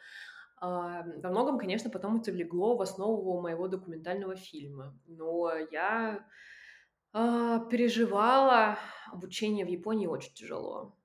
Во 0.60 1.04
многом, 1.30 1.58
конечно, 1.58 1.90
потом 1.90 2.20
это 2.20 2.30
легло 2.30 2.76
в 2.76 2.82
основу 2.82 3.40
моего 3.40 3.68
документального 3.68 4.36
фильма. 4.36 4.96
Но 5.06 5.50
я, 5.70 6.24
переживала. 7.12 8.78
Обучение 9.12 9.64
в 9.66 9.68
Японии 9.68 10.06
очень 10.06 10.32
тяжело. 10.34 10.96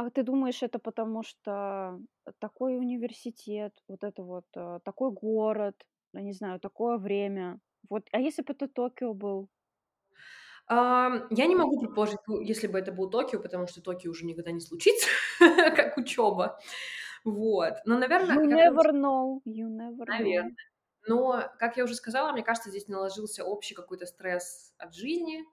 А 0.00 0.08
ты 0.10 0.22
думаешь, 0.22 0.62
это 0.62 0.78
потому 0.78 1.22
что 1.22 2.00
такой 2.38 2.78
университет, 2.78 3.82
вот 3.88 4.02
это 4.02 4.22
вот, 4.22 4.46
э, 4.56 4.78
такой 4.82 5.10
город, 5.12 5.74
я 6.14 6.22
не 6.22 6.32
знаю, 6.32 6.58
такое 6.58 6.96
время? 6.96 7.60
Вот, 7.90 8.08
а 8.12 8.18
если 8.18 8.40
бы 8.42 8.54
это 8.54 8.66
Токио 8.66 9.12
был? 9.12 9.50
Ам, 10.66 11.26
я 11.30 11.46
не 11.46 11.56
могу 11.56 11.80
предположить, 11.80 12.18
ну, 12.26 12.40
если 12.40 12.66
бы 12.68 12.78
это 12.78 12.92
был 12.92 13.10
Токио, 13.10 13.40
потому 13.40 13.66
что 13.66 13.82
Токио 13.82 14.10
уже 14.10 14.24
никогда 14.24 14.52
не 14.52 14.60
случится, 14.60 15.08
как 15.76 15.96
учеба. 15.98 16.60
Вот. 17.24 17.74
Но, 17.84 17.98
наверно, 17.98 18.34
You 18.34 18.46
never 18.46 18.92
know, 18.92 19.42
you 19.44 19.68
never 19.68 20.06
Наверно. 20.06 20.50
know. 20.50 20.56
Но, 21.06 21.50
как 21.58 21.76
я 21.76 21.84
уже 21.84 21.94
сказала, 21.94 22.32
мне 22.32 22.42
кажется, 22.42 22.70
здесь 22.70 22.88
наложился 22.88 23.44
общий 23.44 23.74
какой-то 23.74 24.06
стресс 24.06 24.74
от 24.78 24.94
жизни, 24.94 25.44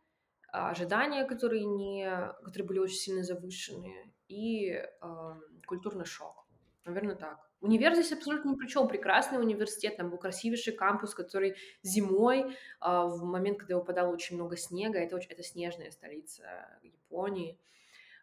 а, 0.52 0.72
ожидания, 0.72 1.26
которые 1.26 1.66
не 1.66 2.06
которые 2.44 2.68
были 2.68 2.80
очень 2.80 2.98
сильно 2.98 3.24
завышены, 3.24 4.14
и, 4.30 4.84
ам, 5.02 5.42
культурный 5.68 6.06
шок. 6.06 6.46
Наверно, 6.86 7.16
так. 7.16 7.50
Универ 7.62 7.94
здесь 7.96 8.12
абсолютно 8.14 8.52
ни 8.52 8.56
при 8.56 8.68
чём. 8.68 8.88
Прекрасный 8.88 9.40
университет, 9.42 9.98
там 9.98 10.10
был 10.12 10.18
красивейший 10.20 10.74
кампус, 10.74 11.16
который 11.16 11.56
зимой, 11.84 12.56
а, 12.80 13.06
в 13.08 13.24
момент, 13.24 13.60
когда 13.60 13.78
выпадало 13.78 14.12
очень 14.14 14.36
много 14.36 14.58
снега, 14.58 15.00
это 15.00 15.16
оч 15.18 15.28
это 15.30 15.44
снежная 15.44 15.92
столица 15.92 16.80
Японии, 16.84 17.60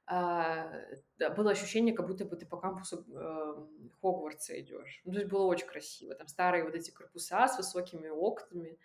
да, 0.09 1.31
было 1.37 1.53
ощущение, 1.53 1.95
как 1.95 2.07
будто 2.09 2.25
бы 2.27 2.37
ты 2.37 2.47
по 2.47 2.59
кампусу, 2.59 3.05
эм, 3.15 3.91
Хогвартса 4.03 4.61
идёшь. 4.61 5.03
Ну, 5.05 5.13
то 5.15 5.19
есть 5.21 5.31
было 5.31 5.45
очень 5.47 5.67
красиво. 5.69 6.15
Там 6.15 6.29
старые 6.29 6.65
вот 6.65 6.75
эти 6.75 6.91
корпуса 6.91 7.49
с 7.49 7.59
высокими 7.59 8.09
окнами. 8.09 8.79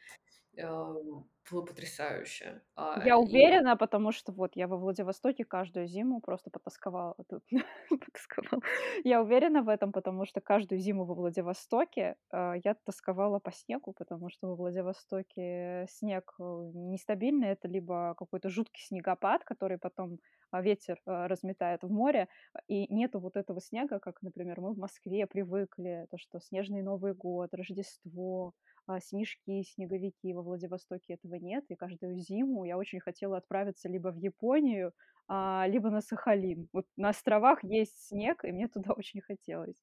Эм, 0.58 1.30
было 1.50 1.66
потрясающе. 1.66 2.62
А, 2.76 3.02
Я 3.02 3.18
и 3.18 3.18
уверена, 3.18 3.78
потому 3.78 4.12
что 4.12 4.32
вот 4.34 4.56
я 4.56 4.68
во 4.68 4.78
Владивостоке 4.78 5.46
каждую 5.46 5.88
зиму 5.88 6.20
просто 6.22 6.50
потосковала 6.50 7.16
тут. 7.30 7.44
Я 9.04 9.22
уверена 9.22 9.62
в 9.64 9.70
этом, 9.70 9.92
потому 9.92 10.26
что 10.26 10.42
каждую 10.42 10.80
зиму 10.80 11.06
во 11.06 11.14
Владивостоке, 11.16 12.16
а, 12.32 12.54
я 12.64 12.76
тосковала 12.76 13.40
по 13.40 13.52
снегу, 13.52 13.94
потому 13.94 14.30
что 14.30 14.48
во 14.50 14.56
Владивостоке 14.56 15.86
снег, 15.90 16.34
э, 16.40 16.44
нестабильный. 16.44 17.50
Это 17.50 17.68
либо 17.68 18.16
какой-то 18.18 18.50
жуткий 18.50 18.84
снегопад, 18.84 19.44
который 19.44 19.78
потом, 19.78 20.20
а, 20.52 20.62
ветер, 20.62 21.00
разметает 21.06 21.84
в 21.84 21.90
море, 21.92 22.28
и 22.68 22.92
нету 22.94 23.20
вот 23.20 23.38
этого 23.38 23.62
снега, 23.62 24.00
как, 24.00 24.22
например, 24.22 24.60
мы 24.62 24.74
в 24.74 24.78
Москве 24.78 25.28
привыкли, 25.28 26.08
то, 26.12 26.18
что 26.18 26.40
снежный 26.40 26.82
Новый 26.82 27.14
год, 27.14 27.54
Рождество, 27.54 28.54
снежки, 29.00 29.64
снеговики. 29.64 30.34
Во 30.34 30.42
Владивостоке 30.42 31.14
этого 31.14 31.36
нет, 31.36 31.66
и 31.70 31.76
каждую 31.76 32.18
зиму 32.18 32.66
я 32.66 32.78
очень 32.78 33.00
хотела 33.00 33.38
отправиться 33.38 33.90
либо 33.90 34.10
в 34.10 34.18
Японию, 34.18 34.94
а, 35.28 35.66
либо 35.68 35.90
на 35.90 36.02
Сахалин. 36.02 36.68
Вот 36.74 36.86
на 36.98 37.10
островах 37.10 37.64
есть 37.64 38.08
снег, 38.08 38.44
и 38.44 38.52
мне 38.52 38.68
туда 38.68 38.94
очень 38.98 39.22
хотелось. 39.22 39.78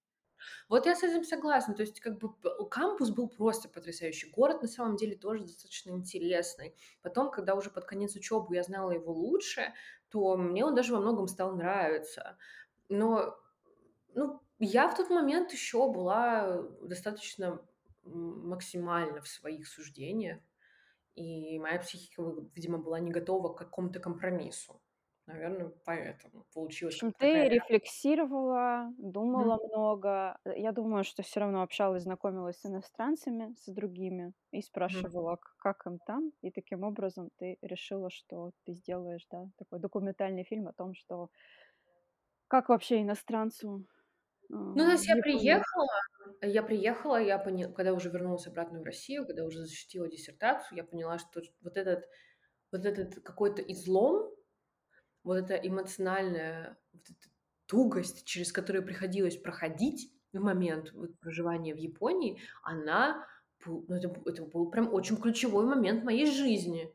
Вот 0.68 0.86
я 0.86 0.94
с 0.94 1.02
этим 1.02 1.24
согласна. 1.24 1.74
То 1.74 1.82
есть 1.82 2.00
как 2.00 2.18
бы 2.18 2.34
кампус 2.68 3.10
был 3.10 3.28
просто 3.28 3.68
потрясающий. 3.68 4.30
Город 4.30 4.62
на 4.62 4.68
самом 4.68 4.96
деле 4.96 5.16
тоже 5.16 5.44
достаточно 5.44 5.90
интересный. 5.90 6.74
Потом, 7.02 7.30
когда 7.30 7.54
уже 7.54 7.70
под 7.70 7.84
конец 7.84 8.14
учебы 8.16 8.54
я 8.54 8.62
знала 8.62 8.90
его 8.90 9.12
лучше, 9.12 9.72
то 10.10 10.36
мне 10.36 10.64
он 10.64 10.74
даже 10.74 10.92
во 10.92 11.00
многом 11.00 11.28
стал 11.28 11.56
нравиться. 11.56 12.36
Но, 12.88 13.36
ну, 14.14 14.40
я 14.58 14.88
в 14.88 14.96
тот 14.96 15.10
момент 15.10 15.52
еще 15.52 15.90
была 15.90 16.62
достаточно 16.82 17.60
максимально 18.06 19.20
в 19.22 19.28
своих 19.28 19.68
суждениях, 19.68 20.40
и 21.14 21.58
моя 21.60 21.78
психика, 21.80 22.22
видимо, 22.54 22.78
была 22.78 23.00
не 23.00 23.10
готова 23.12 23.54
к 23.54 23.58
какому-то 23.58 24.00
компромиссу. 24.00 24.82
Наверное, 25.26 25.70
поэтому 25.84 26.46
В 26.78 26.82
получилась 26.84 27.02
общем, 27.02 27.12
такая 27.18 27.44
ты 27.44 27.48
реакция. 27.48 27.48
рефлексировала, 27.48 28.92
думала 28.98 29.58
много. 29.62 30.38
Э, 30.44 30.58
я 30.58 30.72
думаю, 30.72 31.04
что 31.04 31.22
всё 31.22 31.40
равно 31.40 31.62
общалась, 31.62 32.02
знакомилась 32.04 32.60
с 32.60 32.66
иностранцами, 32.66 33.54
с 33.58 33.66
другими 33.72 34.32
и 34.52 34.62
спрашивала, 34.62 35.36
к 35.36 35.56
как 35.58 35.86
им 35.86 35.98
там. 36.06 36.32
И 36.42 36.50
таким 36.50 36.84
образом 36.84 37.30
ты 37.38 37.58
решила, 37.62 38.10
что 38.10 38.52
ты 38.64 38.74
сделаешь, 38.74 39.26
да, 39.30 39.48
такой 39.58 39.80
документальный 39.80 40.44
фильм 40.44 40.68
о 40.68 40.72
том, 40.72 40.94
что 40.94 41.30
как 42.48 42.68
вообще 42.68 43.02
иностранцу, 43.02 43.86
Ну, 44.48 44.76
то 44.76 44.92
есть 44.92 45.06
я 45.06 45.16
приехала 45.16 45.86
я 46.42 46.62
приехала, 46.62 47.20
я 47.20 47.38
поня 47.38 47.68
когда 47.70 47.92
уже 47.92 48.10
вернулась 48.10 48.46
обратно 48.46 48.80
в 48.80 48.84
Россию, 48.84 49.26
когда 49.26 49.44
уже 49.44 49.60
защитила 49.64 50.08
диссертацию, 50.08 50.76
я 50.78 50.84
поняла, 50.84 51.18
что 51.18 51.42
вот 51.62 51.76
этот 51.76 52.04
вот 52.72 52.84
этот 52.84 53.22
какой-то 53.22 53.62
излом, 53.62 54.30
вот 55.22 55.36
эта 55.36 55.54
эмоциональная 55.54 56.78
вот 56.92 57.02
эта 57.04 57.28
тугость, 57.66 58.24
через 58.24 58.52
которую 58.52 58.84
приходилось 58.84 59.36
проходить 59.36 60.12
в 60.32 60.40
момент 60.40 60.92
вот 60.92 61.18
проживания 61.20 61.74
в 61.74 61.78
Японии, 61.78 62.40
она 62.62 63.26
ну, 63.64 63.84
это 63.88 64.14
это 64.26 64.44
был 64.44 64.70
прям 64.70 64.92
очень 64.92 65.16
ключевой 65.16 65.64
момент 65.66 66.04
моей 66.04 66.26
жизни. 66.26 66.92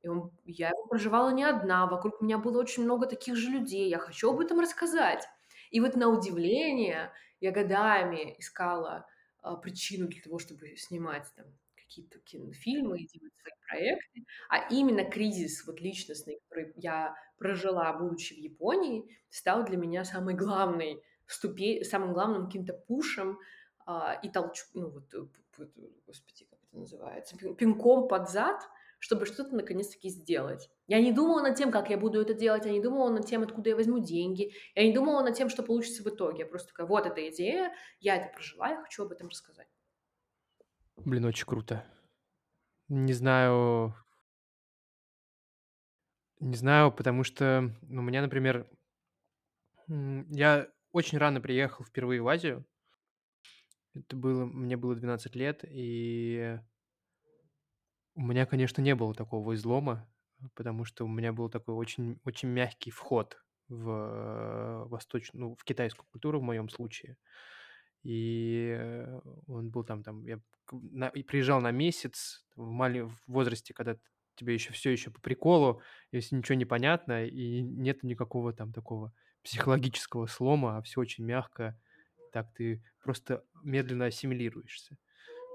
И 0.00 0.08
он 0.08 0.32
я 0.44 0.68
его 0.68 0.86
проживала 0.86 1.30
не 1.30 1.44
одна, 1.44 1.86
вокруг 1.86 2.20
меня 2.20 2.38
было 2.38 2.60
очень 2.60 2.84
много 2.84 3.06
таких 3.06 3.36
же 3.36 3.50
людей. 3.50 3.88
Я 3.88 3.98
хочу 3.98 4.30
об 4.30 4.40
этом 4.40 4.60
рассказать. 4.60 5.26
И 5.70 5.80
вот 5.80 5.96
на 5.96 6.08
удивление 6.08 7.12
я 7.40 7.50
годами 7.50 8.34
искала, 8.38 9.06
а, 9.42 9.56
причину 9.56 10.08
для 10.08 10.20
того, 10.20 10.38
чтобы 10.38 10.76
снимать 10.76 11.26
там 11.36 11.46
какие-то 11.74 12.18
кинофильмы 12.18 13.00
и 13.00 13.06
делать 13.06 13.32
свои 13.40 13.52
проекты. 13.66 14.24
А 14.48 14.68
именно 14.68 15.04
кризис 15.04 15.66
вот 15.66 15.80
личностный, 15.80 16.40
который 16.48 16.72
я 16.76 17.14
прожила, 17.38 17.92
будучи 17.92 18.34
в 18.34 18.38
Японии, 18.38 19.04
стал 19.30 19.64
для 19.64 19.76
меня 19.76 20.04
самой 20.04 20.34
главной 20.34 21.02
ступе 21.26 21.84
самым 21.84 22.12
главным 22.12 22.46
каким-то 22.46 22.72
пушем, 22.72 23.38
а, 23.86 24.18
и 24.22 24.30
толч 24.30 24.64
ну, 24.74 24.90
вот, 24.90 25.08
п 25.08 25.66
господи, 26.06 26.46
как 26.50 26.58
это 26.62 26.78
называется, 26.78 27.36
пин 27.36 27.54
пинком 27.54 28.08
под 28.08 28.30
зад, 28.30 28.60
чтобы 28.98 29.26
что-то 29.26 29.54
наконец-таки 29.54 30.08
сделать. 30.08 30.70
Я 30.86 31.00
не 31.00 31.12
думала 31.12 31.42
над 31.42 31.56
тем, 31.56 31.70
как 31.70 31.90
я 31.90 31.98
буду 31.98 32.20
это 32.20 32.34
делать, 32.34 32.66
я 32.66 32.72
не 32.72 32.80
думала 32.82 33.10
над 33.10 33.26
тем, 33.26 33.42
откуда 33.42 33.70
я 33.70 33.76
возьму 33.76 33.98
деньги, 33.98 34.52
я 34.74 34.84
не 34.86 34.92
думала 34.92 35.22
над 35.22 35.34
тем, 35.36 35.48
что 35.48 35.62
получится 35.62 36.02
в 36.02 36.06
итоге. 36.08 36.40
Я 36.40 36.46
просто 36.46 36.68
такая: 36.68 36.86
"Вот 36.86 37.06
эта 37.06 37.28
идея, 37.28 37.72
я 38.00 38.16
это 38.16 38.32
прожила, 38.32 38.68
я 38.70 38.82
хочу 38.82 39.04
об 39.04 39.12
этом 39.12 39.28
рассказать". 39.28 39.68
Блин, 40.96 41.24
очень 41.24 41.46
круто. 41.46 41.84
Не 42.88 43.12
знаю 43.14 43.94
не 46.40 46.54
знаю, 46.56 46.92
потому 46.92 47.24
что, 47.24 47.72
ну, 47.82 48.00
у 48.00 48.04
меня, 48.04 48.22
например 48.22 48.68
я 49.88 50.68
очень 50.92 51.18
рано 51.18 51.40
приехал 51.40 51.84
впервые 51.84 52.20
в 52.20 52.28
Азию. 52.28 52.66
Это 53.94 54.16
было 54.16 54.44
мне 54.44 54.76
было 54.76 54.94
12 54.94 55.34
лет, 55.34 55.64
и 55.66 56.60
у 58.18 58.22
меня, 58.22 58.46
конечно, 58.46 58.82
не 58.82 58.94
было 58.96 59.14
такого 59.14 59.54
излома, 59.54 60.08
потому 60.56 60.84
что 60.84 61.04
у 61.06 61.08
меня 61.08 61.32
был 61.32 61.48
такой 61.50 61.74
очень 61.76 62.20
очень 62.24 62.48
мягкий 62.50 62.90
вход 62.90 63.38
в 63.68 64.86
восточ 64.88 65.30
ну, 65.34 65.54
в 65.56 65.64
китайскую 65.64 66.06
культуру 66.12 66.40
в 66.40 66.44
моем 66.44 66.68
случае. 66.70 67.16
И, 68.04 69.06
он 69.48 69.70
был 69.70 69.84
там 69.84 70.02
там 70.04 70.26
я 70.26 70.40
на 70.72 71.10
приезжал 71.10 71.60
на 71.62 71.72
месяц 71.72 72.46
в 72.56 72.70
мале 72.70 73.04
в 73.06 73.16
возрасте, 73.28 73.74
когда 73.74 73.98
тебе 74.36 74.54
еще 74.54 74.72
всё 74.74 74.90
еще 74.90 75.10
по 75.12 75.20
приколу, 75.22 75.82
если 76.12 76.36
ничего 76.36 76.56
не 76.56 76.66
понятно 76.66 77.26
и 77.26 77.62
нет 77.62 78.02
никакого 78.04 78.52
там 78.54 78.72
такого 78.72 79.12
психологического 79.44 80.26
слома, 80.28 80.78
а 80.78 80.82
всё 80.82 81.00
очень 81.02 81.24
мягко. 81.24 81.80
Так 82.32 82.52
ты 82.54 82.84
просто 83.02 83.44
медленно 83.64 84.06
ассимилируешься. 84.06 84.98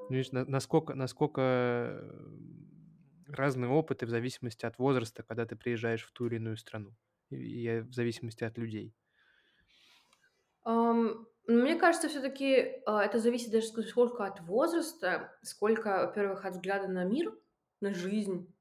Видишь, 0.09 0.31
на 0.31 0.45
насколько 0.45 0.95
насколько, 0.95 1.41
м, 1.41 3.23
разные 3.27 3.69
опыты 3.71 4.05
в 4.05 4.09
зависимости 4.09 4.65
от 4.65 4.77
возраста, 4.77 5.23
когда 5.23 5.45
ты 5.45 5.55
приезжаешь 5.55 6.03
в 6.03 6.11
ту 6.11 6.27
или 6.27 6.35
иную 6.35 6.57
страну, 6.57 6.95
и 7.29 7.35
и 7.37 7.79
в 7.79 7.93
зависимости 7.93 8.43
от 8.43 8.57
людей. 8.57 8.93
Ам, 10.65 11.27
мне 11.47 11.75
кажется, 11.75 12.07
всё-таки, 12.07 12.81
а, 12.85 13.03
это 13.03 13.19
зависит 13.19 13.51
даже 13.51 13.67
ск 13.67 13.79
сколько 13.81 14.25
от 14.25 14.39
возраста, 14.41 15.37
сколько, 15.43 16.05
во-первых, 16.07 16.45
от 16.45 16.53
взгляда 16.55 16.87
на 16.87 17.03
мир, 17.03 17.37
на 17.81 17.93
жизнь, 17.93 18.53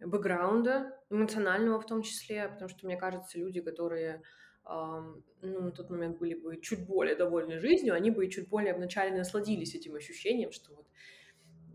бэкграунда, 0.00 1.00
эмоционального 1.10 1.80
в 1.80 1.86
том 1.86 2.02
числе. 2.02 2.48
Потому 2.48 2.68
что, 2.70 2.86
мне 2.86 2.96
кажется, 2.98 3.38
люди, 3.38 3.60
которые, 3.62 4.16
ам, 4.16 4.22
ну, 4.64 5.60
на 5.62 5.70
тот 5.72 5.90
момент 5.90 6.18
были 6.18 6.34
бы 6.34 6.60
чуть 6.60 6.86
более 6.86 7.16
довольны 7.16 7.58
жизнью, 7.60 7.94
они 7.94 8.10
бы 8.10 8.26
и 8.26 8.30
чуть 8.30 8.48
более 8.48 8.74
вначале 8.74 9.16
насладились 9.16 9.74
этим 9.74 9.94
ощущением, 9.96 10.52
что 10.52 10.74
вот, 10.74 10.86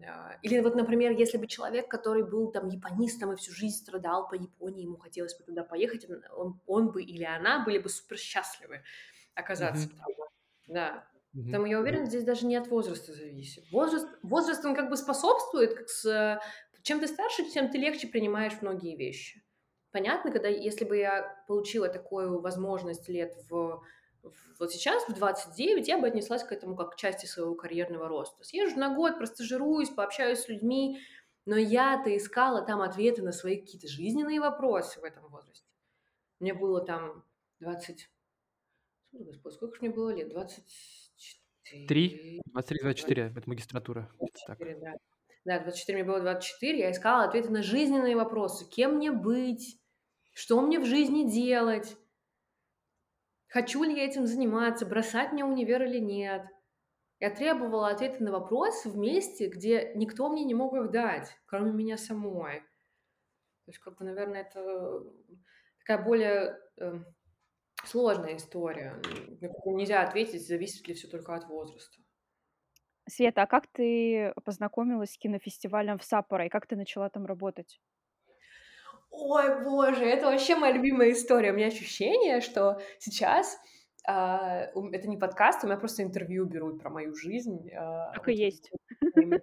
а 0.07 0.37
Или 0.41 0.59
вот, 0.59 0.75
например, 0.75 1.11
если 1.13 1.37
бы 1.37 1.47
человек, 1.47 1.89
который 1.89 2.23
был 2.23 2.51
там 2.51 2.67
японистом 2.67 3.33
и 3.33 3.35
всю 3.37 3.53
жизнь 3.53 3.77
страдал 3.77 4.27
по 4.29 4.35
Японии, 4.35 4.83
ему 4.83 4.97
хотелось 4.97 5.37
бы 5.37 5.43
туда 5.45 5.63
поехать, 5.63 6.07
он 6.35 6.61
он 6.67 6.91
бы 6.91 7.03
или 7.03 7.23
она 7.23 7.63
были 7.65 7.79
бы 7.79 7.89
супер 7.89 8.17
счастливы 8.17 8.83
оказаться 9.35 9.87
Мгм. 9.87 9.97
там. 9.97 10.07
Да. 10.67 11.07
Мгм. 11.33 11.51
Поэтому 11.51 11.67
я 11.71 11.79
уверена, 11.79 12.07
здесь 12.07 12.23
даже 12.25 12.45
не 12.47 12.57
от 12.57 12.67
возраста 12.69 13.13
зависит. 13.13 13.71
Возраст 13.71 14.07
возраст, 14.23 14.65
он 14.65 14.75
как 14.75 14.89
бы 14.89 14.97
способствует, 14.97 15.75
как 15.75 15.89
с 15.89 16.41
чем 16.83 16.99
ты 16.99 17.07
старше, 17.07 17.45
тем 17.51 17.71
ты 17.71 17.77
легче 17.79 18.07
принимаешь 18.07 18.61
многие 18.61 18.97
вещи. 18.97 19.44
Понятно, 19.95 20.29
когда 20.29 20.49
если 20.49 20.83
бы 20.83 20.97
я 20.97 21.41
получила 21.47 21.87
такую 21.87 22.41
возможность 22.41 23.07
лет 23.07 23.33
в 23.49 23.81
в 24.23 24.59
вот 24.59 24.73
сейчас, 24.73 25.07
в 25.07 25.13
29, 25.13 25.87
я 25.87 25.97
бы 25.97 26.05
отнеслась 26.05 26.43
к 26.43 26.51
этому 26.51 26.75
как 26.75 26.91
к 26.91 26.95
части 26.97 27.27
своего 27.27 27.55
карьерного 27.55 28.09
роста. 28.09 28.43
Съезжу 28.43 28.77
на 28.77 28.93
год, 28.93 29.17
простажируюсь, 29.17 29.89
пообщаюсь 29.89 30.39
с 30.39 30.49
людьми, 30.49 30.99
но 31.45 31.55
я-то 31.55 32.13
искала 32.17 32.61
там 32.61 32.81
ответы 32.81 33.21
на 33.21 33.31
свои 33.31 33.55
какие-то 33.55 33.87
жизненные 33.87 34.41
вопросы 34.41 34.99
в 34.99 35.05
этом 35.05 35.29
возрасте. 35.29 35.69
Мне 36.41 36.53
было 36.53 36.81
там 36.81 37.23
20 37.61 38.09
Ой, 39.13 39.23
господи, 39.23 39.53
сколько 39.53 39.75
ж 39.77 39.81
мне 39.81 39.91
было 39.91 40.09
лет? 40.09 40.27
двадцать 40.27 40.65
3, 41.87 41.87
четыре, 41.87 42.41
23-24- 42.53 43.37
это 43.37 43.49
магистратура, 43.49 44.01
где-то 44.01 44.17
двадцать 44.17 44.45
так. 44.45 44.57
четыре, 44.57 44.75
да. 44.81 44.93
Да, 45.45 45.59
24, 45.59 45.97
мне 45.99 46.07
было 46.11 46.19
24, 46.19 46.79
я 46.79 46.91
искала 46.91 47.23
ответы 47.23 47.49
на 47.49 47.63
жизненные 47.63 48.17
вопросы: 48.17 48.67
кем 48.67 48.95
мне 48.95 49.11
быть, 49.13 49.79
что 50.35 50.61
мне 50.61 50.79
в 50.79 50.85
жизни 50.85 51.23
делать 51.31 51.97
хочу 53.47 53.83
ли 53.83 53.95
я 53.95 54.05
этим 54.05 54.27
заниматься, 54.27 54.85
бросать 54.85 55.31
мне 55.31 55.45
универ 55.45 55.83
или 55.83 55.99
нет. 55.99 56.45
Я 57.19 57.29
требовала 57.31 57.89
ответы 57.89 58.23
на 58.23 58.31
вопросы 58.31 58.89
в 58.89 58.97
месте, 58.97 59.47
где 59.47 59.93
никто 59.95 60.29
мне 60.29 60.43
не 60.43 60.53
мог 60.53 60.75
их 60.75 60.91
дать, 60.91 61.37
кроме 61.47 61.71
меня 61.71 61.97
самой. 61.97 62.61
То 63.65 63.71
есть, 63.71 63.79
как 63.79 63.97
бы, 63.97 64.05
наверное, 64.05 64.41
это 64.41 65.03
такая 65.79 66.03
более, 66.03 66.59
э, 66.77 66.93
сложная 67.85 68.37
история, 68.37 69.01
нельзя 69.65 70.03
ответить, 70.03 70.47
зависит 70.47 70.87
ли 70.87 70.93
всё 70.93 71.07
только 71.09 71.35
от 71.35 71.45
возраста. 71.47 72.01
Света, 73.07 73.43
а 73.43 73.47
как 73.47 73.67
ты 73.67 74.33
познакомилась 74.43 75.11
с 75.13 75.17
кинофестивалем 75.17 75.97
в 75.99 76.03
Саппоро 76.03 76.45
и 76.45 76.49
как 76.49 76.67
ты 76.67 76.75
начала 76.75 77.09
там 77.09 77.25
работать? 77.25 77.79
Ой, 79.17 79.63
боже, 79.63 80.03
это 80.05 80.25
вообще 80.25 80.55
моя 80.57 80.73
любимая 80.73 81.11
история. 81.11 81.51
У 81.51 81.55
меня 81.55 81.67
ощущение, 81.67 82.41
что 82.41 82.81
сейчас, 82.99 83.57
а, 84.07 84.67
это 84.91 85.07
не 85.07 85.17
подкаст, 85.17 85.63
у 85.63 85.67
меня 85.67 85.77
просто 85.77 86.03
интервью 86.03 86.45
берут 86.45 86.81
про 86.81 86.89
мою 86.89 87.15
жизнь, 87.15 87.69
а, 87.73 88.11
Так 88.13 88.27
и 88.27 88.31
вот 88.31 88.37
есть. 88.39 88.71
времени. 89.13 89.41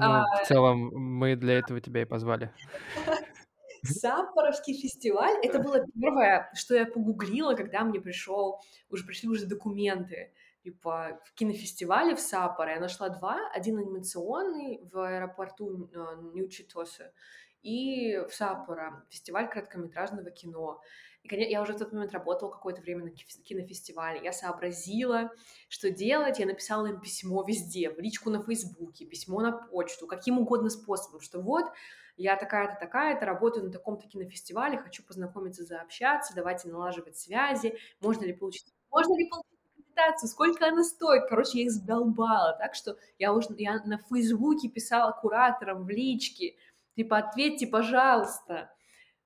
А 0.00 0.20
Ну, 0.20 0.24
в 0.44 0.46
целом, 0.48 0.78
мы 0.94 1.36
для 1.36 1.58
этого 1.58 1.80
тебя 1.80 2.02
и 2.02 2.04
позвали. 2.06 2.50
Саппоровский 3.84 4.74
фестиваль- 4.74 5.38
это 5.44 5.58
было 5.60 5.84
первое, 5.94 6.50
что 6.54 6.74
я 6.74 6.86
погуглила, 6.86 7.54
когда 7.54 7.84
мне 7.84 8.00
пришёл 8.00 8.60
уже 8.90 9.04
пришли 9.06 9.28
уже 9.28 9.46
документы, 9.46 10.32
типа, 10.64 11.20
в 11.24 11.34
кинофестивале 11.34 12.14
в 12.16 12.20
Саппоро. 12.20 12.72
Я 12.74 12.80
нашла 12.80 13.08
2: 13.10 13.38
один 13.54 13.78
анимационный 13.78 14.80
в 14.92 14.98
аэропорту, 14.98 15.88
а, 15.94 16.16
Нью-Читосе, 16.34 17.12
и 17.62 18.18
в 18.28 18.34
Саппоро, 18.34 19.04
фестиваль 19.10 19.48
короткометражного 19.48 20.30
кино. 20.30 20.80
И 21.24 21.36
я 21.36 21.62
уже 21.62 21.72
в 21.72 21.78
тот 21.78 21.92
момент 21.92 22.12
работала 22.12 22.50
какое-то 22.50 22.80
время 22.80 23.04
на 23.04 23.10
кинофестивале. 23.10 24.20
Я 24.22 24.32
сообразила, 24.32 25.30
что 25.68 25.90
делать. 25.90 26.38
Я 26.38 26.46
написала 26.46 26.86
им 26.86 27.00
письмо 27.00 27.42
везде, 27.42 27.90
в 27.90 27.98
личку 27.98 28.30
на 28.30 28.42
Фейсбуке, 28.42 29.06
письмо 29.06 29.40
на 29.40 29.52
почту, 29.52 30.06
каким 30.06 30.38
угодно 30.38 30.70
способом, 30.70 31.20
что 31.20 31.40
вот 31.40 31.66
я 32.16 32.36
такая-то, 32.36 32.78
такая-то, 32.80 33.26
работаю 33.26 33.66
на 33.66 33.72
таком-то 33.72 34.08
кинофестивале, 34.08 34.78
хочу 34.78 35.02
познакомиться, 35.02 35.64
заобщаться, 35.64 36.34
давайте 36.34 36.68
налаживать 36.68 37.18
связи, 37.18 37.76
можно 38.00 38.24
ли 38.24 38.32
получить, 38.32 38.72
можно 38.90 39.16
ли 39.18 39.28
получить 39.28 39.52
аккредитацию, 39.96 40.28
сколько 40.28 40.66
она 40.66 40.82
стоит. 40.82 41.28
Короче, 41.28 41.58
я 41.58 41.64
их 41.64 41.72
задолбала, 41.72 42.56
так 42.58 42.74
что 42.74 42.96
я 43.18 43.34
уже 43.34 43.48
я 43.58 43.82
на 43.84 43.98
Фейсбуке 43.98 44.68
писала 44.68 45.12
кураторам 45.12 45.84
в 45.84 45.90
личке, 45.90 46.56
типа, 46.96 47.18
ответьте, 47.18 47.66
пожалуйста. 47.66 48.70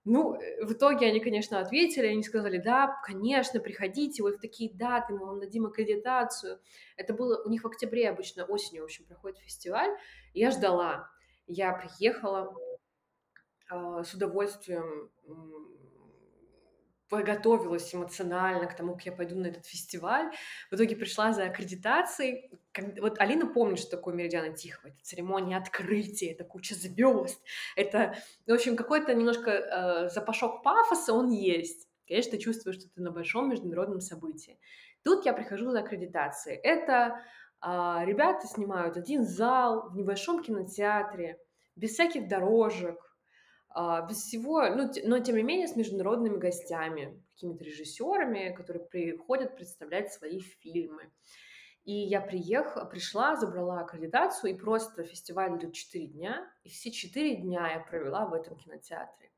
Ну, 0.04 0.34
э, 0.34 0.64
в 0.64 0.72
итоге 0.72 1.06
они, 1.06 1.20
конечно, 1.20 1.60
ответили, 1.60 2.06
они 2.06 2.22
сказали, 2.22 2.58
да, 2.58 2.98
конечно, 3.04 3.60
приходите, 3.60 4.22
вы 4.22 4.32
в 4.32 4.40
такие 4.40 4.72
даты, 4.74 5.12
мы 5.12 5.26
вам 5.26 5.40
дадим 5.40 5.66
аккредитацию. 5.66 6.60
Это 6.96 7.14
было 7.14 7.42
у 7.44 7.48
них 7.50 7.62
в 7.62 7.66
октябре 7.66 8.08
обычно, 8.08 8.44
осенью, 8.44 8.82
в 8.82 8.84
общем, 8.86 9.04
проходит 9.04 9.38
фестиваль. 9.38 9.90
Я 10.34 10.50
ждала. 10.50 11.08
Я 11.46 11.72
приехала 11.72 12.54
э, 13.70 14.02
с 14.04 14.14
удовольствием 14.14 15.10
подготовилась 17.10 17.92
эмоционально 17.92 18.66
к 18.66 18.76
тому, 18.76 18.94
как 18.94 19.06
я 19.06 19.12
пойду 19.12 19.36
на 19.36 19.48
этот 19.48 19.66
фестиваль. 19.66 20.32
В 20.70 20.76
итоге 20.76 20.94
пришла 20.96 21.32
за 21.32 21.44
аккредитацией. 21.44 22.50
Вот 23.00 23.20
Алина 23.20 23.46
помнит, 23.46 23.80
что 23.80 23.90
такое 23.90 24.14
Меридиана 24.14 24.54
Тихого. 24.54 24.88
Это 24.88 25.02
церемония 25.02 25.56
открытия, 25.56 26.30
это 26.32 26.44
куча 26.44 26.74
звезд. 26.74 27.42
Это, 27.76 28.16
в 28.46 28.52
общем, 28.52 28.76
какой-то 28.76 29.12
немножко 29.12 29.50
э, 29.50 30.08
запашок 30.08 30.62
пафоса 30.62 31.12
он 31.12 31.30
есть. 31.32 31.88
Конечно, 32.06 32.32
ты 32.32 32.38
чувствуешь, 32.38 32.78
что 32.78 32.88
ты 32.88 33.02
на 33.02 33.10
большом 33.10 33.50
международном 33.50 34.00
событии. 34.00 34.58
Тут 35.02 35.26
я 35.26 35.32
прихожу 35.32 35.72
за 35.72 35.80
аккредитацией. 35.80 36.58
Это 36.58 37.20
э, 37.60 37.66
ребята 38.04 38.46
снимают 38.46 38.96
один 38.96 39.24
зал 39.24 39.90
в 39.90 39.96
небольшом 39.96 40.44
кинотеатре, 40.44 41.40
без 41.74 41.90
всяких 41.90 42.28
дорожек, 42.28 43.09
без 44.08 44.16
всего, 44.18 44.68
ну, 44.68 44.90
но 45.04 45.18
тем 45.20 45.36
не 45.36 45.42
менее 45.42 45.68
с 45.68 45.76
международными 45.76 46.38
гостями, 46.38 47.22
какими-то 47.34 47.64
режиссерами, 47.64 48.54
которые 48.56 48.84
приходят 48.84 49.56
представлять 49.56 50.12
свои 50.12 50.40
фильмы. 50.40 51.10
И 51.84 51.92
я 51.92 52.20
приехала, 52.20 52.84
пришла, 52.84 53.36
забрала 53.36 53.80
аккредитацию, 53.80 54.52
и 54.52 54.58
просто 54.58 55.02
фестиваль 55.02 55.56
идет 55.56 55.72
4 55.72 56.06
дня, 56.08 56.46
и 56.62 56.68
все 56.68 56.90
4 56.90 57.36
дня 57.36 57.72
я 57.72 57.80
провела 57.80 58.26
в 58.26 58.34
этом 58.34 58.56
кинотеатре. 58.56 59.30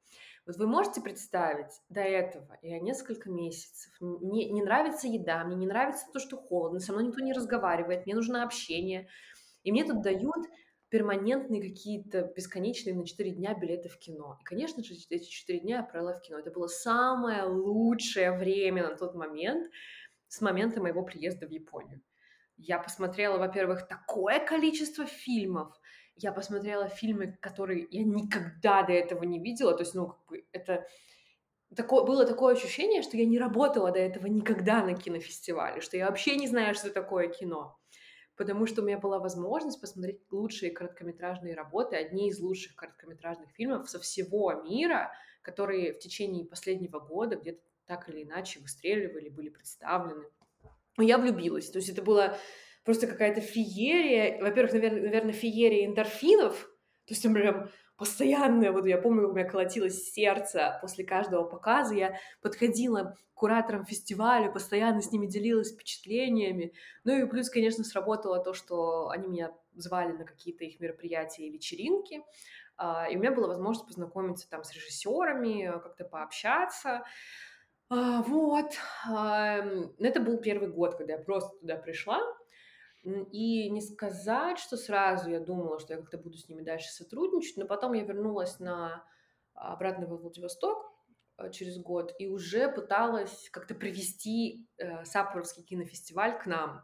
Вот 0.45 0.57
вы 0.57 0.67
можете 0.67 1.01
представить, 1.01 1.81
до 1.89 2.01
этого 2.01 2.59
я 2.63 2.81
несколько 2.81 3.31
месяцев, 3.31 3.93
мне 4.01 4.51
не 4.51 4.61
нравится 4.63 5.07
еда, 5.07 5.45
мне 5.45 5.55
не 5.55 5.67
нравится 5.67 6.07
то, 6.13 6.19
что 6.19 6.37
холодно, 6.37 6.81
со 6.81 6.93
мной 6.93 7.05
никто 7.07 7.21
не 7.21 7.33
разговаривает, 7.33 8.07
мне 8.07 8.17
нужно 8.17 8.43
общение, 8.43 9.07
и 9.63 9.71
мне 9.71 9.85
тут 9.85 10.03
дают 10.03 10.45
перманентные 10.93 11.63
какие-то 11.63 12.31
бесконечные 12.37 12.95
на 12.95 13.07
4 13.07 13.31
дня 13.31 13.55
билеты 13.55 13.89
в 13.89 13.99
кино. 13.99 14.37
И, 14.43 14.45
конечно 14.45 14.85
же, 14.85 14.93
эти 15.09 15.25
4 15.25 15.61
дня 15.61 15.77
я 15.79 15.83
провела 15.83 16.13
в 16.13 16.21
кино. 16.21 16.39
Это 16.39 16.51
было 16.51 16.67
самое 16.67 17.45
лучшее 17.45 18.37
время 18.37 18.87
на 18.87 18.95
тот 18.95 19.15
момент, 19.15 19.73
с 20.29 20.43
момента 20.43 20.83
моего 20.83 21.03
приезда 21.03 21.47
в 21.47 21.51
Японию. 21.51 22.03
Я 22.59 22.79
посмотрела, 22.79 23.39
во-первых, 23.39 23.89
такое 23.89 24.39
количество 24.39 25.07
фильмов. 25.07 25.75
Я 26.15 26.31
посмотрела 26.31 26.89
фильмы, 26.89 27.39
которые 27.41 27.89
я 27.91 28.05
никогда 28.05 28.83
до 28.83 28.93
этого 28.93 29.25
не 29.25 29.43
видела. 29.43 29.73
То 29.73 29.85
есть, 29.85 29.95
ну, 29.95 30.09
как 30.09 30.27
бы 30.29 30.45
это 30.53 30.87
такое, 31.75 32.05
было 32.05 32.27
такое 32.27 32.55
ощущение, 32.55 33.01
что 33.01 33.17
я 33.17 33.25
не 33.25 33.39
работала 33.39 33.93
до 33.93 33.99
этого 33.99 34.27
никогда 34.27 34.85
на 34.85 34.95
кинофестивале, 34.95 35.81
что 35.81 35.97
я 35.97 36.11
вообще 36.11 36.37
не 36.37 36.49
знаю, 36.49 36.75
что 36.75 36.91
такое 36.91 37.29
кино 37.29 37.79
потому 38.43 38.67
что 38.67 38.83
у 38.83 38.85
меня 38.85 38.99
была 38.99 39.21
возможность 39.21 39.81
посмотреть 39.81 40.21
лучшие 40.33 40.73
короткометражные 40.73 41.55
работы, 41.55 41.95
одни 41.95 42.29
из 42.29 42.41
лучших 42.41 42.75
короткометражных 42.75 43.51
фильмов 43.51 43.89
со 43.89 44.01
всего 44.01 44.53
мира, 44.65 45.13
которые 45.43 45.93
в 45.93 46.01
течение 46.01 46.45
последнего 46.45 46.99
года 46.99 47.37
где-то 47.37 47.61
так 47.87 48.09
или 48.09 48.25
иначе 48.25 48.59
выстреливали, 48.59 49.29
были 49.29 49.49
представлены. 49.49 50.25
Но 50.97 51.05
я 51.05 51.19
влюбилась. 51.19 51.71
То 51.71 51.79
есть 51.79 51.89
это 51.89 52.03
была 52.03 52.37
просто 52.85 53.07
какая-то 53.07 53.41
феерия. 53.41 54.43
Во-первых, 54.43 54.73
наверное, 54.73 55.03
наверное, 55.03 55.33
феерия 55.33 55.87
эндорфинов. 55.87 56.63
То 57.07 57.15
есть 57.15 57.23
там 57.23 57.35
прям 57.35 57.71
постоянное, 57.97 58.73
вот 58.73 58.87
я 58.87 58.99
помню, 58.99 59.29
у 59.29 59.33
меня 59.33 59.49
колотилось 59.49 60.11
сердце 60.13 60.79
после 60.81 61.05
каждого 61.05 61.45
показа, 61.45 61.95
я 61.95 62.19
подходила 62.41 63.17
к 63.35 63.35
кураторам 63.35 63.85
фестиваля, 63.85 64.51
постоянно 64.51 65.03
с 65.03 65.13
ними 65.13 65.27
делилась 65.27 65.73
впечатлениями, 65.73 66.73
ну 67.05 67.17
и 67.17 67.29
плюс, 67.29 67.51
конечно, 67.51 67.85
сработало 67.85 68.43
то, 68.43 68.55
что 68.55 69.09
они 69.11 69.29
меня 69.29 69.53
звали 69.75 70.13
на 70.13 70.25
какие-то 70.25 70.65
их 70.65 70.81
мероприятия 70.81 71.47
и 71.47 71.51
вечеринки, 71.51 72.23
а, 72.77 73.09
и 73.09 73.17
у 73.17 73.21
меня 73.21 73.33
была 73.33 73.49
возможность 73.49 73.87
познакомиться 73.87 74.49
там 74.49 74.65
с 74.65 74.73
режиссерами, 74.73 75.71
как-то 75.83 76.05
пообщаться, 76.05 77.05
а, 77.91 78.23
вот. 78.23 78.73
Это 79.99 80.21
был 80.21 80.39
первый 80.39 80.69
год, 80.69 80.97
когда 80.97 81.15
я 81.15 81.19
просто 81.19 81.59
туда 81.59 81.77
пришла. 81.77 82.21
И 83.05 83.69
не 83.69 83.81
сказать, 83.81 84.59
что 84.59 84.77
сразу 84.77 85.29
я 85.29 85.41
думала, 85.41 85.81
что 85.81 85.95
я 85.95 86.01
как-то 86.01 86.19
буду 86.19 86.39
с 86.39 86.49
ними 86.49 86.63
дальше 86.63 86.93
сотрудничать, 86.93 87.57
но 87.57 87.67
потом 87.67 87.95
я 87.95 88.05
вернулась 88.05 88.61
на 88.61 89.05
обратно 89.55 90.07
во 90.07 90.17
Владивосток 90.17 90.93
э, 91.37 91.51
через 91.51 91.79
год 91.79 92.15
и 92.19 92.27
уже 92.27 92.69
пыталась 92.69 93.49
как-то 93.51 93.75
привести 93.75 94.67
э, 94.79 95.05
Саппоровский 95.05 95.65
кинофестиваль 95.65 96.39
к 96.39 96.47
нам 96.47 96.83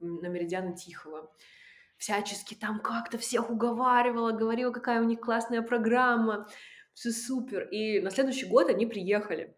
на 0.00 0.26
Меридиана 0.26 0.76
Тихого. 0.76 1.32
Всячески 1.96 2.54
там 2.54 2.80
как-то 2.80 3.16
всех 3.16 3.48
уговаривала, 3.48 4.32
говорила, 4.32 4.72
какая 4.72 5.00
у 5.00 5.04
них 5.04 5.20
классная 5.20 5.62
программа, 5.62 6.48
все 6.92 7.12
супер. 7.12 7.68
И 7.68 8.00
на 8.00 8.10
следующий 8.10 8.46
год 8.46 8.68
они 8.68 8.86
приехали 8.86 9.56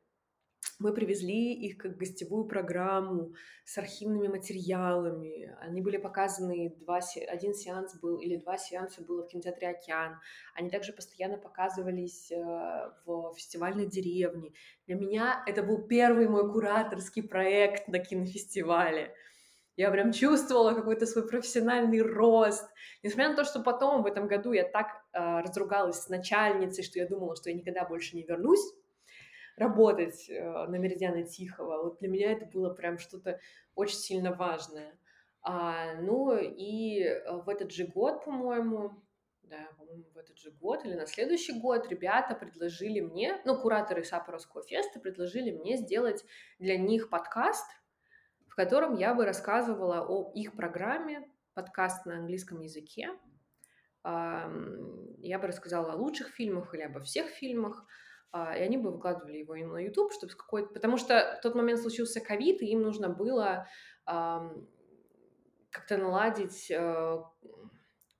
мы 0.79 0.93
привезли 0.93 1.55
их 1.55 1.79
как 1.79 1.97
гостевую 1.97 2.47
программу 2.47 3.33
с 3.65 3.79
архивными 3.79 4.29
материалами. 4.29 5.55
Они 5.61 5.81
были 5.81 5.97
показаны, 5.97 6.75
два, 6.81 7.01
один 7.29 7.55
сеанс 7.55 7.99
был, 8.01 8.19
или 8.19 8.37
два 8.37 8.59
сеанса 8.59 9.03
было 9.03 9.23
в 9.23 9.29
кинотеатре 9.29 9.69
«Океан». 9.69 10.19
Они 10.55 10.71
также 10.71 10.93
постоянно 10.93 11.39
показывались 11.39 12.31
э, 12.31 12.37
в 13.07 13.35
фестивальной 13.37 13.87
деревне. 13.87 14.53
Для 14.87 14.97
меня 14.97 15.43
это 15.47 15.63
был 15.63 15.87
первый 15.87 16.29
мой 16.29 16.51
кураторский 16.51 17.23
проект 17.23 17.89
на 17.89 17.99
кинофестивале. 17.99 19.15
Я 19.77 19.91
прям 19.91 20.13
чувствовала 20.13 20.73
какой-то 20.73 21.05
свой 21.05 21.27
профессиональный 21.27 22.01
рост. 22.01 22.69
Несмотря 23.03 23.31
на 23.31 23.37
то, 23.37 23.45
что 23.45 23.61
потом 23.61 24.03
в 24.03 24.07
этом 24.07 24.29
году 24.29 24.53
я 24.53 24.65
так 24.65 24.87
э, 25.13 25.41
разругалась 25.41 26.01
с 26.01 26.09
начальницей, 26.09 26.85
что 26.85 26.99
я 26.99 27.09
думала, 27.09 27.35
что 27.37 27.51
я 27.51 27.57
никогда 27.57 27.85
больше 27.85 28.17
не 28.17 28.23
вернусь 28.23 28.75
работать 29.57 30.29
э, 30.29 30.67
на 30.67 30.77
Меридиана 30.77 31.23
Тихого. 31.25 31.83
Вот 31.83 31.99
для 31.99 32.09
меня 32.09 32.33
это 32.33 32.47
было 32.47 32.71
прям 32.71 32.99
что-то 32.99 33.41
очень 33.75 33.99
сильно 33.99 34.33
важное. 34.33 34.99
А, 35.43 35.95
ну 36.01 36.37
и 36.37 37.03
э, 37.03 37.33
в 37.33 37.49
этот 37.49 37.71
же 37.71 37.87
год, 37.87 38.25
по-моему, 38.25 39.03
да, 39.43 39.69
по-моему, 39.77 40.05
в 40.15 40.19
этот 40.19 40.39
же 40.39 40.51
год 40.51 40.85
или 40.85 40.95
на 40.95 41.07
следующий 41.07 41.61
год 41.61 41.87
ребята 41.89 42.35
предложили 42.35 43.01
мне, 43.01 43.41
ну, 43.45 43.61
кураторы 43.61 44.05
Сапоровского 44.05 44.63
феста 44.63 45.01
предложили 45.01 45.51
мне 45.51 45.77
сделать 45.77 46.25
для 46.59 46.79
них 46.79 47.11
подкаст, 47.11 47.67
в 48.49 48.55
котором 48.55 48.95
я 48.95 49.15
бы 49.15 49.25
рассказывала 49.25 50.07
о 50.09 50.33
их 50.35 50.57
программе, 50.57 51.29
подкаст 51.55 52.07
на 52.07 52.17
английском 52.17 52.61
языке. 52.61 53.11
Я 54.05 55.39
бы 55.39 55.47
рассказала 55.47 55.93
о 55.93 55.97
лучших 55.97 56.29
фильмах 56.29 56.75
или 56.75 56.83
обо 56.83 57.01
всех 57.01 57.29
фильмах, 57.29 57.85
и 58.35 58.61
они 58.61 58.77
бы 58.77 58.91
выкладывали 58.91 59.39
его 59.39 59.55
на 59.55 59.79
YouTube, 59.79 60.13
чтобы 60.13 60.33
какой-то... 60.33 60.73
Потому 60.73 60.97
что 60.97 61.37
в 61.39 61.43
тот 61.43 61.55
момент 61.55 61.81
случился 61.81 62.21
ковид, 62.21 62.63
и 62.63 62.67
им 62.67 62.83
нужно 62.83 63.09
было 63.09 63.67
как-то 65.75 65.97
наладить 65.97 66.71
э, 66.71 67.23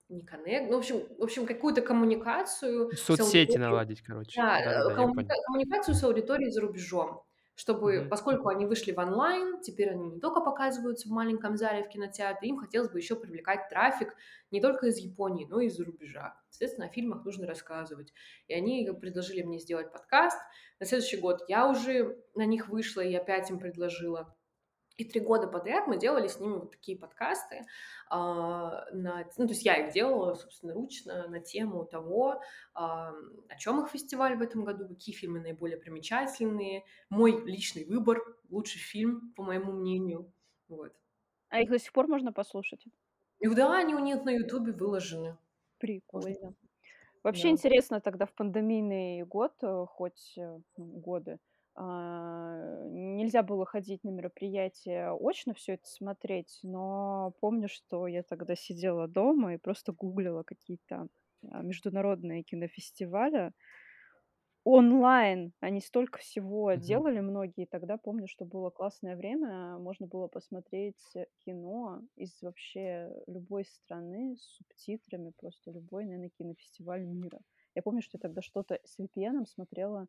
не 0.09 0.23
коннект, 0.23 0.69
ну, 0.69 0.75
в 0.75 0.79
общем, 0.79 1.03
в 1.17 1.23
общем 1.23 1.45
какую-то 1.45 1.81
коммуникацию. 1.81 2.91
Соцсети 2.95 3.57
наладить, 3.57 4.01
короче. 4.01 4.39
Да, 4.39 4.63
да, 4.63 4.89
да 4.89 4.95
коммуника- 4.95 5.35
коммуникацию 5.45 5.95
с 5.95 6.03
аудиторией 6.03 6.51
за 6.51 6.61
рубежом 6.61 7.24
чтобы, 7.55 7.95
mm-hmm. 7.95 8.09
поскольку 8.09 8.49
они 8.49 8.65
вышли 8.65 8.91
в 8.91 8.99
онлайн, 8.99 9.61
теперь 9.61 9.89
они 9.91 10.09
не 10.09 10.19
только 10.19 10.41
показываются 10.41 11.07
в 11.07 11.11
маленьком 11.11 11.57
зале 11.57 11.83
в 11.83 11.89
кинотеатре, 11.89 12.49
им 12.49 12.57
хотелось 12.57 12.89
бы 12.89 12.99
еще 12.99 13.15
привлекать 13.15 13.69
трафик 13.69 14.15
не 14.51 14.61
только 14.61 14.87
из 14.87 14.97
Японии, 14.97 15.47
но 15.49 15.61
и 15.61 15.67
из-за 15.67 15.85
рубежа. 15.85 16.37
Соответственно, 16.49 16.87
о 16.87 16.91
фильмах 16.91 17.23
нужно 17.23 17.47
рассказывать. 17.47 18.13
И 18.47 18.53
они 18.53 18.89
предложили 18.99 19.41
мне 19.41 19.59
сделать 19.59 19.91
подкаст. 19.91 20.37
На 20.79 20.85
следующий 20.85 21.17
год 21.17 21.43
я 21.47 21.69
уже 21.69 22.21
на 22.35 22.45
них 22.45 22.67
вышла 22.67 23.01
и 23.01 23.15
опять 23.15 23.49
им 23.49 23.59
предложила 23.59 24.35
И 24.97 25.03
три 25.03 25.19
года 25.19 25.47
подряд 25.47 25.87
мы 25.87 25.97
делали 25.97 26.27
с 26.27 26.39
ними 26.39 26.53
вот 26.53 26.71
такие 26.71 26.97
подкасты. 26.97 27.63
А, 28.09 28.85
на, 28.91 29.25
ну, 29.37 29.45
то 29.47 29.53
есть 29.53 29.65
я 29.65 29.75
их 29.85 29.93
делала, 29.93 30.35
собственно, 30.35 30.73
ручно 30.73 31.27
на 31.27 31.41
тему 31.41 31.85
того, 31.85 32.41
а, 32.73 33.11
о 33.49 33.57
чем 33.57 33.83
их 33.83 33.91
фестиваль 33.91 34.37
в 34.37 34.41
этом 34.41 34.63
году, 34.63 34.87
какие 34.87 35.13
фильмы 35.13 35.41
наиболее 35.41 35.77
примечательные, 35.77 36.85
мой 37.09 37.43
личный 37.45 37.85
выбор, 37.85 38.37
лучший 38.49 38.79
фильм, 38.79 39.33
по 39.35 39.43
моему 39.43 39.73
мнению. 39.73 40.31
Вот. 40.69 40.93
А 41.49 41.59
их 41.59 41.69
до 41.69 41.77
сих 41.79 41.91
пор 41.91 42.07
можно 42.07 42.31
послушать? 42.31 42.85
И 43.39 43.47
да, 43.49 43.77
они 43.77 43.93
у 43.95 43.99
них 43.99 44.23
на 44.23 44.29
Ютубе 44.29 44.71
выложены. 44.71 45.37
Прикольно. 45.77 46.55
Вообще 47.23 47.43
Да. 47.43 47.49
интересно 47.49 48.01
тогда 48.01 48.25
в 48.25 48.33
пандемийный 48.33 49.23
год, 49.23 49.53
э, 49.61 49.85
хоть 49.87 50.37
э, 50.37 50.59
ну, 50.77 50.85
годы, 50.85 51.39
нельзя 51.77 53.43
было 53.43 53.65
ходить 53.65 54.03
на 54.03 54.09
мероприятия 54.09 55.11
очно 55.11 55.53
все 55.53 55.73
это 55.73 55.87
смотреть, 55.87 56.59
но 56.63 57.33
помню, 57.41 57.67
что 57.69 58.07
я 58.07 58.23
тогда 58.23 58.55
сидела 58.55 59.07
дома 59.07 59.53
и 59.55 59.57
просто 59.57 59.91
гуглила 59.91 60.43
какие-то 60.43 61.07
а, 61.51 61.61
международные 61.61 62.43
кинофестивали. 62.43 63.51
Онлайн 64.67 65.53
они 65.59 65.79
столько 65.79 66.17
всего 66.17 66.73
Мгм. 66.73 66.73
делали 66.73 67.19
многие. 67.19 67.67
Тогда 67.67 67.97
помню, 67.97 68.27
что 68.27 68.45
было 68.45 68.71
классное 68.71 69.15
время. 69.15 69.77
Можно 69.77 70.07
было 70.07 70.27
посмотреть 70.27 71.13
кино 71.45 72.01
из 72.15 72.41
вообще 72.41 73.11
любой 73.27 73.65
страны 73.65 74.35
с 74.37 74.41
субтитрами, 74.57 75.31
просто 75.37 75.69
любой, 75.69 76.05
наверное, 76.05 76.29
кинофестиваль 76.29 77.05
мира. 77.05 77.41
Я 77.75 77.83
помню, 77.83 78.01
что 78.01 78.17
я 78.17 78.21
тогда 78.21 78.41
что-то 78.41 78.79
с 78.83 78.97
VPN 78.97 79.45
смотрела, 79.45 80.07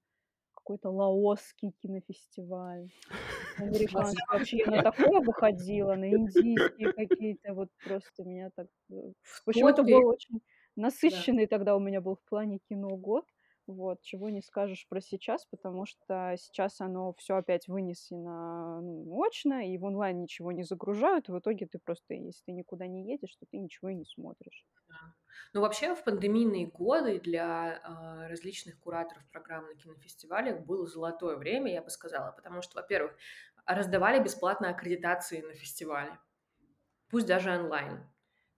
какой-то 0.67 0.91
лаосский 0.91 1.73
кинофестиваль, 1.81 2.91
американский. 3.59 4.23
Вообще 4.29 4.57
я 4.59 4.67
на 4.67 4.83
такое 4.93 5.21
выходила, 5.21 5.95
на 5.95 6.11
индийские 6.11 6.93
какие-то. 6.93 7.55
Вот 7.55 7.69
просто 7.85 8.25
меня 8.25 8.51
так... 8.57 8.67
э, 8.91 9.12
В 9.23 9.53
В 9.53 9.67
это 9.67 9.85
был 9.85 10.09
очень 10.09 10.41
насыщенный 10.75 11.47
тогда 11.47 11.77
у 11.77 11.79
меня 11.81 12.01
был 12.01 12.17
в 12.17 12.29
плане 12.29 12.59
кино 12.69 12.97
год. 12.97 13.25
Вот, 13.67 14.01
чего 14.03 14.31
не 14.31 14.43
скажешь 14.43 14.87
про 14.89 15.01
сейчас, 15.01 15.45
потому 15.47 15.87
что 15.87 16.37
сейчас 16.39 16.81
оно 16.81 17.12
все 17.14 17.37
опять 17.37 17.67
вынесено 17.69 18.81
ну, 18.81 19.25
и 19.61 19.79
в 19.79 19.85
онлайн 19.85 20.23
ничего 20.23 20.53
не 20.53 20.62
загружают. 20.62 21.29
В 21.29 21.39
итоге 21.39 21.67
ты 21.67 21.79
просто, 21.81 22.14
если 22.14 22.43
ты 22.47 22.53
никуда 22.53 22.87
не 22.87 23.11
едешь, 23.11 23.35
то 23.37 23.47
ты 23.51 23.59
ничего 23.59 23.89
и 23.89 23.95
не 23.97 24.05
смотришь. 24.05 24.67
Ну, 25.53 25.61
вообще, 25.61 25.95
в 25.95 26.05
пандемийные 26.05 26.67
годы 26.67 27.19
для 27.21 27.81
а, 27.83 28.29
различных 28.29 28.79
кураторов 28.79 29.25
программ 29.31 29.67
на 29.67 29.75
кинофестивалях 29.75 30.61
было 30.61 30.87
золотое 30.87 31.37
время, 31.37 31.73
я 31.73 31.83
бы 31.83 31.91
сказала, 31.91 32.33
потому 32.33 32.62
что, 32.62 32.77
во-первых, 32.81 33.17
раздавали 33.64 34.23
бесплатно 34.23 34.69
аккредитации 34.71 35.41
на 35.41 35.55
фестивале, 35.55 36.19
пусть 37.11 37.27
даже 37.27 37.53
онлайн. 37.53 38.09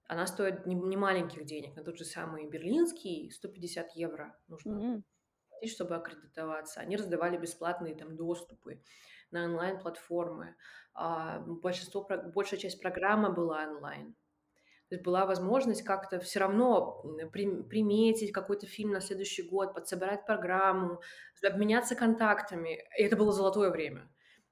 Она 0.09 0.27
стоит 0.27 0.67
не, 0.67 0.75
не 0.75 0.97
маленьких 0.97 1.45
денег, 1.45 1.77
на 1.77 1.85
тот 1.85 1.99
же 1.99 2.05
самый 2.05 2.49
берлинский 2.49 3.31
150 3.31 3.93
евро 3.93 4.35
нужно 4.49 5.05
платить, 5.51 5.75
чтобы 5.75 5.97
аккредитоваться. 5.97 6.81
Они 6.81 6.97
раздавали 6.97 7.37
бесплатные 7.37 7.95
там 7.95 8.17
доступы 8.17 8.83
на 9.31 9.45
онлайн-платформы. 9.45 10.57
А, 10.95 11.41
большинство, 11.41 12.09
большая 12.35 12.59
часть 12.59 12.81
программы 12.81 13.33
была 13.33 13.65
онлайн. 13.65 14.15
То 14.89 14.95
есть 14.95 15.05
была 15.05 15.27
возможность 15.27 15.83
как-то 15.83 16.19
все 16.19 16.41
равно 16.41 17.03
приметить 17.33 18.33
какой-то 18.33 18.67
фильм 18.67 18.93
на 18.93 19.03
следующий 19.03 19.43
год, 19.43 19.75
подсобирать 19.75 20.25
программу, 20.25 21.03
обменяться 21.45 21.95
контактами. 21.95 22.83
И 22.99 23.03
это 23.03 23.15
было 23.15 23.33
золотое 23.33 23.71
время. 23.71 24.09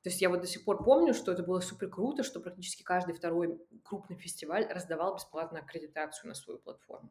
То 0.06 0.10
есть 0.10 0.22
я 0.22 0.30
вот 0.30 0.40
до 0.40 0.46
сих 0.46 0.64
пор 0.64 0.84
помню, 0.84 1.14
что 1.14 1.32
это 1.32 1.42
было 1.42 1.58
супер 1.58 1.90
круто, 1.90 2.22
что 2.22 2.38
практически 2.38 2.84
каждый 2.84 3.12
второй 3.12 3.60
крупный 3.82 4.16
фестиваль 4.16 4.64
раздавал 4.70 5.16
бесплатную 5.16 5.64
аккредитацию 5.64 6.28
на 6.28 6.34
свою 6.36 6.60
платформу. 6.60 7.10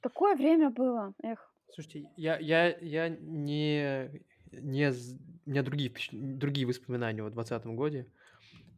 Такое 0.00 0.34
время 0.34 0.70
было, 0.70 1.14
эх. 1.22 1.54
Слушайте, 1.72 2.10
я, 2.16 2.38
я, 2.38 2.76
я 2.78 3.08
не, 3.08 4.20
не, 4.50 4.90
у 4.90 5.50
меня 5.50 5.62
другие, 5.62 5.94
другие 6.10 6.66
воспоминания 6.66 7.22
о 7.22 7.30
двадцатом 7.30 7.76
годе, 7.76 8.10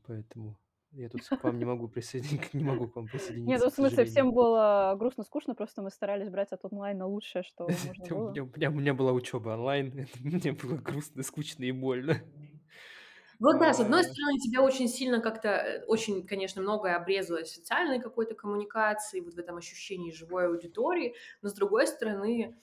поэтому 0.06 0.58
я 0.92 1.08
тут 1.08 1.28
к 1.30 1.44
вам 1.44 1.58
не 1.58 1.64
могу 1.64 1.88
присоединиться, 1.88 2.50
не 2.56 2.64
могу 2.64 2.88
к 2.88 2.96
вам 2.96 3.08
Нет, 3.46 3.60
присоединиться, 3.60 3.64
ну, 3.64 3.70
к 3.70 3.74
в 3.74 3.74
смысле, 3.74 4.04
всем 4.04 4.32
было 4.32 4.94
грустно, 4.98 5.24
скучно, 5.24 5.54
просто 5.54 5.82
мы 5.82 5.90
старались 5.90 6.28
брать 6.30 6.52
от 6.52 6.64
онлайна 6.64 7.06
лучшее, 7.06 7.42
что 7.42 7.76
можно 7.78 8.06
У 8.16 8.20
было. 8.20 8.40
меня, 8.40 8.42
у 8.44 8.46
меня- 8.46 8.70
у 8.70 8.74
меня 8.74 8.94
была 8.94 9.12
учеба 9.12 9.50
онлайн, 9.50 10.06
мне 10.20 10.52
было 10.52 10.76
грустно, 10.76 11.22
скучно 11.22 11.64
и 11.64 11.72
больно. 11.72 12.20
Вот 13.40 13.58
да, 13.60 13.72
с 13.72 13.78
одной 13.80 14.02
А, 14.02 14.04
стороны, 14.04 14.38
тебя 14.40 14.62
очень 14.62 14.88
сильно 14.88 15.20
как-то, 15.20 15.48
э, 15.48 15.84
очень, 15.86 16.26
конечно, 16.26 16.60
многое 16.60 16.96
обрезалось 16.96 17.50
в 17.50 17.54
социальной 17.54 18.00
какой-то 18.00 18.34
коммуникации, 18.34 19.20
вот 19.20 19.34
в 19.34 19.38
этом 19.38 19.56
ощущении 19.56 20.10
живой 20.10 20.48
аудитории, 20.48 21.14
но 21.40 21.48
с 21.48 21.54
другой 21.54 21.86
стороны, 21.86 22.56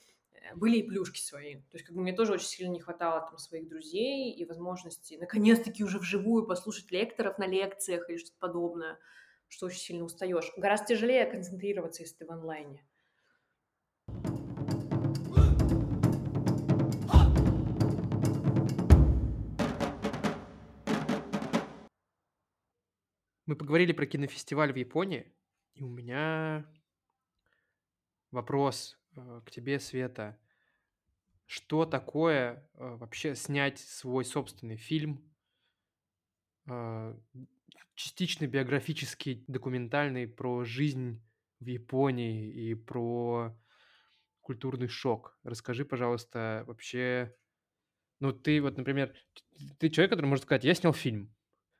были 0.54 0.78
и 0.78 0.82
плюшки 0.82 1.20
свои. 1.20 1.56
То 1.56 1.74
есть 1.74 1.84
как 1.84 1.96
бы 1.96 2.02
мне 2.02 2.12
тоже 2.12 2.32
очень 2.32 2.46
сильно 2.46 2.70
не 2.70 2.80
хватало 2.80 3.20
там 3.20 3.38
своих 3.38 3.68
друзей 3.68 4.32
и 4.32 4.44
возможности 4.44 5.14
наконец-таки 5.14 5.84
уже 5.84 5.98
вживую 5.98 6.46
послушать 6.46 6.90
лекторов 6.90 7.38
на 7.38 7.46
лекциях 7.46 8.08
или 8.08 8.18
что-то 8.18 8.38
подобное, 8.38 8.98
что 9.48 9.66
очень 9.66 9.80
сильно 9.80 10.04
устаешь. 10.04 10.52
Гораздо 10.56 10.86
тяжелее 10.86 11.26
концентрироваться, 11.26 12.02
если 12.02 12.16
ты 12.16 12.26
в 12.26 12.30
онлайне. 12.30 12.86
Мы 23.46 23.54
поговорили 23.54 23.92
про 23.92 24.06
кинофестиваль 24.06 24.72
в 24.72 24.76
Японии, 24.76 25.32
и 25.74 25.82
у 25.82 25.88
меня 25.88 26.66
вопрос 28.32 28.98
э, 29.16 29.40
к 29.44 29.50
тебе, 29.50 29.78
Света. 29.80 30.38
Что 31.46 31.86
такое 31.86 32.68
э, 32.74 32.96
вообще 32.96 33.34
снять 33.34 33.78
свой 33.78 34.24
собственный 34.24 34.76
фильм, 34.76 35.32
э, 36.68 37.16
частично 37.94 38.46
биографический, 38.46 39.44
документальный 39.46 40.26
про 40.26 40.64
жизнь 40.64 41.22
в 41.60 41.66
Японии 41.66 42.52
и 42.52 42.74
про 42.74 43.56
культурный 44.40 44.88
шок? 44.88 45.38
Расскажи, 45.44 45.84
пожалуйста, 45.84 46.64
вообще... 46.66 47.34
Ну, 48.18 48.32
ты 48.32 48.60
вот, 48.60 48.76
например, 48.76 49.14
ты 49.78 49.90
человек, 49.90 50.10
который 50.10 50.26
может 50.26 50.44
сказать, 50.44 50.64
я 50.64 50.74
снял 50.74 50.92
фильм. 50.92 51.34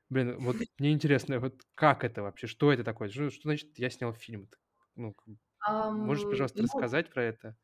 Блин, 0.09 0.37
вот 0.39 0.57
мне 0.79 0.93
интересно, 0.93 1.41
вот 1.41 1.63
как 1.75 2.05
это 2.05 2.23
вообще, 2.23 2.47
что 2.47 2.73
это 2.73 2.85
такое? 2.85 3.09
Что, 3.09 3.31
что 3.31 3.43
значит 3.43 3.79
я 3.79 3.91
снял 3.91 4.13
фильм? 4.13 4.49
Ну, 4.95 5.15
можешь, 5.93 6.25
пожалуйста, 6.25 6.59
ну, 6.59 6.65
рассказать 6.65 7.11
про 7.11 7.25
это? 7.25 7.57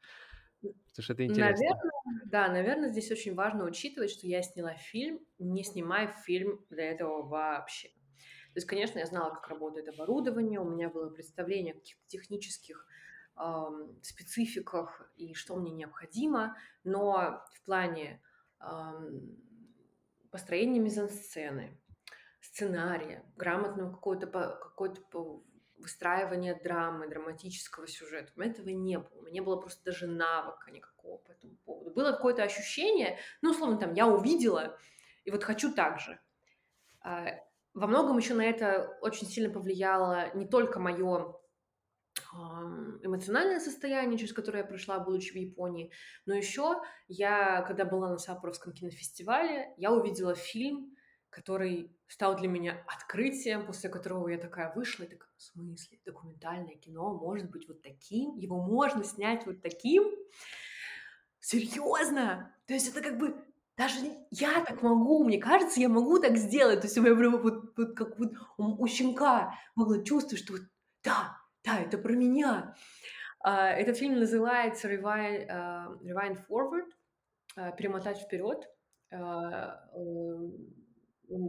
Потому 0.61 1.03
что 1.03 1.12
это 1.12 1.24
интересно. 1.24 1.64
Наверное, 1.64 1.92
да, 2.26 2.48
наверное, 2.48 2.88
здесь 2.90 3.11
очень 3.11 3.34
важно 3.34 3.64
учитывать, 3.64 4.11
что 4.11 4.26
я 4.26 4.42
сняла 4.42 4.74
фильм, 4.74 5.20
не 5.38 5.64
снимая 5.64 6.09
фильм 6.24 6.64
для 6.70 6.90
этого 6.90 7.22
вообще. 7.22 7.88
То 7.88 8.59
есть, 8.59 8.66
конечно, 8.66 8.98
я 8.98 9.07
знала, 9.07 9.34
как 9.34 9.48
работает 9.48 9.88
оборудование, 9.88 10.61
у 10.61 10.68
меня 10.68 10.90
было 10.90 11.09
представление 11.09 11.72
о 11.72 11.78
каких-то 11.78 12.07
технических 12.07 12.86
ам, 13.34 13.98
спецификах 14.03 15.11
и 15.16 15.32
что 15.34 15.57
мне 15.57 15.72
необходимо, 15.72 16.57
но 16.84 17.42
в 17.55 17.64
плане 17.64 18.22
ам, 18.59 19.38
построения 20.30 20.80
мизансцены, 20.80 21.80
сценария, 22.40 23.24
грамотного 23.36 23.92
какого-то 23.92 24.26
какой-то 24.26 25.44
выстраивания 25.83 26.59
драмы, 26.59 27.09
драматического 27.09 27.87
сюжета. 27.87 28.33
У 28.35 28.41
меня 28.41 28.51
этого 28.51 28.70
не 28.70 28.99
было. 28.99 29.18
У 29.18 29.22
меня 29.22 29.43
было 29.43 29.57
просто 29.57 29.85
даже 29.85 30.07
навыка 30.07 30.70
никакого 30.70 31.18
по 31.18 31.33
этому 31.33 31.57
поводу. 31.64 31.91
Было 31.91 32.12
какое-то 32.12 32.43
ощущение, 32.43 33.18
ну, 33.43 33.51
условно, 33.51 33.78
там, 33.78 33.93
я 33.93 34.07
увидела, 34.07 34.78
и 35.24 35.30
вот 35.30 35.45
хочу 35.45 35.72
так 35.74 36.01
же. 36.01 36.18
А, 37.01 37.26
Во 37.74 37.87
многом 37.87 38.16
еще 38.16 38.35
на 38.35 38.45
это 38.45 38.99
очень 39.03 39.26
сильно 39.26 39.53
повлияло 39.53 40.35
не 40.35 40.47
только 40.47 40.78
мое 40.80 41.35
эмоциональное 43.03 43.61
состояние, 43.61 44.18
через 44.18 44.33
которое 44.33 44.59
я 44.59 44.64
прошла, 44.64 44.99
будучи 44.99 45.33
в 45.33 45.37
Японии, 45.37 45.93
но 46.24 46.35
еще 46.35 46.80
я, 47.09 47.62
когда 47.62 47.85
была 47.85 48.09
на 48.11 48.18
Саппоровском 48.18 48.72
кинофестивале, 48.72 49.74
я 49.76 49.93
увидела 49.93 50.35
фильм, 50.35 50.95
который 51.33 51.91
стал 52.09 52.37
для 52.37 52.47
меня 52.47 52.85
открытием, 52.87 53.66
после 53.66 53.89
которого 53.89 54.28
я 54.28 54.37
такая 54.39 54.72
вышла 54.74 55.05
и 55.05 55.09
такая, 55.09 55.30
в 55.39 55.43
смысле, 55.43 55.99
документальное 56.05 56.76
кино 56.76 57.14
может 57.14 57.51
быть 57.51 57.66
вот 57.66 57.80
таким? 57.83 58.37
Его 58.37 58.61
можно 58.61 59.03
снять 59.03 59.47
вот 59.47 59.62
таким? 59.62 60.05
Серьезно? 61.41 62.55
То 62.66 62.74
есть 62.74 62.89
это 62.89 63.01
как 63.01 63.18
бы 63.18 63.43
даже 63.78 63.97
я 64.30 64.62
так 64.62 64.83
могу, 64.83 65.24
мне 65.24 65.39
кажется, 65.39 65.80
я 65.80 65.89
могу 65.89 66.18
так 66.18 66.37
сделать. 66.37 66.83
То 66.83 66.87
есть 66.87 66.99
у 66.99 67.03
меня 67.03 67.16
прямо 67.16 67.39
вот, 67.39 67.76
вот 67.78 67.97
как 67.97 68.18
вот 68.18 68.33
у, 68.59 68.87
щенка 68.87 69.59
было 69.74 70.05
чувство, 70.05 70.37
что 70.37 70.53
вот 70.53 70.62
да, 71.03 71.39
да, 71.64 71.80
это 71.80 71.97
про 71.97 72.12
меня. 72.12 72.76
А, 73.41 73.70
Этот 73.70 73.97
фильм 73.97 74.18
называется 74.20 74.93
Rewind, 74.93 75.47
а, 75.49 75.97
Rewind 76.03 76.45
Forward, 76.47 76.91
а, 77.57 77.72
перемотать 77.72 78.18
вперед. 78.18 78.68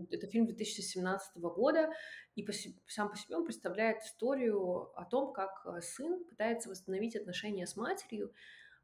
Это 0.10 0.28
фильм 0.28 0.46
2017 0.46 1.38
года, 1.38 1.90
и 2.36 2.44
по 2.44 2.52
сам 2.88 3.10
по 3.10 3.18
себе 3.18 3.38
он 3.38 3.46
представляет 3.46 4.02
историю 4.04 4.92
о 4.98 5.06
том, 5.06 5.34
как, 5.34 5.66
э, 5.66 5.82
сын 5.82 6.24
пытается 6.26 6.70
восстановить 6.70 7.16
отношения 7.16 7.68
с 7.68 7.76
матерью, 7.76 8.34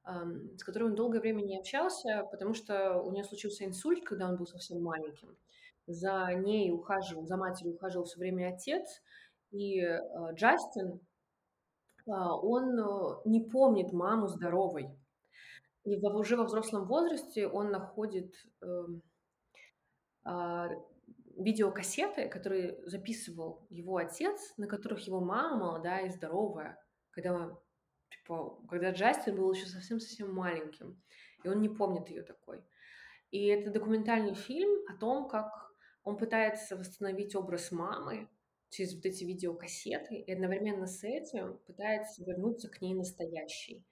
с 0.06 0.64
которой 0.64 0.86
он 0.86 0.96
долгое 0.96 1.20
время 1.20 1.42
не 1.42 1.60
общался, 1.60 2.26
потому 2.32 2.56
что 2.56 3.00
у 3.02 3.12
нее 3.12 3.24
случился 3.24 3.66
инсульт, 3.66 4.04
когда 4.04 4.28
он 4.28 4.38
был 4.38 4.48
совсем 4.48 4.82
маленьким. 4.82 5.38
За 5.86 6.34
ней 6.34 6.72
ухаживал, 6.72 7.26
за 7.26 7.38
матерью 7.38 7.76
ухаживал 7.76 8.06
все 8.06 8.18
время 8.18 8.54
отец, 8.54 9.02
и, 9.52 9.80
э, 9.82 10.00
Джастин, 10.34 11.00
а, 12.08 12.36
он, 12.38 12.80
э, 12.80 13.22
не 13.26 13.42
помнит 13.42 13.92
маму 13.92 14.28
здоровой. 14.28 14.90
И 15.86 15.98
уже 15.98 16.38
во 16.38 16.44
взрослом 16.44 16.86
возрасте 16.86 17.48
он 17.48 17.72
находит, 17.72 18.34
эм, 18.62 19.02
видеокассеты, 21.40 22.28
которые 22.28 22.80
записывал 22.86 23.66
его 23.70 23.98
отец, 23.98 24.54
на 24.58 24.68
которых 24.68 25.00
его 25.08 25.22
мама 25.22 25.58
молодая 25.58 26.08
и 26.08 26.10
здоровая, 26.10 26.78
когда, 27.12 27.58
типа, 28.10 28.62
когда 28.70 28.92
Джастин 28.92 29.36
был 29.36 29.52
еще 29.52 29.68
совсем-совсем 29.68 30.34
маленьким, 30.34 31.02
и 31.44 31.48
он 31.48 31.62
не 31.62 31.70
помнит 31.70 32.10
ее 32.10 32.24
такой. 32.24 32.62
И 33.32 33.46
это 33.48 33.72
документальный 33.72 34.34
фильм 34.34 34.86
о 34.88 34.98
том, 34.98 35.30
как 35.30 35.50
он 36.04 36.18
пытается 36.18 36.76
восстановить 36.76 37.36
образ 37.36 37.72
мамы 37.72 38.28
через 38.70 38.96
вот 38.96 39.06
эти 39.06 39.24
видеокассеты, 39.24 40.16
и 40.16 40.32
одновременно 40.32 40.88
с 40.88 41.04
этим 41.04 41.60
пытается 41.66 42.24
вернуться 42.24 42.70
к 42.70 42.82
ней 42.82 42.94
настоящей. 42.94 43.84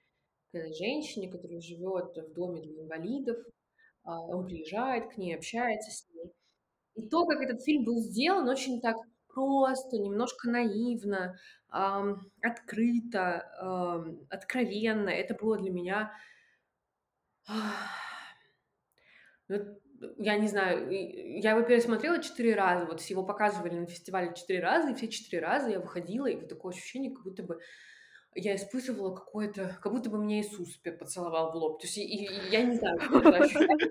К 0.52 0.56
этой 0.56 0.72
женщине, 0.74 1.30
которая 1.30 1.60
живет 1.60 2.16
в 2.16 2.32
доме 2.32 2.62
для 2.62 2.82
инвалидов, 2.82 3.38
а, 3.38 3.57
он 4.08 4.46
приезжает 4.46 5.12
к 5.12 5.18
ней, 5.18 5.34
общается 5.34 5.90
с 5.90 6.08
ней. 6.12 6.32
И 6.94 7.08
то, 7.08 7.26
как 7.26 7.40
этот 7.40 7.62
фильм 7.62 7.84
был 7.84 7.98
сделан, 7.98 8.48
очень 8.48 8.80
так 8.80 8.96
просто, 9.28 9.98
немножко 9.98 10.50
наивно, 10.50 11.38
ам, 11.68 12.20
открыто, 12.42 13.48
ам, 13.60 14.26
откровенно. 14.30 15.10
Это 15.10 15.34
было 15.34 15.58
для 15.58 15.70
меня... 15.70 16.12
Я 20.16 20.38
не 20.38 20.46
знаю, 20.46 20.90
я 20.90 21.52
его 21.52 21.62
пересмотрела 21.62 22.22
четыре 22.22 22.54
раза, 22.54 22.86
вот 22.86 23.00
его 23.02 23.24
показывали 23.24 23.74
на 23.78 23.86
фестивале 23.86 24.32
четыре 24.34 24.60
раза, 24.60 24.90
и 24.90 24.94
все 24.94 25.08
четыре 25.08 25.42
раза 25.42 25.70
я 25.70 25.80
выходила, 25.80 26.26
и 26.26 26.36
вот 26.36 26.48
такое 26.48 26.72
ощущение, 26.72 27.12
как 27.12 27.24
будто 27.24 27.42
бы 27.42 27.58
я 28.38 28.56
испытывала 28.56 29.14
какое-то, 29.14 29.76
как 29.82 29.92
будто 29.92 30.10
бы 30.10 30.18
меня 30.18 30.40
Иисус 30.40 30.76
поцеловал 30.76 31.52
в 31.52 31.56
лоб. 31.56 31.80
То 31.80 31.86
есть 31.86 31.98
и, 31.98 32.02
и, 32.02 32.50
я 32.50 32.62
не 32.62 32.76
знаю, 32.76 33.00
что 33.00 33.18
это 33.18 33.36
ощущение. 33.44 33.90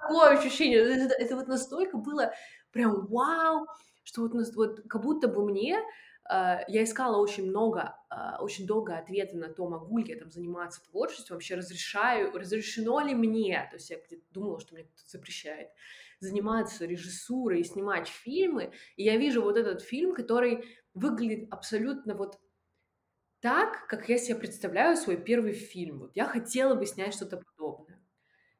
Такое 0.00 0.38
ощущение. 0.38 0.78
Это, 0.78 1.14
это 1.14 1.36
вот 1.36 1.48
настолько 1.48 1.96
было 1.96 2.32
прям 2.72 3.06
вау, 3.06 3.66
что 4.02 4.22
вот, 4.22 4.32
вот 4.54 4.80
как 4.88 5.02
будто 5.02 5.28
бы 5.28 5.44
мне 5.44 5.80
а, 6.30 6.60
я 6.68 6.84
искала 6.84 7.16
очень 7.16 7.46
много, 7.46 7.96
а, 8.08 8.38
очень 8.40 8.66
долго 8.66 8.96
ответы 8.96 9.36
на 9.36 9.48
то, 9.48 9.68
могу 9.68 9.98
ли 9.98 10.12
я 10.12 10.18
там 10.18 10.30
заниматься 10.30 10.80
творчеством, 10.84 11.36
вообще 11.36 11.56
разрешаю, 11.56 12.32
разрешено 12.32 13.00
ли 13.00 13.14
мне, 13.14 13.66
то 13.70 13.76
есть 13.76 13.90
я 13.90 13.96
где-то 13.98 14.22
думала, 14.30 14.60
что 14.60 14.74
мне 14.74 14.84
кто-то 14.84 15.10
запрещает, 15.10 15.70
заниматься 16.20 16.84
режиссурой 16.84 17.60
и 17.60 17.64
снимать 17.64 18.06
фильмы, 18.06 18.72
и 18.94 19.02
я 19.02 19.16
вижу 19.16 19.42
вот 19.42 19.56
этот 19.56 19.82
фильм, 19.82 20.14
который 20.14 20.64
выглядит 20.94 21.48
абсолютно 21.52 22.14
вот 22.14 22.38
так, 23.40 23.86
как 23.86 24.08
я 24.08 24.18
себе 24.18 24.36
представляю 24.36 24.96
свой 24.96 25.16
первый 25.16 25.52
фильм. 25.52 26.00
Вот 26.00 26.12
я 26.14 26.26
хотела 26.26 26.74
бы 26.74 26.86
снять 26.86 27.14
что-то 27.14 27.38
подобное. 27.38 28.00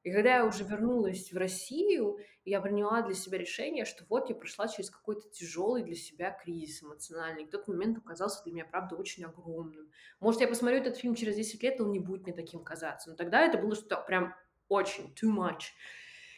И 0.03 0.11
когда 0.11 0.37
я 0.37 0.47
уже 0.47 0.65
вернулась 0.65 1.31
в 1.31 1.37
Россию, 1.37 2.19
я 2.47 2.63
приняла 2.63 3.03
для 3.03 3.15
себя 3.15 3.37
решение, 3.37 3.85
что 3.85 4.05
вот 4.09 4.31
я 4.31 4.35
прошла 4.35 4.67
через 4.67 4.89
какой-то 4.89 5.29
тяжелый 5.29 5.83
для 5.83 5.95
себя 5.95 6.31
кризис 6.31 6.83
эмоциональный. 6.83 7.45
И 7.45 7.51
тот 7.51 7.69
момент 7.69 7.99
оказался 7.99 8.43
для 8.45 8.55
меня, 8.55 8.65
правда, 8.65 8.97
очень 8.97 9.25
огромным. 9.25 9.91
Может, 10.19 10.41
я 10.41 10.49
посмотрю 10.49 10.79
этот 10.79 10.97
фильм 10.97 11.15
через 11.15 11.37
10 11.37 11.63
лет, 11.63 11.79
и 11.79 11.83
он 11.83 11.93
не 11.93 12.01
будет 12.01 12.23
мне 12.23 12.33
таким 12.33 12.65
казаться. 12.65 13.11
Но 13.11 13.17
тогда 13.17 13.43
это 13.43 13.59
было 13.59 13.75
что-то 13.75 13.97
прям 13.99 14.35
очень 14.69 15.15
too 15.21 15.31
much. 15.31 15.65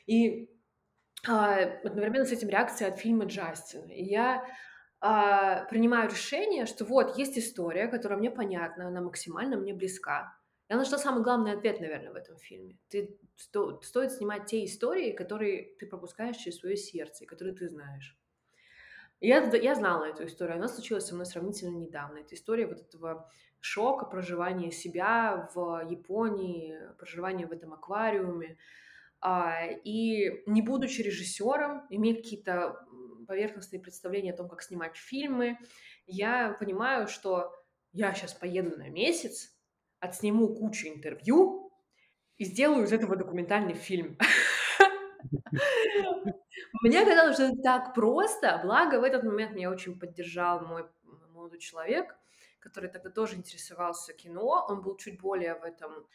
И 0.06 0.50
а, 1.28 1.60
одновременно 1.84 2.24
с 2.24 2.32
этим 2.32 2.48
реакция 2.48 2.88
от 2.88 2.98
фильма 2.98 3.26
Джастина. 3.26 3.92
И 3.92 4.02
я 4.02 4.44
а, 5.04 5.64
принимаю 5.64 6.08
решение, 6.08 6.64
что 6.64 6.84
вот 6.84 7.18
есть 7.18 7.36
история, 7.36 7.88
которая 7.88 8.20
мне 8.20 8.30
понятна, 8.30 8.86
она 8.86 9.00
максимально 9.00 9.56
мне 9.56 9.74
близка. 9.74 10.38
Я 10.68 10.76
нашла 10.76 10.96
самый 10.96 11.24
главный 11.24 11.54
ответ, 11.54 11.80
наверное, 11.80 12.12
в 12.12 12.14
этом 12.14 12.36
фильме. 12.36 12.78
Ты, 12.88 13.18
сто, 13.34 13.80
стоит 13.82 14.12
снимать 14.12 14.46
те 14.46 14.64
истории, 14.64 15.10
которые 15.10 15.74
ты 15.80 15.86
пропускаешь 15.86 16.36
через 16.36 16.60
свое 16.60 16.76
сердце, 16.76 17.26
которые 17.26 17.56
ты 17.56 17.68
знаешь. 17.68 18.16
Я, 19.20 19.42
я 19.56 19.74
знала 19.74 20.04
эту 20.04 20.26
историю, 20.26 20.56
она 20.56 20.68
случилась 20.68 21.06
со 21.06 21.14
мной 21.14 21.26
сравнительно 21.26 21.76
недавно. 21.76 22.18
Это 22.18 22.36
история 22.36 22.68
вот 22.68 22.80
этого 22.80 23.28
шока, 23.58 24.06
проживания 24.06 24.70
себя 24.70 25.50
в 25.52 25.84
Японии, 25.90 26.78
проживания 26.96 27.48
в 27.48 27.52
этом 27.52 27.72
аквариуме. 27.72 28.56
А, 29.20 29.66
и 29.66 30.44
не 30.46 30.62
будучи 30.62 31.00
режиссером, 31.00 31.86
имея 31.90 32.14
какие-то 32.14 32.86
поверхностные 33.26 33.80
представления 33.80 34.32
о 34.32 34.36
том, 34.36 34.48
как 34.48 34.62
снимать 34.62 34.96
фильмы, 34.96 35.58
я 36.06 36.56
понимаю, 36.58 37.08
что 37.08 37.52
я 37.92 38.14
сейчас 38.14 38.32
поеду 38.34 38.76
на 38.76 38.88
месяц, 38.88 39.54
отсниму 40.00 40.54
кучу 40.54 40.88
интервью 40.88 41.72
и 42.36 42.44
сделаю 42.44 42.84
из 42.84 42.92
этого 42.92 43.16
документальный 43.16 43.74
фильм. 43.74 44.18
Мне 46.82 47.04
казалось, 47.04 47.34
что 47.34 47.44
это 47.44 47.62
так 47.62 47.94
просто, 47.94 48.60
благо 48.64 48.98
в 48.98 49.04
этот 49.04 49.22
момент 49.22 49.52
меня 49.52 49.70
очень 49.70 49.98
поддержал 49.98 50.60
мой 50.66 50.84
молодой 51.30 51.60
человек, 51.60 52.16
который 52.58 52.90
тогда 52.90 53.10
тоже 53.10 53.36
интересовался 53.36 54.12
кино, 54.12 54.66
он 54.68 54.82
был 54.82 54.96
чуть 54.96 55.20
более 55.20 55.54
в 55.54 55.62
этом 55.64 56.06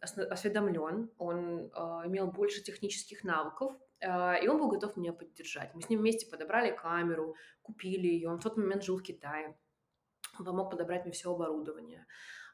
осведомлен, 0.00 1.10
он 1.18 1.70
а, 1.72 2.02
имел 2.06 2.26
больше 2.26 2.62
технических 2.62 3.22
навыков, 3.22 3.74
и 4.00 4.48
он 4.48 4.58
был 4.58 4.68
готов 4.68 4.96
меня 4.96 5.12
поддержать. 5.12 5.74
Мы 5.74 5.82
с 5.82 5.88
ним 5.88 6.00
вместе 6.00 6.26
подобрали 6.30 6.74
камеру, 6.74 7.34
купили 7.62 8.06
ее. 8.06 8.28
Он 8.28 8.38
в 8.38 8.42
тот 8.42 8.56
момент 8.56 8.84
жил 8.84 8.98
в 8.98 9.02
Китае. 9.02 9.56
Он 10.38 10.44
помог 10.44 10.70
подобрать 10.70 11.04
мне 11.04 11.12
все 11.12 11.32
оборудование, 11.32 12.06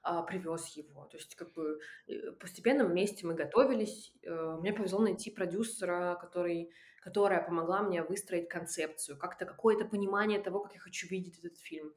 а, 0.03 0.23
привез 0.23 0.69
его. 0.77 1.05
То 1.07 1.17
есть 1.17 1.35
как 1.35 1.53
бы 1.53 1.79
э, 2.07 2.33
постепенно 2.33 2.85
вместе 2.85 3.27
мы 3.27 3.35
готовились. 3.35 4.13
Э, 4.23 4.57
мне 4.61 4.73
повезло 4.73 5.01
найти 5.01 5.31
продюсера, 5.31 6.17
который, 6.21 6.71
которая 7.01 7.45
помогла 7.45 7.83
мне 7.83 8.03
выстроить 8.03 8.49
концепцию, 8.49 9.19
как-то 9.19 9.47
какое-то 9.47 9.85
понимание 9.85 10.41
того, 10.41 10.61
как 10.61 10.75
я 10.75 10.81
хочу 10.81 11.09
видеть 11.09 11.39
этот 11.39 11.59
фильм. 11.59 11.93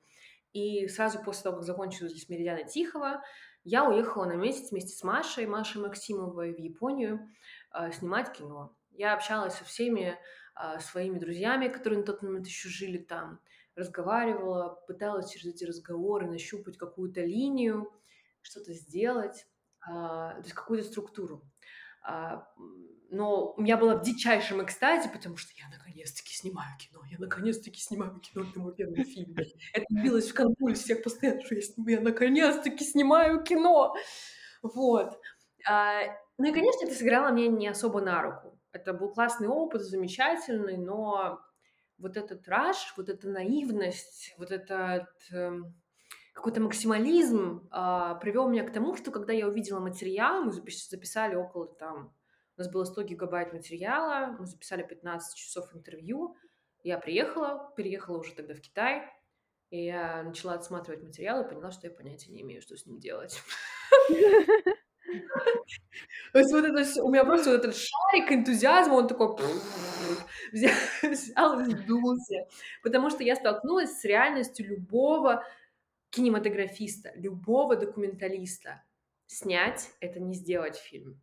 И 0.54 0.88
сразу 0.88 1.22
после 1.24 1.44
того, 1.44 1.58
как 1.58 1.66
закончилась 1.66 2.30
Меридиана 2.30 2.64
Тихого, 2.64 3.22
я 3.64 3.90
уехала 3.90 4.26
на 4.26 4.36
месяц 4.36 4.72
вместе 4.72 4.96
с 4.96 5.04
Машей, 5.04 5.48
Машей 5.48 5.82
Максимовой 5.82 6.54
в 6.54 6.60
Японию 6.60 7.28
э, 7.74 7.92
снимать 7.92 8.32
кино. 8.34 8.76
Я 8.98 9.14
общалась 9.14 9.56
со 9.56 9.64
всеми 9.64 10.18
а, 10.54 10.80
своими 10.80 11.20
друзьями, 11.20 11.68
которые 11.68 12.00
на 12.00 12.06
тот 12.06 12.22
момент 12.22 12.48
еще 12.48 12.70
жили 12.70 12.98
там, 12.98 13.40
разговаривала, 13.76 14.82
пыталась 14.88 15.32
через 15.32 15.54
эти 15.54 15.66
разговоры 15.66 16.28
нащупать 16.28 16.78
какую-то 16.78 17.22
линию, 17.22 17.92
что-то 18.42 18.74
сделать, 18.74 19.46
а, 19.82 20.36
то 20.36 20.42
есть 20.42 20.54
какую-то 20.54 20.88
структуру. 20.88 21.44
А, 22.04 22.48
но 23.10 23.56
я 23.58 23.78
была 23.78 23.96
в 23.96 24.04
дичайшем 24.04 24.64
экстазе, 24.64 25.10
потому 25.10 25.38
что 25.38 25.52
я 25.58 25.66
наконец-таки 25.70 26.34
снимаю 26.34 26.78
кино, 26.78 27.02
я 27.10 27.18
наконец-таки 27.20 27.80
снимаю 27.80 28.20
кино, 28.20 28.46
это 28.50 28.60
мой 28.60 28.76
первый 28.76 29.04
фильм. 29.04 29.36
Это 29.74 29.86
билось 29.90 30.30
в 30.30 30.34
конвульсиях 30.34 31.04
постоянно, 31.04 31.44
что 31.44 31.56
я, 31.56 31.62
снимаю, 31.62 31.98
я 31.98 32.02
наконец-таки 32.02 32.84
снимаю 32.84 33.44
кино. 33.44 33.96
Вот. 34.62 35.20
А, 35.68 36.02
ну 36.38 36.50
и, 36.50 36.54
конечно, 36.54 36.86
это 36.86 36.96
сыграло 36.96 37.32
мне 37.32 37.48
не 37.48 37.68
особо 37.68 38.02
на 38.02 38.22
руку. 38.22 38.55
Это 38.76 38.92
был 38.92 39.10
классный 39.10 39.48
опыт, 39.48 39.84
замечательный, 39.84 40.76
но 40.76 41.40
вот 41.98 42.18
этот 42.18 42.46
раш, 42.50 42.94
вот 42.98 43.08
эта 43.08 43.30
наивность, 43.30 44.36
вот 44.38 44.52
этот 44.52 45.08
э, 45.32 45.62
какой-то 46.34 46.60
максимализм 46.60 47.70
э, 47.72 48.16
привел 48.20 48.50
меня 48.50 48.68
к 48.68 48.74
тому, 48.74 48.98
что 48.98 49.12
когда 49.12 49.32
я 49.32 49.48
увидела 49.48 49.80
материал, 49.80 50.44
мы 50.44 50.52
записали 50.52 51.36
около 51.36 51.68
там, 51.68 52.14
у 52.58 52.62
нас 52.62 52.70
было 52.70 52.84
100 52.84 53.04
гигабайт 53.04 53.54
материала, 53.54 54.36
мы 54.38 54.46
записали 54.46 54.84
15 54.84 55.38
часов 55.38 55.74
интервью, 55.74 56.36
я 56.84 57.00
приехала, 57.00 57.72
переехала 57.78 58.18
уже 58.18 58.36
тогда 58.36 58.56
в 58.56 58.60
Китай, 58.60 59.10
и 59.70 59.86
я 59.86 60.22
начала 60.24 60.56
отсматривать 60.56 61.02
материал 61.02 61.46
и 61.46 61.48
поняла, 61.48 61.72
что 61.72 61.88
я 61.88 61.94
понятия 61.94 62.30
не 62.30 62.42
имею, 62.42 62.62
что 62.62 62.76
с 62.76 62.86
ним 62.86 63.00
делать. 63.00 63.42
То 66.34 66.40
есть 66.40 66.52
вот 66.54 66.66
это, 66.66 67.04
у 67.04 67.12
меня 67.12 67.24
просто 67.24 67.52
вот 67.52 67.60
этот 67.60 67.76
шарик 67.76 68.32
энтузиазма, 68.32 68.94
он 68.96 69.08
такой 69.08 69.36
взял 70.52 71.60
и 71.60 71.64
сдулся. 71.66 72.48
Потому 72.84 73.10
что 73.10 73.24
я 73.24 73.36
столкнулась 73.36 74.00
с 74.00 74.04
реальностью 74.06 74.68
любого 74.68 75.44
кинематографиста, 76.12 77.12
любого 77.16 77.76
документалиста. 77.76 78.84
Снять— 79.28 79.92
это 80.00 80.20
не 80.20 80.34
сделать 80.34 80.78
фильм. 80.78 81.22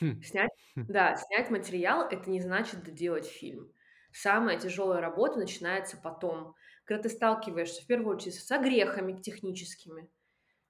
Хм. 0.00 0.22
Снять 0.22 0.50
Хм. 0.74 0.84
да, 0.88 1.16
снять 1.16 1.50
материал- 1.50 2.08
это 2.08 2.30
не 2.30 2.40
значит 2.40 2.82
доделать 2.82 3.26
фильм. 3.26 3.72
Самая 4.12 4.58
тяжелая 4.58 5.00
работа 5.00 5.38
начинается 5.38 5.96
потом, 5.96 6.54
когда 6.84 7.02
ты 7.02 7.08
сталкиваешься 7.08 7.82
в 7.82 7.86
первую 7.86 8.16
очередь 8.16 8.34
с 8.34 8.50
огрехами 8.50 9.20
техническими, 9.20 10.08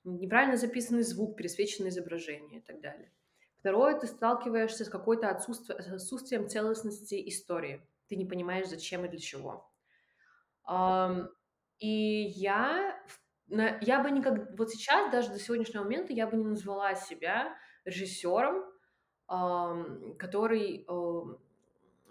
неправильно 0.05 0.57
записанный 0.57 1.03
звук, 1.03 1.37
пересвеченное 1.37 1.91
изображение 1.91 2.61
и 2.61 2.63
так 2.63 2.81
далее. 2.81 3.13
Второе, 3.61 3.99
ты 3.99 4.07
сталкиваешься 4.07 4.85
с 4.85 4.89
какой-то 4.89 5.29
отсутствие 5.31 5.79
отсутствием 5.79 6.49
целостности 6.49 7.29
истории. 7.29 7.87
Ты 8.09 8.17
не 8.17 8.27
понимаешь, 8.27 8.69
зачем 8.69 9.05
и 9.05 9.09
для 9.09 9.19
чего. 9.21 9.71
И 11.79 11.89
я 12.37 13.03
я 13.49 14.01
бы 14.03 14.11
никак 14.11 14.57
вот 14.59 14.71
сейчас, 14.71 15.11
даже 15.13 15.31
до 15.31 15.39
сегодняшнего 15.39 15.83
момента, 15.83 16.13
я 16.13 16.27
бы 16.27 16.37
не 16.37 16.45
назвала 16.45 16.95
себя 16.95 17.57
режиссером, 17.85 18.65
который, 19.27 20.85
ам, 20.89 21.39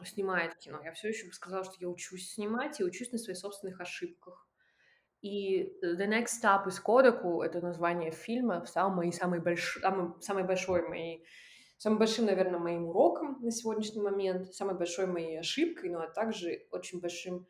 снимает 0.06 0.56
кино. 0.58 0.82
Я 0.84 0.92
всё 0.94 1.08
еще 1.10 1.28
бы 1.28 1.34
сказала, 1.34 1.64
что 1.64 1.76
я 1.80 1.90
учусь 1.90 2.34
снимать 2.34 2.80
и 2.80 2.84
учусь 2.84 3.12
на 3.12 3.18
своих 3.18 3.40
собственных 3.40 3.80
ошибках. 3.82 4.48
И 5.22 5.78
The 5.84 6.08
Next 6.08 6.42
Stop 6.42 6.68
из 6.68 6.82
Kodaку- 6.82 7.44
это 7.44 7.62
название 7.62 8.12
фильма, 8.12 8.66
стал 8.66 8.90
моей 8.90 9.12
самой 9.12 9.40
больш 9.40 9.80
самым 9.82 10.20
самой 10.22 10.44
большой 10.44 10.88
моей 10.88 11.26
самым 11.78 11.98
большим, 11.98 12.26
наверно, 12.26 12.60
моим 12.60 12.86
уроком 12.86 13.40
на 13.42 13.52
сегодняшний 13.52 14.02
момент, 14.02 14.54
самой 14.54 14.76
большой 14.76 15.08
моей 15.08 15.40
ошибкой, 15.40 15.90
но, 15.90 16.02
а 16.02 16.08
также 16.08 16.68
очень 16.72 17.02
большим 17.02 17.48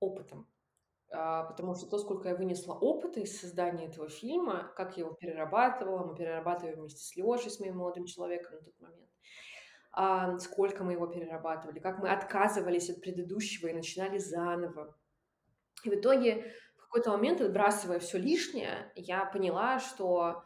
опытом. 0.00 0.48
А, 1.12 1.44
потому 1.44 1.76
что 1.76 1.86
то, 1.86 1.98
сколько 1.98 2.28
я 2.28 2.34
вынесла 2.34 2.74
опыта 2.74 3.20
из 3.20 3.38
создания 3.40 3.86
этого 3.86 4.08
фильма, 4.08 4.72
как 4.76 4.96
я 4.96 5.04
его 5.04 5.14
перерабатывала, 5.14 6.04
мы 6.04 6.16
перерабатывали 6.16 6.74
вместе 6.74 7.00
с 7.00 7.14
Лёшей, 7.14 7.50
с 7.52 7.60
моим 7.60 7.76
молодым 7.76 8.06
человеком 8.06 8.56
на 8.56 8.62
тот 8.62 8.80
момент, 8.80 9.10
а, 9.92 10.38
сколько 10.38 10.82
мы 10.82 10.94
его 10.94 11.06
перерабатывали, 11.06 11.78
как 11.78 12.00
мы 12.00 12.10
отказывались 12.10 12.90
от 12.90 13.00
предыдущего 13.00 13.68
и 13.68 13.74
начинали 13.74 14.18
заново. 14.18 14.96
И 15.84 15.90
в 15.90 15.94
итоге 15.94 16.52
какой-то 16.96 17.10
момент, 17.10 17.42
отбрасывая 17.42 17.98
всё 17.98 18.16
лишнее, 18.16 18.90
я 18.94 19.26
поняла, 19.26 19.78
что, 19.80 20.44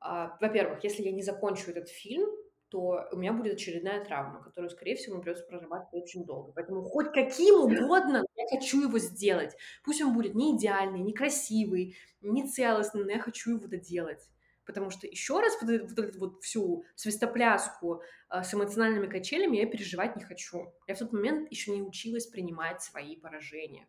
а, 0.00 0.36
во-первых, 0.40 0.82
если 0.82 1.04
я 1.04 1.12
не 1.12 1.22
закончу 1.22 1.70
этот 1.70 1.88
фильм, 1.88 2.28
то 2.68 3.06
у 3.12 3.16
меня 3.16 3.32
будет 3.32 3.54
очередная 3.54 4.04
травма, 4.04 4.42
которую, 4.42 4.70
скорее 4.70 4.96
всего, 4.96 5.14
мне 5.14 5.22
придется 5.22 5.46
прорабатывать 5.46 6.02
очень 6.02 6.24
долго. 6.24 6.50
Поэтому 6.52 6.82
хоть 6.82 7.12
каким 7.12 7.60
угодно 7.60 8.24
я 8.34 8.44
хочу 8.50 8.82
его 8.82 8.98
сделать. 8.98 9.54
Пусть 9.84 10.02
он 10.02 10.12
будет 10.14 10.34
не 10.34 10.56
идеальный, 10.56 10.98
не 10.98 11.12
красивый, 11.12 11.96
не 12.20 12.48
целостный, 12.48 13.04
но 13.04 13.12
я 13.12 13.20
хочу 13.20 13.52
его 13.52 13.68
доделать. 13.68 14.28
Потому 14.66 14.90
что 14.90 15.06
еще 15.06 15.38
раз 15.38 15.56
вот 15.60 15.70
эту 15.70 15.86
вот 15.86 15.98
эту 16.00 16.18
вот 16.18 16.42
всю 16.42 16.84
свистопляску, 16.96 18.02
а, 18.28 18.42
с 18.42 18.52
эмоциональными 18.52 19.06
качелями 19.06 19.58
я 19.58 19.66
переживать 19.66 20.16
не 20.16 20.24
хочу. 20.24 20.74
Я 20.88 20.96
в 20.96 20.98
тот 20.98 21.12
момент 21.12 21.52
еще 21.52 21.70
не 21.70 21.82
училась 21.82 22.26
принимать 22.26 22.82
свои 22.82 23.14
поражения. 23.16 23.86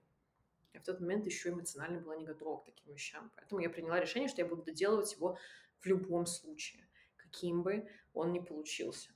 Я 0.76 0.82
в 0.82 0.84
тот 0.84 0.99
момент 0.99 1.26
еще 1.26 1.49
эмоционально 1.49 2.01
была 2.01 2.17
не 2.17 2.26
готова 2.26 2.59
к 2.61 2.65
таким 2.65 2.93
вещам. 2.93 3.32
Поэтому 3.38 3.61
я 3.61 3.69
приняла 3.69 3.99
решение, 3.99 4.28
что 4.30 4.41
я 4.41 4.47
буду 4.47 4.63
доделывать 4.63 5.13
его 5.13 5.38
в 5.80 5.86
любом 5.86 6.26
случае, 6.26 6.89
каким 7.15 7.63
бы 7.63 7.89
он 8.13 8.34
ни 8.34 8.39
получился. 8.39 9.11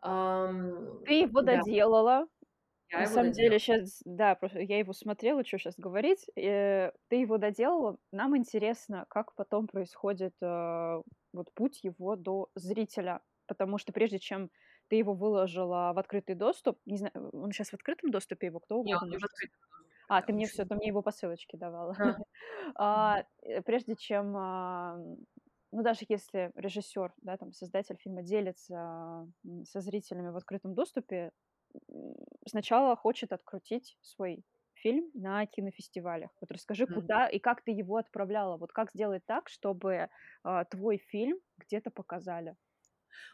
Ам, 0.00 1.00
Ты 1.04 1.14
его 1.22 1.42
да. 1.42 1.62
доделала. 1.66 2.26
Я 2.90 2.98
На 2.98 3.06
самом 3.06 3.32
деле 3.32 3.58
доделала. 3.58 3.60
щас, 3.60 4.02
да, 4.04 4.34
просто 4.36 4.60
я 4.60 4.78
его 4.78 4.92
смотрела, 4.92 5.44
чё 5.44 5.58
щас 5.58 5.74
говорить. 5.78 6.26
Э, 6.36 6.92
ты 7.08 7.16
его 7.16 7.38
доделала. 7.38 7.98
Нам 8.12 8.36
интересно, 8.36 9.06
как 9.10 9.34
потом 9.34 9.66
происходит, 9.68 10.34
а, 10.42 11.02
вот 11.32 11.52
путь 11.54 11.84
его 11.84 12.16
до 12.16 12.50
зрителя. 12.54 13.20
Потому 13.46 13.78
что 13.78 13.92
прежде 13.92 14.18
чем 14.18 14.50
ты 14.88 14.96
его 14.96 15.14
выложила 15.14 15.92
в 15.94 15.98
открытый 15.98 16.34
доступ, 16.36 16.78
не 16.86 16.98
знаю, 16.98 17.12
он 17.32 17.52
щас 17.52 17.70
в 17.70 17.74
открытом 17.74 18.10
доступе, 18.10 18.46
его 18.48 18.60
кто 18.60 18.76
угодно 18.78 19.08
он 19.08 19.10
не 19.10 19.18
в 19.18 19.24
открытом 19.24 19.60
доступе, 19.60 19.81
А, 20.08 20.22
ты 20.22 20.32
мне 20.32 20.48
всё, 20.48 20.64
ты 20.64 20.74
мне 20.74 20.88
его 20.88 21.02
по 21.02 21.10
ссылочке 21.12 21.56
давала. 21.56 21.96
А, 22.76 23.24
э, 23.42 23.62
прежде 23.62 23.96
чем, 23.96 24.36
ам, 24.36 25.16
ну, 25.72 25.82
даже 25.82 26.00
если 26.08 26.52
режиссер, 26.54 27.14
да, 27.22 27.36
там, 27.36 27.52
создатель 27.52 27.96
фильма 27.98 28.22
делится, 28.22 29.26
со 29.64 29.80
зрителями 29.80 30.30
в 30.30 30.36
открытом 30.36 30.74
доступе, 30.74 31.32
сначала 32.46 32.96
хочет 32.96 33.32
открутить 33.32 33.96
свой 34.02 34.44
фильм 34.74 35.10
на 35.14 35.46
кинофестивалях. 35.46 36.30
Вот 36.40 36.50
расскажи, 36.52 36.86
Мгм. 36.86 37.12
куда 37.12 37.28
и 37.28 37.38
как 37.38 37.62
ты 37.64 37.70
его 37.72 37.96
отправляла? 37.96 38.56
Вот 38.58 38.72
как 38.72 38.90
сделать 38.92 39.24
так, 39.26 39.48
чтобы, 39.48 40.08
а, 40.44 40.64
твой 40.64 40.98
фильм 40.98 41.38
где-то 41.58 41.90
показали? 41.90 42.56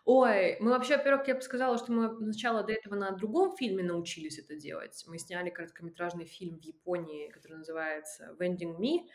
Ой, 0.04 0.56
мы 0.60 0.70
вообще, 0.70 0.96
во-первых, 0.96 1.28
я 1.28 1.34
бы 1.34 1.40
сказала, 1.42 1.78
что 1.78 1.92
мы 1.92 2.16
сначала 2.32 2.62
до 2.64 2.72
этого 2.72 2.94
на 2.96 3.10
другом 3.12 3.56
фильме 3.56 3.82
научились 3.82 4.38
это 4.38 4.56
делать. 4.56 5.04
Мы 5.06 5.18
сняли 5.18 5.50
короткометражный 5.50 6.26
фильм 6.26 6.58
в 6.58 6.62
Японии, 6.64 7.28
который 7.30 7.58
называется 7.58 8.36
"Vending 8.40 8.78
Me", 8.78 9.08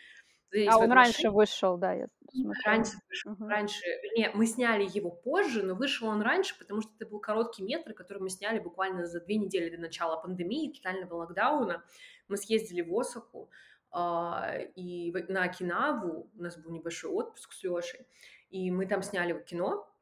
где 0.52 0.66
есть 0.66 0.78
А 0.78 0.80
в 0.80 0.82
он 0.82 0.92
этой 0.92 0.96
машине 0.96 1.26
раньше 1.26 1.30
вышел, 1.30 1.78
да, 1.78 1.94
я 1.94 2.08
смотрела. 2.32 2.58
Раньше 2.66 2.98
вышел, 3.10 3.26
Мгм. 3.26 3.58
раньше. 3.58 3.86
Вернее, 4.04 4.32
мы 4.34 4.46
сняли 4.46 4.84
его 4.92 5.12
позже, 5.12 5.64
но 5.64 5.76
вышел 5.76 6.08
он 6.08 6.22
раньше, 6.22 6.58
потому 6.58 6.82
что 6.82 6.92
это 7.00 7.06
был 7.10 7.20
короткий 7.20 7.64
метр, 7.64 7.94
который 7.94 8.20
мы 8.20 8.30
сняли 8.30 8.60
буквально 8.60 9.06
за 9.06 9.22
2 9.22 9.38
недели 9.38 9.70
до 9.76 9.82
начала 9.82 10.18
пандемии, 10.22 10.74
тотального 10.74 11.16
локдауна. 11.16 11.84
Мы 12.28 12.38
съездили 12.38 12.82
в 12.82 12.98
Осаку, 12.98 13.50
а, 13.92 14.58
и 14.76 15.12
в 15.12 15.30
на 15.30 15.44
Окинаву. 15.44 16.32
У 16.36 16.42
нас 16.42 16.58
был 16.58 16.72
небольшой 16.72 17.12
отпуск 17.12 17.54
с 17.54 17.64
Лёшей, 17.64 18.08
и 18.50 18.72
мы 18.72 18.86
там 18.88 19.04
сняли 19.04 19.42
кино, 19.46 19.93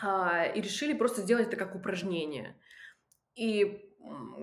а, 0.00 0.46
и 0.46 0.60
решили 0.60 0.94
просто 0.94 1.22
сделать 1.22 1.48
это 1.48 1.56
как 1.56 1.74
упражнение. 1.74 2.58
И, 3.34 3.94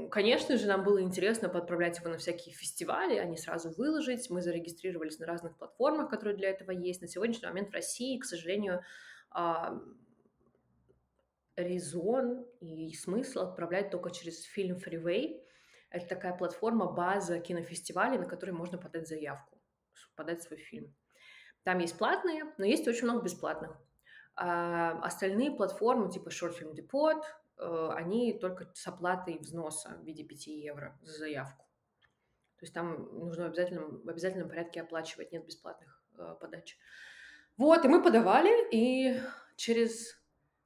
конечно 0.10 0.58
же, 0.58 0.68
нам 0.68 0.84
было 0.84 1.02
интересно 1.02 1.50
поотправлять 1.50 2.00
его 2.00 2.10
на 2.10 2.18
всякие 2.18 2.54
фестивали, 2.56 3.18
а 3.18 3.26
не 3.26 3.38
сразу 3.38 3.72
выложить. 3.72 4.30
Мы 4.30 4.42
зарегистрировались 4.42 5.20
на 5.20 5.26
разных 5.26 5.58
платформах, 5.58 6.10
которые 6.10 6.36
для 6.36 6.50
этого 6.50 6.72
есть. 6.72 7.02
На 7.02 7.08
сегодняшний 7.08 7.48
момент 7.48 7.70
в 7.70 7.74
России, 7.74 8.18
к 8.18 8.26
сожалению, 8.26 8.82
ам 9.30 9.98
резон 11.56 12.46
и 12.60 12.94
смысл 12.94 13.42
отправлять 13.42 13.92
только 13.92 14.12
через 14.12 14.46
Film 14.56 14.82
Freeway. 14.84 15.42
Это 15.90 16.08
такая 16.08 16.34
платформа, 16.36 16.92
база 16.92 17.40
кинофестивалей, 17.40 18.18
на 18.18 18.26
которой 18.26 18.52
можно 18.52 18.78
подать 18.78 19.08
заявку, 19.08 19.62
подать 20.16 20.42
свой 20.42 20.60
фильм. 20.60 20.96
Там 21.64 21.80
есть 21.80 21.98
платные, 21.98 22.46
но 22.58 22.66
есть 22.66 22.88
очень 22.88 23.04
много 23.04 23.24
бесплатных. 23.24 23.78
А, 24.44 24.94
остальные 25.04 25.52
платформы, 25.52 26.10
типа 26.10 26.30
Short 26.30 26.60
Film 26.60 26.74
Depot, 26.74 27.22
э, 27.60 27.90
они 27.94 28.34
только 28.34 28.72
с 28.74 28.88
оплатой 28.88 29.38
взноса 29.38 30.00
в 30.02 30.04
виде 30.04 30.24
5 30.24 30.48
евро 30.48 30.98
за 31.04 31.20
заявку. 31.20 31.64
То 32.58 32.64
есть 32.64 32.74
там 32.74 33.20
нужно 33.20 33.44
в 33.44 33.48
обязательном 33.50 34.02
в 34.02 34.10
обязательном 34.10 34.50
порядке 34.50 34.82
оплачивать, 34.82 35.32
нет 35.32 35.46
бесплатных, 35.46 36.04
э, 36.18 36.36
подач. 36.42 36.76
Вот, 37.56 37.86
и 37.86 37.88
мы 37.88 38.02
подавали, 38.02 38.68
и 38.72 39.22
через, 39.58 40.20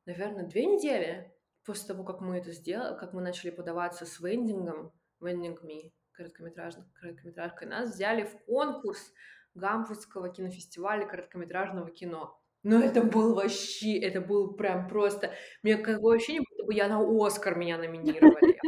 наверно, 0.06 0.44
2 0.44 0.62
недели 0.62 1.36
после 1.66 1.90
того, 1.90 2.06
как 2.06 2.22
мы 2.22 2.38
это 2.38 2.54
сдела 2.54 2.96
как 2.96 3.12
мы 3.12 3.22
начали 3.22 3.50
подаваться 3.50 4.06
с 4.06 4.22
вендингом, 4.22 4.94
Vending 5.20 5.62
Me, 5.62 5.92
короткометражкой, 6.14 7.68
нас 7.68 7.94
взяли 7.94 8.24
в 8.24 8.38
конкурс 8.46 9.12
Гамбургского 9.54 10.30
кинофестиваля 10.30 11.06
короткометражного 11.06 11.92
кино. 11.92 12.40
Ну, 12.66 12.80
это 12.82 13.02
был 13.04 13.36
ваще, 13.36 13.96
это 14.00 14.22
был 14.22 14.54
прям 14.56 14.88
просто 14.88 15.32
у 15.64 15.68
меня 15.68 15.78
такое 15.78 16.16
ощущение, 16.18 16.42
будто 16.50 16.64
бы 16.66 16.74
я 16.74 16.88
на 16.88 17.00
"Оскар" 17.26 17.56
меня 17.56 17.78
номинировали. 17.78 18.60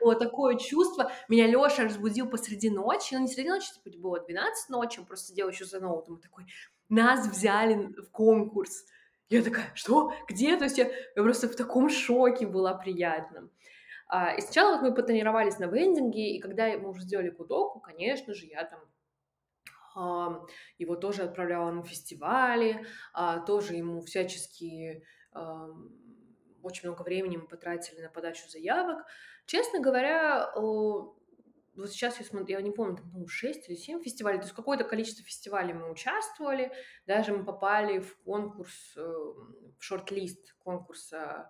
Было 0.00 0.16
такое 0.16 0.56
чувство. 0.56 1.12
Меня 1.28 1.46
Лёша 1.48 1.84
разбудил 1.84 2.28
посреди 2.30 2.70
ночи, 2.70 3.14
ну, 3.14 3.20
не 3.20 3.28
среди 3.28 3.48
ночи, 3.50 3.68
типа, 3.74 3.96
было 3.98 4.20
12 4.20 4.70
ночи, 4.70 5.00
он 5.00 5.06
просто 5.06 5.28
сидел 5.28 5.48
ещё 5.50 5.64
за 5.66 5.80
ноутом 5.80 6.16
и 6.16 6.22
такой: 6.22 6.46
"Нас 6.90 7.28
взяли 7.28 7.74
в 8.02 8.10
конкурс". 8.12 8.86
Я 9.30 9.42
такая: 9.42 9.72
"Что? 9.74 10.12
Где?" 10.28 10.56
То 10.58 10.64
есть 10.64 10.78
я 10.78 10.86
я 11.16 11.22
просто 11.22 11.48
в 11.48 11.56
таком 11.56 11.90
шоке 11.90 12.46
была 12.46 12.74
приятном. 12.74 13.50
А, 14.08 14.34
и 14.34 14.40
сначала 14.42 14.74
вот 14.74 14.82
мы 14.82 14.94
потренировались 14.94 15.58
на 15.60 15.66
вендинге, 15.66 16.32
и 16.36 16.40
когда 16.40 16.68
мы 16.78 16.90
уже 16.90 17.02
сделали 17.02 17.30
"Гудоку", 17.30 17.80
конечно 17.80 18.34
же, 18.34 18.46
я 18.46 18.64
там, 18.64 18.80
ам, 18.80 18.88
его 20.78 20.96
тоже 20.96 21.22
отправляла 21.22 21.70
на 21.70 21.82
фестивали, 21.82 22.86
а, 23.12 23.40
тоже 23.40 23.74
ему 23.74 24.00
всячески, 24.00 25.04
ам, 25.32 25.90
очень 26.62 26.88
много 26.88 27.02
времени 27.02 27.36
мы 27.36 27.46
потратили 27.46 28.00
на 28.00 28.08
подачу 28.08 28.48
заявок. 28.48 29.06
Честно 29.46 29.80
говоря, 29.80 30.52
вот 31.78 31.92
сейчас 31.92 32.18
я 32.18 32.26
смо 32.26 32.44
я 32.48 32.60
не 32.60 32.72
помню, 32.72 32.96
там, 32.96 33.04
по-моему, 33.04 33.28
6 33.28 33.68
или 33.68 33.76
7 33.76 34.02
фестивалей, 34.02 34.38
то 34.38 34.44
есть 34.44 34.54
какое-то 34.54 34.84
количество 34.84 35.24
фестивалей 35.24 35.72
мы 35.72 35.90
участвовали. 35.90 36.72
Даже 37.06 37.32
мы 37.32 37.44
попали 37.44 38.00
в 38.00 38.18
конкурс, 38.24 38.96
э, 38.96 39.00
в 39.00 39.78
шорт-лист 39.78 40.56
конкурса, 40.58 41.48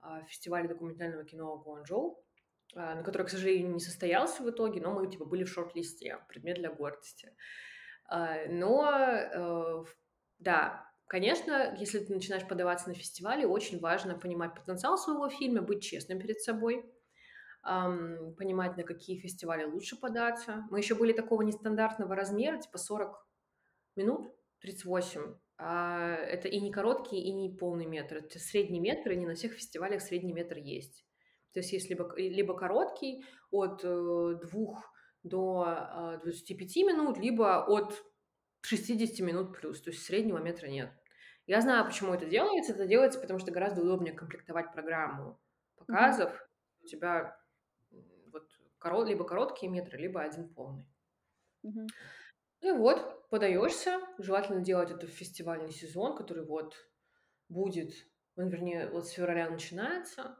а, 0.00 0.22
фестиваля 0.24 0.68
документального 0.68 1.24
кино 1.24 1.56
Гуанчжоу, 1.56 2.22
а, 2.74 2.94
на 2.94 3.02
который, 3.02 3.26
к 3.26 3.30
сожалению, 3.30 3.72
не 3.72 3.80
состоялся 3.80 4.42
в 4.42 4.50
итоге, 4.50 4.82
но 4.82 4.92
мы, 4.92 5.10
типа, 5.10 5.24
были 5.24 5.44
в 5.44 5.48
шорт-листе. 5.48 6.18
Предмет 6.28 6.56
для 6.56 6.70
гордости. 6.70 7.32
А, 8.10 8.46
но, 8.48 8.90
э, 8.90 9.84
да, 10.38 10.90
Конечно, 11.10 11.74
если 11.76 11.98
ты 11.98 12.14
начинаешь 12.14 12.46
подаваться 12.46 12.88
на 12.88 12.94
фестивали, 12.94 13.44
очень 13.44 13.80
важно 13.80 14.16
понимать 14.16 14.54
потенциал 14.54 14.96
своего 14.96 15.28
фильма, 15.28 15.60
быть 15.60 15.82
честным 15.82 16.20
перед 16.20 16.40
собой, 16.40 16.84
понимать, 17.64 18.76
на 18.76 18.84
какие 18.84 19.18
фестивали 19.18 19.64
лучше 19.64 19.98
податься. 19.98 20.68
Мы 20.70 20.78
еще 20.78 20.94
были 20.94 21.12
такого 21.12 21.42
нестандартного 21.42 22.14
размера, 22.14 22.60
типа 22.60 22.78
40 22.78 23.26
минут, 23.96 24.32
38. 24.60 25.34
А, 25.58 26.14
это 26.14 26.46
и 26.46 26.60
не 26.60 26.70
короткий, 26.70 27.18
и 27.18 27.32
не 27.32 27.50
полный 27.50 27.86
метр. 27.86 28.18
Это 28.18 28.38
средний 28.38 28.78
метр, 28.78 29.10
и 29.10 29.16
не 29.16 29.26
на 29.26 29.34
всех 29.34 29.54
фестивалях 29.54 30.02
средний 30.02 30.32
метр 30.32 30.58
есть. 30.58 31.04
То 31.52 31.58
есть 31.58 31.72
есть 31.72 31.90
либо, 31.90 32.08
либо 32.16 32.56
короткий 32.56 33.24
от 33.50 33.80
э, 33.82 33.88
2 33.88 34.84
до 35.22 36.16
э, 36.16 36.20
25 36.22 36.76
минут, 36.76 37.18
либо 37.18 37.64
от 37.66 38.02
60 38.62 39.20
минут 39.26 39.56
плюс. 39.56 39.80
То 39.80 39.90
есть 39.90 40.04
среднего 40.04 40.38
метра 40.38 40.66
нет. 40.66 40.90
Я 41.46 41.60
знаю, 41.60 41.84
почему 41.84 42.14
это 42.14 42.26
делается. 42.26 42.72
Это 42.72 42.86
делается, 42.86 43.20
потому 43.20 43.38
что 43.38 43.50
гораздо 43.50 43.82
удобнее 43.82 44.14
комплектовать 44.14 44.72
программу 44.72 45.40
показов. 45.76 46.32
У 46.82 46.86
тебя 46.86 47.36
вот 48.32 48.48
коро- 48.78 49.04
либо 49.04 49.24
короткие 49.24 49.70
метры, 49.70 49.98
либо 49.98 50.22
один 50.22 50.48
полный. 50.54 50.86
Ну 52.62 52.74
и 52.74 52.78
вот, 52.78 53.28
подаешься. 53.30 54.00
Желательно 54.18 54.60
делать 54.60 54.90
это 54.90 55.06
в 55.06 55.10
фестивальный 55.10 55.72
сезон, 55.72 56.16
который 56.16 56.44
вот 56.44 56.74
будет, 57.48 57.92
он, 58.36 58.48
вернее, 58.48 58.88
вот 58.88 59.06
с 59.06 59.10
февраля 59.10 59.48
начинается, 59.50 60.36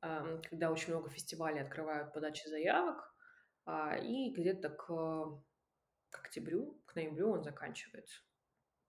когда 0.00 0.70
очень 0.70 0.92
много 0.92 1.10
фестивалей 1.10 1.60
открывают 1.60 2.12
подачи 2.12 2.48
заявок, 2.48 2.96
а, 2.98 3.09
и 4.00 4.32
где-то 4.32 4.70
к, 4.70 4.86
к 6.10 6.18
октябрю, 6.18 6.80
к 6.86 6.94
ноябрю 6.94 7.30
он 7.30 7.42
заканчивается. 7.42 8.20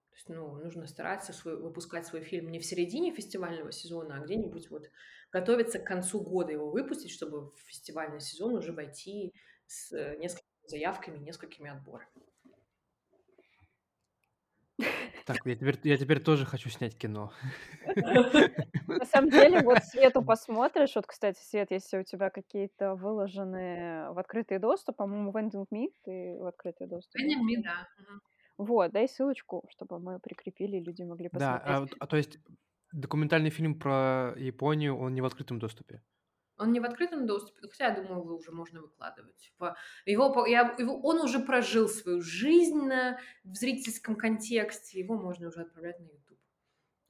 То 0.09 0.15
есть, 0.15 0.29
ну, 0.29 0.55
нужно 0.55 0.87
стараться 0.87 1.33
свой, 1.33 1.55
выпускать 1.57 2.05
свой 2.05 2.21
фильм 2.23 2.51
не 2.51 2.59
в 2.59 2.65
середине 2.65 3.13
фестивального 3.13 3.71
сезона, 3.71 4.17
а 4.17 4.25
где-нибудь 4.25 4.69
вот 4.69 4.89
готовиться 5.31 5.79
к 5.79 5.85
концу 5.85 6.21
года 6.21 6.51
его 6.51 6.69
выпустить, 6.69 7.11
чтобы 7.11 7.51
в 7.51 7.57
фестивальный 7.65 8.19
сезон 8.19 8.55
уже 8.55 8.73
войти 8.73 9.33
с 9.67 9.93
э, 9.93 10.17
несколькими 10.17 10.67
заявками, 10.67 11.17
несколькими 11.19 11.69
отборами. 11.69 12.30
Так, 15.25 15.45
я 15.45 15.55
теперь, 15.55 15.79
я 15.83 15.97
теперь 15.97 16.19
тоже 16.19 16.45
хочу 16.45 16.69
снять 16.69 16.97
кино. 16.97 17.31
На 17.95 19.05
самом 19.05 19.29
деле, 19.29 19.61
вот 19.61 19.79
Свету 19.83 20.21
посмотришь. 20.25 20.95
Вот, 20.95 21.07
кстати, 21.07 21.39
Свет, 21.39 21.71
если 21.71 21.99
у 21.99 22.03
тебя 22.03 22.29
какие-то 22.29 22.95
выложены 22.95 24.11
в 24.11 24.19
открытый 24.19 24.59
доступ, 24.59 24.97
по-моему, 24.97 25.31
Vending 25.31 25.65
Me 25.73 25.87
ты 26.03 26.37
в 26.39 26.45
открытый 26.45 26.87
доступ. 26.87 27.19
Vending 27.21 27.41
Me, 27.41 27.61
да. 27.63 27.87
Вот, 28.57 28.91
дай 28.91 29.07
ссылочку, 29.07 29.63
чтобы 29.69 29.99
мы 29.99 30.19
прикрепили, 30.19 30.77
и 30.77 30.83
люди 30.83 31.03
могли 31.03 31.29
Да, 31.31 31.57
посмотреть. 31.57 31.75
а, 31.75 31.79
вот- 31.81 31.93
а 31.99 32.07
то 32.07 32.17
есть 32.17 32.37
документальный 32.91 33.49
фильм 33.49 33.79
про 33.79 34.33
Японию, 34.37 34.97
он 34.97 35.13
не 35.13 35.21
в 35.21 35.25
открытом 35.25 35.59
доступе. 35.59 36.01
Он 36.61 36.71
не 36.71 36.79
в 36.79 36.85
открытом 36.85 37.25
доступе, 37.25 37.67
хотя, 37.67 37.87
я 37.87 37.95
думаю, 37.95 38.21
его 38.21 38.35
уже 38.35 38.51
можно 38.51 38.81
выкладывать. 38.81 39.51
Его, 40.05 40.45
я, 40.45 40.75
его, 40.77 40.99
он 41.01 41.21
уже 41.21 41.39
прожил 41.39 41.89
свою 41.89 42.21
жизнь 42.21 42.81
на, 42.81 43.19
в 43.43 43.55
зрительском 43.55 44.15
контексте, 44.15 44.99
его 44.99 45.17
можно 45.17 45.47
уже 45.47 45.61
отправлять 45.61 45.99
на 45.99 46.05
YouTube. 46.05 46.39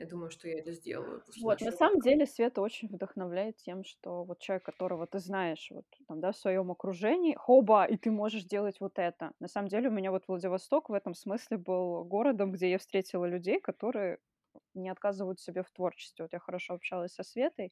Я 0.02 0.08
думаю, 0.08 0.32
что 0.32 0.48
я 0.48 0.58
это 0.58 0.72
сделаю. 0.72 1.22
Вот, 1.44 1.62
на 1.62 1.72
самом 1.72 2.00
деле 2.00 2.26
Света 2.26 2.62
очень 2.62 2.88
вдохновляет 2.88 3.58
тем, 3.58 3.84
что 3.84 4.24
вот 4.24 4.40
человек, 4.40 4.64
которого 4.66 5.06
ты 5.06 5.20
знаешь 5.20 5.68
вот 5.70 5.86
там, 6.08 6.20
да, 6.20 6.32
в 6.32 6.38
своем 6.38 6.72
окружении, 6.72 7.36
хоба, 7.36 7.86
и 7.86 7.98
ты 7.98 8.10
можешь 8.10 8.44
делать 8.46 8.80
вот 8.80 8.98
это. 8.98 9.34
На 9.40 9.48
самом 9.48 9.68
деле 9.68 9.90
у 9.90 9.92
меня 9.92 10.10
вот 10.10 10.24
Владивосток 10.28 10.90
в 10.90 10.94
этом 10.94 11.14
смысле 11.14 11.58
был 11.58 12.04
городом, 12.04 12.52
где 12.52 12.72
я 12.72 12.80
встретила 12.80 13.26
людей, 13.26 13.60
которые 13.60 14.18
не 14.74 14.90
отказывают 14.90 15.40
себе 15.40 15.62
в 15.62 15.70
творчестве. 15.70 16.26
Вот 16.26 16.34
я 16.34 16.40
хорошо 16.40 16.74
общалась 16.74 17.14
со 17.14 17.24
Светой, 17.24 17.72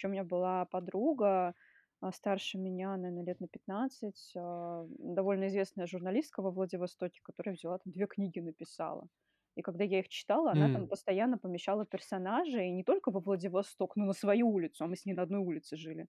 еще 0.00 0.08
у 0.08 0.10
меня 0.10 0.24
была 0.24 0.64
подруга, 0.66 1.54
а, 2.00 2.12
старше 2.12 2.58
меня, 2.58 2.96
наверное, 2.96 3.24
лет 3.24 3.40
на 3.40 3.48
15, 3.48 4.32
а, 4.36 4.86
довольно 4.98 5.48
известная 5.48 5.86
журналистка 5.86 6.42
во 6.42 6.50
Владивостоке, 6.50 7.20
которая 7.22 7.54
взяла 7.54 7.78
там 7.78 7.92
две 7.92 8.06
книги 8.06 8.40
написала. 8.40 9.08
И 9.56 9.62
когда 9.62 9.84
я 9.84 9.98
их 10.00 10.08
читала, 10.08 10.52
она 10.52 10.70
там 10.70 10.86
М. 10.86 10.88
постоянно 10.88 11.36
помещала 11.38 11.84
персонажей 11.84 12.68
и 12.68 12.72
не 12.72 12.84
только 12.84 13.10
во 13.10 13.20
Владивосток, 13.20 13.96
но 13.96 14.06
на 14.06 14.12
свою 14.14 14.48
улицу, 14.50 14.84
а 14.84 14.86
мы 14.86 14.96
с 14.96 15.04
ней 15.04 15.12
на 15.14 15.22
одной 15.22 15.40
улице 15.40 15.76
жили. 15.76 16.06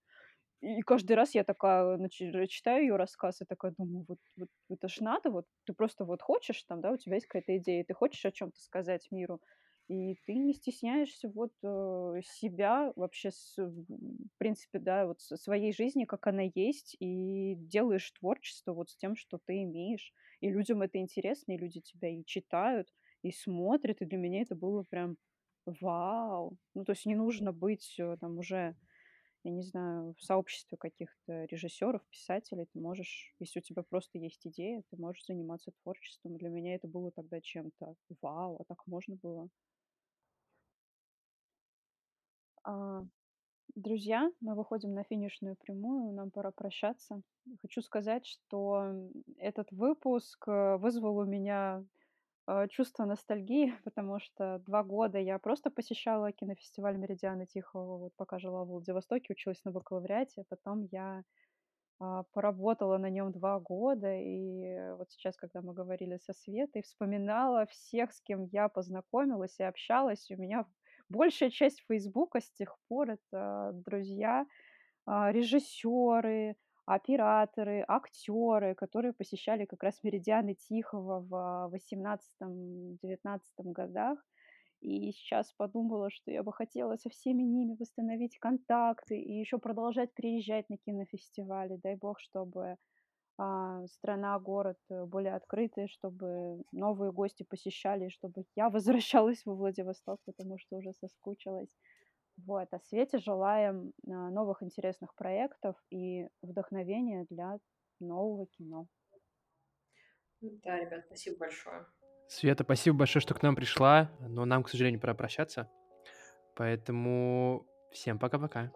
И 0.62 0.82
каждый 0.84 1.14
раз 1.14 1.34
я 1.36 1.44
такая, 1.44 1.98
начи- 1.98 2.48
читаю 2.48 2.84
ее 2.84 2.96
рассказ 2.96 3.42
и 3.42 3.46
такая 3.46 3.74
думаю, 3.78 4.06
вот, 4.08 4.20
вот 4.38 4.50
это 4.70 4.88
ж 4.88 5.00
надо, 5.00 5.32
вот 5.32 5.46
ты 5.66 5.74
просто 5.74 6.06
вот 6.06 6.22
хочешь 6.22 6.62
там, 6.64 6.82
да, 6.82 6.92
у 6.92 6.98
тебя 6.98 7.16
есть 7.16 7.26
какая-то 7.28 7.58
идея, 7.58 7.84
ты 7.84 7.94
хочешь 7.96 8.24
о 8.26 8.32
чем-то 8.32 8.60
сказать 8.62 9.08
миру, 9.12 9.42
и 9.92 10.16
ты 10.26 10.36
не 10.36 10.54
стесняешься 10.54 11.28
вот 11.28 11.52
э, 11.64 12.22
себя 12.24 12.94
вообще, 12.96 13.32
в 13.58 14.38
принципе, 14.38 14.80
да, 14.80 15.06
вот 15.06 15.20
своей 15.20 15.74
жизни, 15.74 16.06
как 16.06 16.28
она 16.28 16.44
есть, 16.56 16.96
и 17.00 17.56
делаешь 17.58 18.10
творчество 18.12 18.74
вот 18.74 18.90
с 18.90 18.96
тем, 18.96 19.18
что 19.18 19.38
ты 19.46 19.64
имеешь. 19.64 20.14
И 20.40 20.50
людям 20.50 20.82
это 20.82 20.98
интересно, 20.98 21.52
и 21.52 21.58
люди 21.58 21.82
тебя 21.82 22.08
и 22.08 22.24
читают, 22.24 22.88
и 23.22 23.32
смотрят, 23.32 24.02
и 24.02 24.06
для 24.06 24.18
меня 24.18 24.44
это 24.44 24.56
было 24.56 24.84
прям 24.84 25.18
вау. 25.66 26.58
Ну, 26.74 26.86
то 26.86 26.94
есть 26.94 27.06
не 27.06 27.16
нужно 27.16 27.52
быть 27.52 27.96
э, 28.00 28.16
там 28.22 28.38
уже 28.38 28.76
я 29.44 29.52
не 29.52 29.64
знаю, 29.64 30.14
в 30.20 30.24
сообществе 30.24 30.78
каких-то 30.78 31.46
режиссеров, 31.46 32.04
писателей, 32.12 32.68
ты 32.72 32.80
можешь, 32.80 33.34
если 33.40 33.60
у 33.60 33.64
тебя 33.64 33.82
просто 33.82 34.20
есть 34.20 34.46
идея, 34.46 34.84
ты 34.92 34.98
можешь 34.98 35.26
заниматься 35.26 35.72
творчеством. 35.82 36.38
Для 36.38 36.50
меня 36.50 36.76
это 36.76 36.88
было 36.88 37.12
тогда 37.12 37.42
чем-то 37.42 37.96
вау, 38.22 38.58
а 38.60 38.64
так 38.66 38.86
можно 38.86 39.16
было. 39.16 39.50
А, 42.64 43.04
друзья, 43.76 44.32
мы 44.40 44.56
выходим 44.56 44.94
на 44.94 45.04
финишную 45.04 45.56
прямую, 45.56 46.14
нам 46.14 46.32
пора 46.32 46.52
прощаться. 46.52 47.22
Хочу 47.62 47.82
сказать, 47.82 48.26
что 48.26 48.94
этот 49.38 49.72
выпуск 49.72 50.48
э, 50.48 50.78
вызвал 50.78 51.18
у 51.18 51.26
меня 51.26 51.84
э, 52.48 52.68
чувство 52.70 53.06
ностальгии, 53.06 53.74
потому 53.84 54.20
что 54.20 54.60
два 54.68 54.84
года 54.84 55.18
я 55.18 55.40
просто 55.40 55.72
посещала 55.72 56.32
кинофестиваль 56.32 56.98
Меридиана 56.98 57.48
Тихого, 57.48 57.98
вот 57.98 58.14
пока 58.16 58.38
жила 58.38 58.64
в 58.64 58.68
Владивостоке, 58.68 59.34
училась 59.34 59.64
на 59.66 59.72
бакалавриате, 59.72 60.46
потом 60.50 60.88
я 60.92 61.24
а, 62.00 62.24
поработала 62.34 62.98
на 62.98 63.10
нем 63.10 63.32
2 63.32 63.60
года, 63.60 64.16
и 64.16 64.92
вот 64.98 65.12
сейчас, 65.12 65.36
когда 65.38 65.62
мы 65.62 65.74
говорили 65.74 66.18
со 66.18 66.34
Светой, 66.34 66.82
вспоминала 66.84 67.66
всех, 67.68 68.12
с 68.12 68.22
кем 68.22 68.46
я 68.46 68.70
познакомилась 68.70 69.60
и 69.60 69.64
общалась. 69.64 70.30
У 70.32 70.36
меня 70.36 70.66
большая 71.12 71.50
часть 71.52 71.84
"Фейсбука" 71.88 72.40
с 72.42 72.52
тех 72.52 72.78
пор- 72.88 73.12
это 73.12 73.72
друзья, 73.86 74.46
а, 75.06 75.32
режиссеры, 75.32 76.56
операторы, 76.86 77.84
актеры, 77.88 78.76
которые 78.76 79.14
посещали 79.14 79.66
как 79.66 79.84
раз 79.84 80.02
"Меридианы 80.04 80.56
Тихого" 80.56 81.20
в 81.22 81.70
восемнадцатом-девятнадцатом 81.72 83.72
годах. 83.74 84.20
И 84.82 85.12
сейчас 85.12 85.54
подумала, 85.54 86.10
что 86.12 86.32
я 86.32 86.42
бы 86.44 86.52
хотела 86.54 86.96
со 86.98 87.10
всеми 87.10 87.44
ними 87.44 87.76
восстановить 87.80 88.38
контакты 88.40 89.20
и 89.20 89.40
еще 89.40 89.60
продолжать 89.60 90.14
приезжать 90.16 90.70
на 90.70 90.78
кинофестивали. 90.78 91.78
Дай 91.84 91.96
бог, 91.96 92.20
чтобы, 92.20 92.78
страна, 93.88 94.40
город, 94.40 94.78
э, 94.90 95.06
были 95.06 95.28
открыты, 95.28 95.88
чтобы 95.88 96.64
новые 96.72 97.12
гости 97.12 97.44
посещали, 97.44 98.10
чтобы 98.10 98.44
я 98.56 98.70
возвращалась 98.70 99.46
во 99.46 99.56
Владивосток, 99.56 100.20
потому 100.26 100.58
что 100.58 100.78
уже 100.78 100.94
соскучилась. 100.94 101.70
Вот, 102.38 102.68
а 102.72 102.80
Свете 102.80 103.20
желаем, 103.20 103.94
а, 104.08 104.30
новых 104.30 104.64
интересных 104.64 105.14
проектов 105.16 105.76
и 105.92 106.28
вдохновения 106.42 107.26
для 107.30 107.58
нового 108.00 108.48
кино. 108.48 108.88
Да, 110.42 110.80
ребят, 110.80 111.04
спасибо 111.06 111.38
большое. 111.40 111.86
Света, 112.28 112.64
спасибо 112.64 113.00
большое, 113.00 113.22
что 113.22 113.36
к 113.36 113.44
нам 113.44 113.56
пришла, 113.56 114.10
но 114.22 114.46
нам, 114.46 114.64
к 114.64 114.70
сожалению, 114.70 115.02
пора 115.02 115.14
прощаться. 115.14 115.70
Поэтому 116.56 117.68
всем 117.92 118.18
пока-пока. 118.18 118.72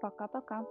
Пока-пока. 0.00 0.64